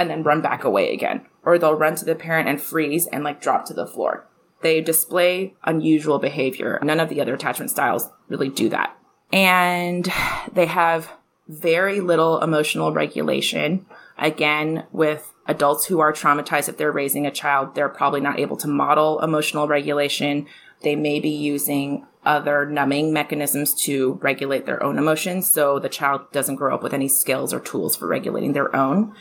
and 0.00 0.10
then 0.10 0.22
run 0.22 0.40
back 0.40 0.64
away 0.64 0.92
again 0.92 1.26
or 1.42 1.58
they'll 1.58 1.74
run 1.74 1.94
to 1.96 2.04
the 2.04 2.14
parent 2.14 2.48
and 2.48 2.60
freeze 2.60 3.06
and 3.06 3.24
like 3.24 3.40
drop 3.40 3.64
to 3.66 3.74
the 3.74 3.86
floor. 3.86 4.26
They 4.62 4.80
display 4.80 5.54
unusual 5.64 6.18
behavior. 6.18 6.78
None 6.82 7.00
of 7.00 7.08
the 7.08 7.20
other 7.20 7.34
attachment 7.34 7.70
styles 7.70 8.08
really 8.28 8.48
do 8.48 8.68
that. 8.70 8.96
And 9.32 10.10
they 10.52 10.66
have 10.66 11.10
very 11.48 12.00
little 12.00 12.42
emotional 12.42 12.92
regulation. 12.92 13.86
Again, 14.18 14.84
with 14.92 15.32
adults 15.46 15.86
who 15.86 16.00
are 16.00 16.12
traumatized, 16.12 16.68
if 16.68 16.76
they're 16.76 16.92
raising 16.92 17.26
a 17.26 17.30
child, 17.30 17.74
they're 17.74 17.88
probably 17.88 18.20
not 18.20 18.38
able 18.38 18.56
to 18.58 18.68
model 18.68 19.20
emotional 19.20 19.66
regulation. 19.66 20.46
They 20.82 20.94
may 20.94 21.20
be 21.20 21.30
using 21.30 22.06
other 22.24 22.66
numbing 22.66 23.14
mechanisms 23.14 23.72
to 23.72 24.18
regulate 24.20 24.66
their 24.66 24.82
own 24.82 24.98
emotions. 24.98 25.50
So 25.50 25.78
the 25.78 25.88
child 25.88 26.30
doesn't 26.32 26.56
grow 26.56 26.74
up 26.74 26.82
with 26.82 26.92
any 26.92 27.08
skills 27.08 27.54
or 27.54 27.60
tools 27.60 27.96
for 27.96 28.06
regulating 28.06 28.52
their 28.52 28.74
own 28.76 29.14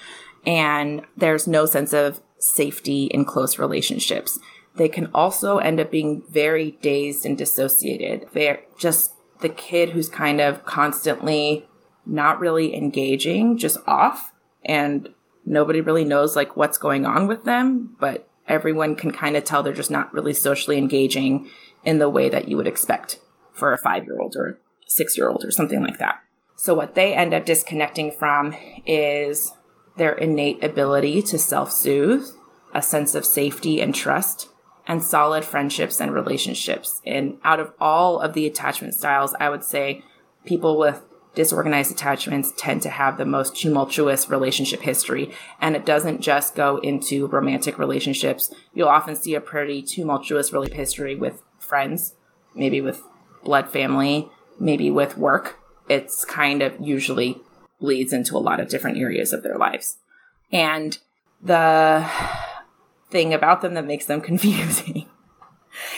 and 0.46 1.02
there's 1.18 1.48
no 1.48 1.66
sense 1.66 1.94
of 1.94 2.22
safety 2.38 3.06
in 3.06 3.26
close 3.26 3.60
relationships. 3.60 4.40
They 4.76 4.90
can 4.90 5.10
also 5.14 5.58
end 5.58 5.80
up 5.80 5.92
being 5.92 6.24
very 6.30 6.78
dazed 6.82 7.26
and 7.26 7.38
dissociated. 7.38 8.28
They're 8.34 8.62
just 8.78 9.14
the 9.42 9.50
kid 9.50 9.90
who's 9.90 10.10
kind 10.10 10.40
of 10.40 10.66
constantly 10.66 11.68
not 12.06 12.40
really 12.40 12.76
engaging, 12.76 13.58
just 13.58 13.78
off, 13.86 14.34
and 14.64 15.10
nobody 15.46 15.82
really 15.82 16.06
knows 16.06 16.36
like 16.36 16.56
what's 16.56 16.78
going 16.78 17.06
on 17.06 17.28
with 17.28 17.44
them, 17.44 17.96
but 18.00 18.30
everyone 18.48 18.96
can 18.96 19.12
kind 19.12 19.36
of 19.36 19.44
tell 19.44 19.64
they're 19.64 19.74
just 19.74 19.92
not 19.92 20.14
really 20.14 20.34
socially 20.34 20.78
engaging 20.78 21.50
in 21.84 22.00
the 22.00 22.10
way 22.10 22.30
that 22.30 22.48
you 22.48 22.58
would 22.58 22.68
expect 22.68 23.20
for 23.54 23.74
a 23.74 23.78
five 23.78 24.06
year 24.06 24.20
old 24.20 24.36
or 24.36 24.60
six 24.88 25.18
year 25.18 25.30
old 25.30 25.44
or 25.44 25.52
something 25.52 25.82
like 25.82 26.00
that. 26.00 26.20
So, 26.56 26.74
what 26.74 26.96
they 26.96 27.14
end 27.14 27.34
up 27.34 27.46
disconnecting 27.46 28.12
from 28.12 28.56
is 28.86 29.54
their 30.00 30.14
innate 30.14 30.64
ability 30.64 31.22
to 31.22 31.38
self 31.38 31.72
soothe, 31.72 32.26
a 32.74 32.82
sense 32.82 33.14
of 33.14 33.26
safety 33.26 33.80
and 33.80 33.94
trust, 33.94 34.50
and 34.88 35.04
solid 35.04 35.46
friendships 35.46 36.02
and 36.02 36.12
relationships. 36.12 37.02
And 37.06 37.38
out 37.44 37.60
of 37.60 37.72
all 37.80 38.20
of 38.20 38.34
the 38.34 38.48
attachment 38.48 38.96
styles, 38.96 39.36
I 39.40 39.50
would 39.50 39.64
say 39.64 40.04
people 40.46 40.80
with 40.80 41.04
disorganized 41.36 41.92
attachments 41.92 42.52
tend 42.58 42.82
to 42.82 42.90
have 42.90 43.18
the 43.18 43.26
most 43.26 43.56
tumultuous 43.56 44.30
relationship 44.30 44.82
history. 44.82 45.32
And 45.62 45.76
it 45.76 45.86
doesn't 45.86 46.22
just 46.22 46.56
go 46.56 46.78
into 46.78 47.28
romantic 47.28 47.78
relationships. 47.78 48.54
You'll 48.74 48.90
often 48.90 49.16
see 49.16 49.36
a 49.36 49.42
pretty 49.42 49.84
tumultuous 49.84 50.52
relationship 50.52 50.80
history 50.80 51.16
with 51.16 51.44
friends, 51.60 52.16
maybe 52.56 52.82
with 52.82 53.04
blood 53.44 53.70
family, 53.70 54.28
maybe 54.60 54.90
with 54.90 55.18
work. 55.18 55.60
It's 55.88 56.26
kind 56.26 56.62
of 56.62 56.76
usually 56.80 57.42
bleeds 57.80 58.14
into 58.14 58.36
a 58.36 58.40
lot 58.40 58.60
of 58.60 58.70
different 58.70 58.98
areas 58.98 59.34
of 59.34 59.44
their 59.44 59.58
lives. 59.58 59.98
And 60.52 60.98
the 61.42 62.10
thing 63.10 63.34
about 63.34 63.62
them 63.62 63.74
that 63.76 63.86
makes 63.86 64.06
them 64.06 64.22
confusing 64.30 65.08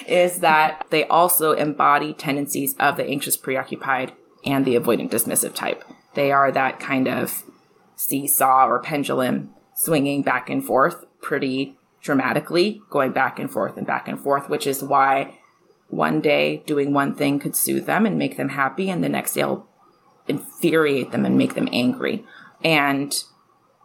is 0.07 0.39
that 0.39 0.85
they 0.89 1.05
also 1.07 1.53
embody 1.53 2.13
tendencies 2.13 2.75
of 2.79 2.97
the 2.97 3.05
anxious 3.05 3.37
preoccupied 3.37 4.13
and 4.45 4.65
the 4.65 4.75
avoidant 4.75 5.09
dismissive 5.09 5.55
type. 5.55 5.83
They 6.13 6.31
are 6.31 6.51
that 6.51 6.79
kind 6.79 7.07
of 7.07 7.43
seesaw 7.95 8.67
or 8.67 8.79
pendulum 8.79 9.51
swinging 9.75 10.23
back 10.23 10.49
and 10.49 10.63
forth 10.63 11.05
pretty 11.21 11.77
dramatically, 12.01 12.81
going 12.89 13.11
back 13.11 13.39
and 13.39 13.49
forth 13.49 13.77
and 13.77 13.85
back 13.85 14.07
and 14.07 14.19
forth, 14.19 14.49
which 14.49 14.65
is 14.65 14.83
why 14.83 15.37
one 15.87 16.19
day 16.19 16.63
doing 16.65 16.93
one 16.93 17.15
thing 17.15 17.39
could 17.39 17.55
soothe 17.55 17.85
them 17.85 18.05
and 18.05 18.17
make 18.17 18.37
them 18.37 18.49
happy, 18.49 18.89
and 18.89 19.03
the 19.03 19.09
next 19.09 19.33
day 19.33 19.67
infuriate 20.27 21.11
them 21.11 21.25
and 21.25 21.37
make 21.37 21.55
them 21.55 21.69
angry. 21.71 22.25
And 22.63 23.13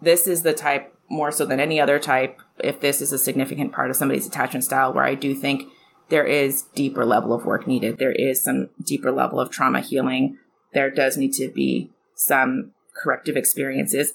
this 0.01 0.26
is 0.26 0.43
the 0.43 0.53
type 0.53 0.95
more 1.09 1.30
so 1.32 1.47
than 1.47 1.61
any 1.61 1.80
other 1.80 1.99
type, 1.99 2.41
if 2.59 2.80
this 2.80 3.01
is 3.01 3.12
a 3.12 3.18
significant 3.18 3.72
part 3.72 3.91
of 3.91 3.97
somebody's 3.97 4.26
attachment 4.26 4.64
style, 4.64 4.93
where 4.93 5.05
I 5.05 5.14
do 5.14 5.34
think 5.34 5.68
there 6.09 6.24
is 6.24 6.62
deeper 6.74 7.05
level 7.05 7.32
of 7.32 7.45
work 7.45 7.66
needed. 7.66 7.99
There 7.99 8.12
is 8.12 8.43
some 8.43 8.70
deeper 8.82 9.11
level 9.11 9.41
of 9.41 9.51
trauma 9.51 9.80
healing. 9.80 10.39
There 10.72 10.91
does 10.91 11.16
need 11.16 11.32
to 11.34 11.49
be 11.49 11.91
some 12.14 12.72
corrective 12.95 13.37
experiences, 13.37 14.14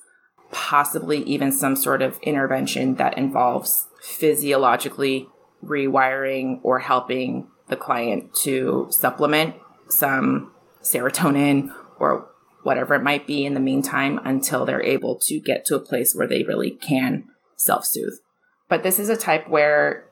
possibly 0.51 1.24
even 1.24 1.51
some 1.51 1.76
sort 1.76 2.01
of 2.01 2.19
intervention 2.24 2.95
that 2.95 3.17
involves 3.17 3.88
physiologically 4.01 5.28
rewiring 5.63 6.59
or 6.63 6.80
helping 6.80 7.47
the 7.67 7.76
client 7.76 8.34
to 8.34 8.88
supplement 8.89 9.55
some 9.88 10.51
serotonin 10.82 11.74
or 12.02 12.28
whatever 12.64 12.95
it 12.95 13.04
might 13.04 13.28
be 13.28 13.45
in 13.45 13.54
the 13.54 13.60
meantime 13.60 14.20
until 14.24 14.66
they're 14.66 14.84
able 14.84 15.16
to 15.16 15.39
get 15.39 15.66
to 15.66 15.76
a 15.76 15.80
place 15.80 16.14
where 16.16 16.28
they 16.28 16.43
really 16.43 16.72
can 16.72 17.26
self 17.56 17.86
soothe. 17.86 18.20
But 18.68 18.84
this 18.84 18.99
is 18.99 19.10
a 19.10 19.18
type 19.18 19.47
where, 19.47 20.06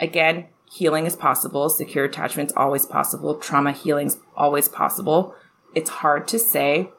again, 0.00 0.46
healing 0.70 1.06
is 1.06 1.16
possible, 1.16 1.68
secure 1.68 2.04
attachment's 2.04 2.52
always 2.56 2.86
possible, 2.86 3.36
trauma 3.36 3.72
healing's 3.72 4.18
always 4.36 4.68
possible. 4.68 5.34
It's 5.74 5.90
hard 5.90 6.26
to 6.28 6.38
say 6.38 6.90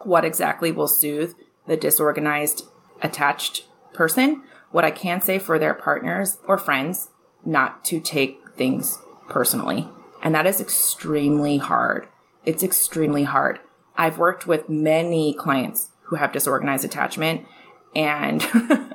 what 0.00 0.24
exactly 0.24 0.72
will 0.72 0.88
soothe 0.88 1.34
the 1.66 1.76
disorganized, 1.76 2.64
attached 3.02 3.66
person. 3.92 4.42
What 4.70 4.84
I 4.84 4.90
can 4.90 5.20
say 5.20 5.38
for 5.38 5.58
their 5.58 5.74
partners 5.74 6.38
or 6.46 6.58
friends, 6.58 7.10
not 7.44 7.84
to 7.86 8.00
take 8.00 8.40
things 8.56 8.98
personally. 9.28 9.88
And 10.22 10.34
that 10.34 10.46
is 10.46 10.60
extremely 10.60 11.58
hard. 11.58 12.08
It's 12.44 12.62
extremely 12.62 13.24
hard. 13.24 13.60
I've 13.96 14.18
worked 14.18 14.46
with 14.46 14.68
many 14.68 15.34
clients 15.34 15.88
who 16.04 16.16
have 16.16 16.32
disorganized 16.32 16.84
attachment 16.84 17.46
and 17.94 18.46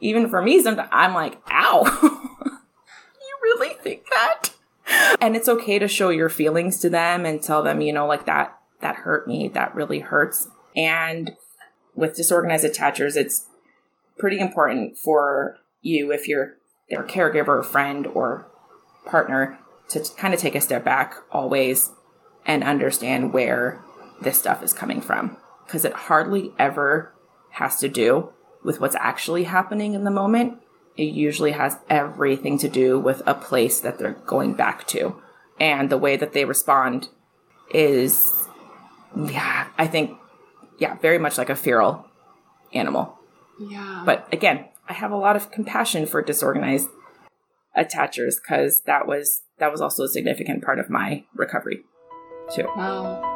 even 0.00 0.28
for 0.28 0.42
me, 0.42 0.62
sometimes 0.62 0.88
I'm 0.92 1.14
like, 1.14 1.38
ow, 1.50 1.84
you 2.02 3.38
really 3.42 3.74
think 3.74 4.04
that? 4.10 4.50
And 5.20 5.36
it's 5.36 5.48
okay 5.48 5.78
to 5.78 5.88
show 5.88 6.08
your 6.08 6.28
feelings 6.28 6.78
to 6.78 6.88
them 6.88 7.26
and 7.26 7.42
tell 7.42 7.62
them, 7.62 7.80
you 7.80 7.92
know, 7.92 8.06
like 8.06 8.26
that, 8.26 8.58
that 8.80 8.96
hurt 8.96 9.28
me. 9.28 9.48
That 9.48 9.74
really 9.74 10.00
hurts. 10.00 10.48
And 10.74 11.36
with 11.94 12.16
disorganized 12.16 12.64
attachers, 12.64 13.16
it's 13.16 13.46
pretty 14.18 14.38
important 14.38 14.96
for 14.96 15.58
you, 15.82 16.12
if 16.12 16.26
you're 16.28 16.56
their 16.88 17.04
caregiver 17.04 17.64
friend 17.64 18.06
or 18.06 18.48
partner, 19.04 19.58
to 19.88 20.04
kind 20.16 20.32
of 20.32 20.40
take 20.40 20.54
a 20.54 20.60
step 20.60 20.84
back 20.84 21.16
always 21.30 21.90
and 22.46 22.64
understand 22.64 23.32
where 23.32 23.84
this 24.20 24.38
stuff 24.38 24.62
is 24.62 24.72
coming 24.72 25.00
from. 25.00 25.36
Because 25.66 25.84
it 25.84 25.92
hardly 25.92 26.52
ever 26.58 27.14
has 27.52 27.76
to 27.80 27.88
do 27.88 28.32
with 28.64 28.80
what's 28.80 28.96
actually 28.96 29.44
happening 29.44 29.94
in 29.94 30.04
the 30.04 30.10
moment. 30.10 30.58
It 30.96 31.14
usually 31.14 31.52
has 31.52 31.78
everything 31.88 32.58
to 32.58 32.68
do 32.68 32.98
with 32.98 33.22
a 33.26 33.34
place 33.34 33.80
that 33.80 33.98
they're 33.98 34.20
going 34.26 34.54
back 34.54 34.86
to. 34.88 35.16
And 35.60 35.90
the 35.90 35.98
way 35.98 36.16
that 36.16 36.32
they 36.32 36.44
respond 36.44 37.08
is, 37.72 38.48
yeah, 39.16 39.68
I 39.76 39.86
think, 39.86 40.18
yeah, 40.78 40.96
very 40.96 41.18
much 41.18 41.38
like 41.38 41.50
a 41.50 41.56
feral 41.56 42.06
animal. 42.72 43.18
Yeah. 43.60 44.02
But 44.04 44.26
again, 44.32 44.66
I 44.88 44.94
have 44.94 45.10
a 45.10 45.16
lot 45.16 45.36
of 45.36 45.50
compassion 45.50 46.06
for 46.06 46.22
disorganized 46.22 46.88
attachers 47.76 48.36
because 48.42 48.82
that 48.82 49.06
was 49.06 49.42
that 49.58 49.70
was 49.70 49.80
also 49.80 50.04
a 50.04 50.08
significant 50.08 50.64
part 50.64 50.78
of 50.78 50.88
my 50.88 51.24
recovery 51.34 51.82
too. 52.54 52.66
Wow. 52.76 53.27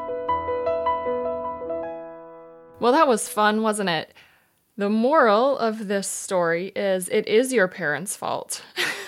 Well, 2.83 2.91
that 2.91 3.07
was 3.07 3.29
fun, 3.29 3.63
wasn't 3.63 3.91
it? 3.91 4.13
The 4.77 4.91
moral 4.91 5.57
of 5.57 5.87
this 5.87 6.09
story 6.09 6.73
is 6.75 7.09
it 7.11 7.29
is 7.29 7.53
your 7.53 7.69
parents' 7.69 8.17
fault. 8.17 8.65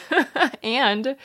and 0.63 1.17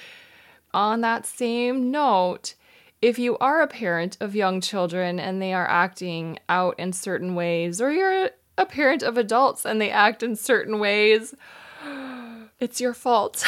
on 0.74 1.02
that 1.02 1.28
same 1.28 1.91
note, 1.91 2.56
if 3.04 3.20
you 3.20 3.38
are 3.38 3.62
a 3.62 3.68
parent 3.68 4.18
of 4.20 4.36
young 4.36 4.62
children 4.62 5.20
and 5.20 5.39
they 5.39 5.54
are 5.54 5.70
acting 5.70 6.39
out 6.50 6.74
in 6.80 6.91
certain 6.91 7.36
ways, 7.36 7.80
or 7.80 7.91
you're 7.91 8.32
a 8.58 8.66
parent 8.66 9.04
of 9.04 9.16
adults 9.16 9.64
and 9.64 9.80
they 9.80 9.91
act 9.91 10.24
in 10.24 10.36
certain 10.36 10.80
ways, 10.80 11.36
it's 12.60 12.82
your 12.82 12.95
fault. 12.95 13.45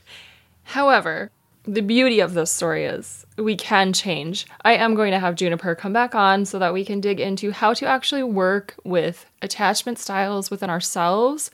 However, 0.62 1.30
the 1.70 1.82
beauty 1.82 2.18
of 2.18 2.34
this 2.34 2.50
story 2.50 2.84
is 2.84 3.24
we 3.38 3.54
can 3.54 3.92
change. 3.92 4.44
I 4.64 4.72
am 4.72 4.96
going 4.96 5.12
to 5.12 5.20
have 5.20 5.36
Juniper 5.36 5.76
come 5.76 5.92
back 5.92 6.16
on 6.16 6.44
so 6.44 6.58
that 6.58 6.72
we 6.72 6.84
can 6.84 7.00
dig 7.00 7.20
into 7.20 7.52
how 7.52 7.74
to 7.74 7.86
actually 7.86 8.24
work 8.24 8.74
with 8.82 9.24
attachment 9.40 9.96
styles 9.96 10.50
within 10.50 10.68
ourselves. 10.68 11.52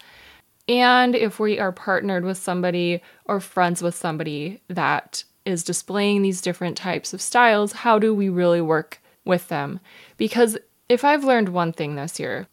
And 0.69 1.15
if 1.15 1.39
we 1.39 1.59
are 1.59 1.71
partnered 1.71 2.25
with 2.25 2.39
somebody 2.39 3.03
or 3.27 3.41
friends 3.41 3.83
with 3.83 3.95
somebody 3.95 4.63
that 4.69 5.23
is 5.45 5.63
displaying 5.63 6.23
these 6.23 6.41
different 6.41 6.79
types 6.79 7.13
of 7.13 7.21
styles, 7.21 7.73
how 7.73 7.99
do 7.99 8.15
we 8.15 8.31
really 8.31 8.63
work 8.63 9.03
with 9.27 9.49
them? 9.49 9.81
Because 10.17 10.57
if 10.89 11.05
I've 11.05 11.25
learned 11.25 11.51
one 11.51 11.75
thing 11.75 11.95
this 11.95 12.19
year, 12.19 12.47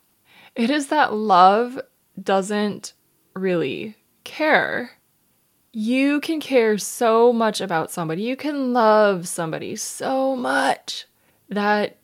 it 0.54 0.70
is 0.70 0.88
that 0.88 1.14
love 1.14 1.80
doesn't 2.22 2.92
really 3.36 3.96
care 4.26 4.92
you 5.74 6.22
can 6.22 6.40
care 6.40 6.78
so 6.78 7.34
much 7.34 7.60
about 7.60 7.92
somebody, 7.92 8.22
you 8.22 8.36
can 8.36 8.74
love 8.74 9.28
somebody 9.28 9.76
so 9.76 10.36
much 10.36 11.08
that 11.50 11.98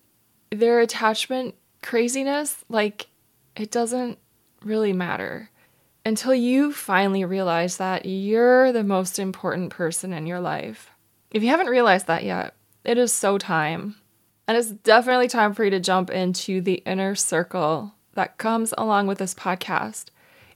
their 0.51 0.79
attachment 0.79 1.53
craziness, 1.83 2.65
like, 2.67 3.07
it 3.55 3.69
doesn't 3.69 4.17
really 4.63 4.91
matter 4.91 5.49
until 6.03 6.33
you 6.33 6.73
finally 6.73 7.23
realize 7.23 7.77
that 7.77 8.05
you're 8.05 8.71
the 8.71 8.83
most 8.83 9.19
important 9.19 9.69
person 9.69 10.13
in 10.13 10.25
your 10.25 10.39
life. 10.39 10.89
If 11.29 11.43
you 11.43 11.49
haven't 11.49 11.67
realized 11.67 12.07
that 12.07 12.23
yet, 12.23 12.55
it 12.83 12.97
is 12.97 13.13
so 13.13 13.37
time. 13.37 13.95
And 14.47 14.57
it's 14.57 14.71
definitely 14.71 15.27
time 15.27 15.53
for 15.53 15.63
you 15.63 15.69
to 15.69 15.79
jump 15.79 16.09
into 16.09 16.59
the 16.59 16.81
inner 16.85 17.13
circle 17.13 17.93
that 18.13 18.39
comes 18.39 18.73
along 18.77 19.05
with 19.05 19.19
this 19.19 19.35
podcast. 19.35 20.05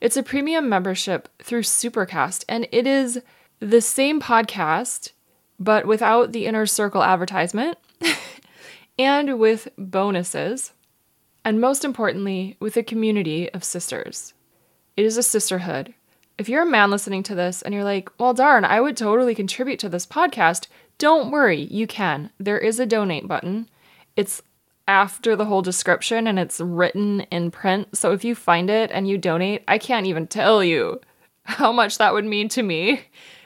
It's 0.03 0.17
a 0.17 0.21
premium 0.21 0.67
membership 0.67 1.29
through 1.41 1.61
Supercast, 1.61 2.43
and 2.49 2.67
it 2.73 2.85
is 2.85 3.21
the 3.61 3.79
same 3.79 4.19
podcast, 4.19 5.13
but 5.57 5.85
without 5.87 6.33
the 6.33 6.45
inner 6.45 6.65
circle 6.65 7.01
advertisement 7.01 7.77
and 8.99 9.39
with 9.39 9.69
bonuses. 9.77 10.73
And 11.45 11.61
most 11.61 11.85
importantly, 11.85 12.57
with 12.59 12.75
a 12.75 12.83
community 12.83 13.49
of 13.53 13.63
sisters. 13.63 14.33
It 14.97 15.05
is 15.05 15.15
a 15.15 15.23
sisterhood. 15.23 15.93
If 16.37 16.49
you're 16.49 16.63
a 16.63 16.69
man 16.69 16.91
listening 16.91 17.23
to 17.23 17.35
this 17.35 17.61
and 17.61 17.73
you're 17.73 17.85
like, 17.85 18.09
well, 18.19 18.33
darn, 18.33 18.65
I 18.65 18.81
would 18.81 18.97
totally 18.97 19.33
contribute 19.33 19.79
to 19.79 19.89
this 19.89 20.05
podcast, 20.05 20.67
don't 20.97 21.31
worry, 21.31 21.61
you 21.61 21.87
can. 21.87 22.29
There 22.37 22.59
is 22.59 22.77
a 22.77 22.85
donate 22.85 23.29
button. 23.29 23.69
It's 24.17 24.41
after 24.88 25.36
the 25.36 25.45
whole 25.45 25.61
description 25.61 26.27
and 26.27 26.38
it's 26.38 26.59
written 26.59 27.21
in 27.31 27.51
print. 27.51 27.95
So 27.95 28.11
if 28.11 28.23
you 28.23 28.36
find 28.36 28.69
it 28.69 28.91
and 28.91 29.07
you 29.07 29.17
donate, 29.17 29.63
I 29.67 29.77
can't 29.77 30.05
even 30.05 30.27
tell 30.27 30.63
you 30.63 30.99
how 31.43 31.71
much 31.71 31.97
that 31.97 32.13
would 32.13 32.25
mean 32.25 32.49
to 32.49 32.63
me 32.63 33.01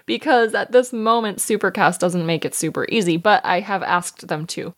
because 0.07 0.55
at 0.55 0.71
this 0.71 0.91
moment, 0.91 1.39
Supercast 1.39 1.99
doesn't 1.99 2.25
make 2.25 2.45
it 2.45 2.55
super 2.55 2.87
easy, 2.89 3.17
but 3.17 3.45
I 3.45 3.59
have 3.59 3.83
asked 3.83 4.27
them 4.27 4.47
to. 4.47 4.73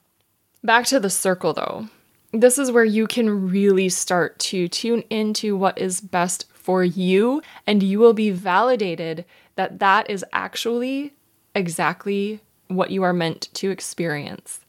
Back 0.63 0.85
to 0.87 0.99
the 0.99 1.09
circle 1.09 1.53
though. 1.53 1.87
This 2.31 2.59
is 2.59 2.71
where 2.71 2.85
you 2.85 3.07
can 3.07 3.49
really 3.49 3.89
start 3.89 4.37
to 4.39 4.67
tune 4.67 5.03
into 5.09 5.55
what 5.55 5.77
is 5.77 6.01
best 6.01 6.45
for 6.53 6.83
you, 6.83 7.41
and 7.65 7.81
you 7.81 7.97
will 7.99 8.13
be 8.13 8.29
validated 8.29 9.25
that 9.55 9.79
that 9.79 10.09
is 10.09 10.23
actually 10.31 11.13
exactly 11.55 12.41
what 12.67 12.91
you 12.91 13.01
are 13.01 13.13
meant 13.13 13.49
to 13.53 13.71
experience. 13.71 14.59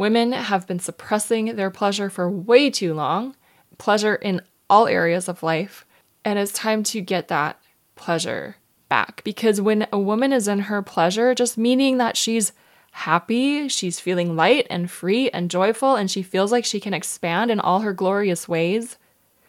Women 0.00 0.32
have 0.32 0.66
been 0.66 0.78
suppressing 0.78 1.56
their 1.56 1.68
pleasure 1.68 2.08
for 2.08 2.30
way 2.30 2.70
too 2.70 2.94
long, 2.94 3.36
pleasure 3.76 4.14
in 4.14 4.40
all 4.70 4.86
areas 4.86 5.28
of 5.28 5.42
life, 5.42 5.84
and 6.24 6.38
it's 6.38 6.52
time 6.52 6.82
to 6.84 7.02
get 7.02 7.28
that 7.28 7.60
pleasure 7.96 8.56
back. 8.88 9.20
Because 9.24 9.60
when 9.60 9.86
a 9.92 9.98
woman 9.98 10.32
is 10.32 10.48
in 10.48 10.60
her 10.60 10.80
pleasure, 10.80 11.34
just 11.34 11.58
meaning 11.58 11.98
that 11.98 12.16
she's 12.16 12.52
happy, 12.92 13.68
she's 13.68 14.00
feeling 14.00 14.36
light 14.36 14.66
and 14.70 14.90
free 14.90 15.28
and 15.32 15.50
joyful, 15.50 15.96
and 15.96 16.10
she 16.10 16.22
feels 16.22 16.50
like 16.50 16.64
she 16.64 16.80
can 16.80 16.94
expand 16.94 17.50
in 17.50 17.60
all 17.60 17.80
her 17.80 17.92
glorious 17.92 18.48
ways, 18.48 18.96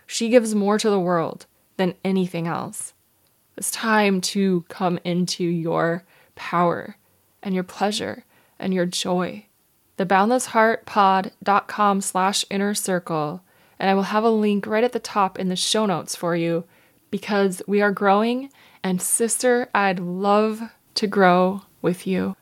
she 0.05 0.27
gives 0.27 0.53
more 0.53 0.77
to 0.77 0.89
the 0.89 0.99
world 0.99 1.45
than 1.77 1.95
anything 2.03 2.45
else. 2.45 2.93
It's 3.55 3.71
time 3.71 4.19
to 4.19 4.65
come 4.67 4.99
into 5.05 5.45
your 5.45 6.03
power 6.35 6.97
and 7.41 7.55
your 7.55 7.63
pleasure 7.63 8.25
and 8.59 8.73
your 8.73 8.85
joy 8.85 9.45
theboundlessheartpod.com 10.05 12.01
slash 12.01 12.45
inner 12.49 12.73
circle, 12.73 13.43
and 13.79 13.89
I 13.89 13.93
will 13.93 14.03
have 14.03 14.23
a 14.23 14.29
link 14.29 14.65
right 14.65 14.83
at 14.83 14.91
the 14.93 14.99
top 14.99 15.37
in 15.39 15.49
the 15.49 15.55
show 15.55 15.85
notes 15.85 16.15
for 16.15 16.35
you 16.35 16.63
because 17.11 17.61
we 17.67 17.81
are 17.81 17.91
growing, 17.91 18.49
and 18.83 19.01
sister, 19.01 19.69
I'd 19.75 19.99
love 19.99 20.61
to 20.95 21.07
grow 21.07 21.61
with 21.81 22.07
you. 22.07 22.35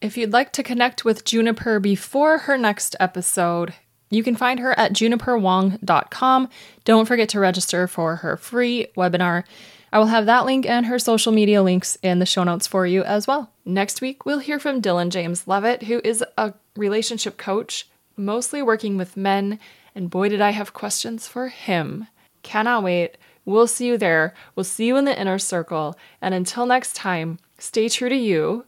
If 0.00 0.16
you'd 0.16 0.32
like 0.32 0.52
to 0.54 0.62
connect 0.62 1.04
with 1.04 1.24
Juniper 1.24 1.78
before 1.78 2.38
her 2.38 2.58
next 2.58 2.96
episode, 2.98 3.74
you 4.10 4.22
can 4.22 4.36
find 4.36 4.60
her 4.60 4.78
at 4.78 4.92
juniperwong.com. 4.92 6.48
Don't 6.84 7.06
forget 7.06 7.28
to 7.30 7.40
register 7.40 7.86
for 7.86 8.16
her 8.16 8.36
free 8.36 8.88
webinar. 8.96 9.44
I 9.92 9.98
will 9.98 10.06
have 10.06 10.24
that 10.26 10.46
link 10.46 10.64
and 10.66 10.86
her 10.86 10.98
social 10.98 11.32
media 11.32 11.62
links 11.62 11.98
in 12.02 12.18
the 12.18 12.26
show 12.26 12.44
notes 12.44 12.66
for 12.66 12.86
you 12.86 13.02
as 13.02 13.26
well. 13.26 13.50
Next 13.66 14.00
week, 14.00 14.24
we'll 14.24 14.38
hear 14.38 14.58
from 14.58 14.80
Dylan 14.80 15.10
James 15.10 15.46
Levitt, 15.46 15.82
who 15.82 16.00
is 16.02 16.24
a 16.38 16.54
relationship 16.76 17.36
coach, 17.36 17.88
mostly 18.16 18.62
working 18.62 18.96
with 18.96 19.16
men, 19.16 19.58
and 19.94 20.08
boy, 20.08 20.30
did 20.30 20.40
I 20.40 20.50
have 20.50 20.72
questions 20.72 21.28
for 21.28 21.48
him. 21.48 22.06
Cannot 22.42 22.82
wait. 22.82 23.18
We'll 23.44 23.66
see 23.66 23.86
you 23.86 23.98
there. 23.98 24.32
We'll 24.56 24.64
see 24.64 24.86
you 24.86 24.96
in 24.96 25.04
the 25.04 25.20
inner 25.20 25.38
circle. 25.38 25.98
And 26.22 26.32
until 26.32 26.64
next 26.64 26.96
time, 26.96 27.38
stay 27.58 27.88
true 27.88 28.08
to 28.08 28.16
you. 28.16 28.64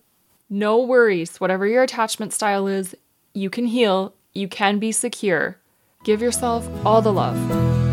No 0.51 0.79
worries. 0.79 1.41
Whatever 1.41 1.67
your 1.67 1.83
attachment 1.83 2.35
style 2.35 2.67
is, 2.67 2.95
You 3.37 3.51
can 3.51 3.67
heal. 3.67 4.15
You 4.33 4.47
can 4.47 4.79
be 4.79 4.93
secure. 4.93 5.59
Give 6.05 6.23
yourself 6.23 6.69
all 6.87 7.03
the 7.03 7.13
love. 7.13 7.84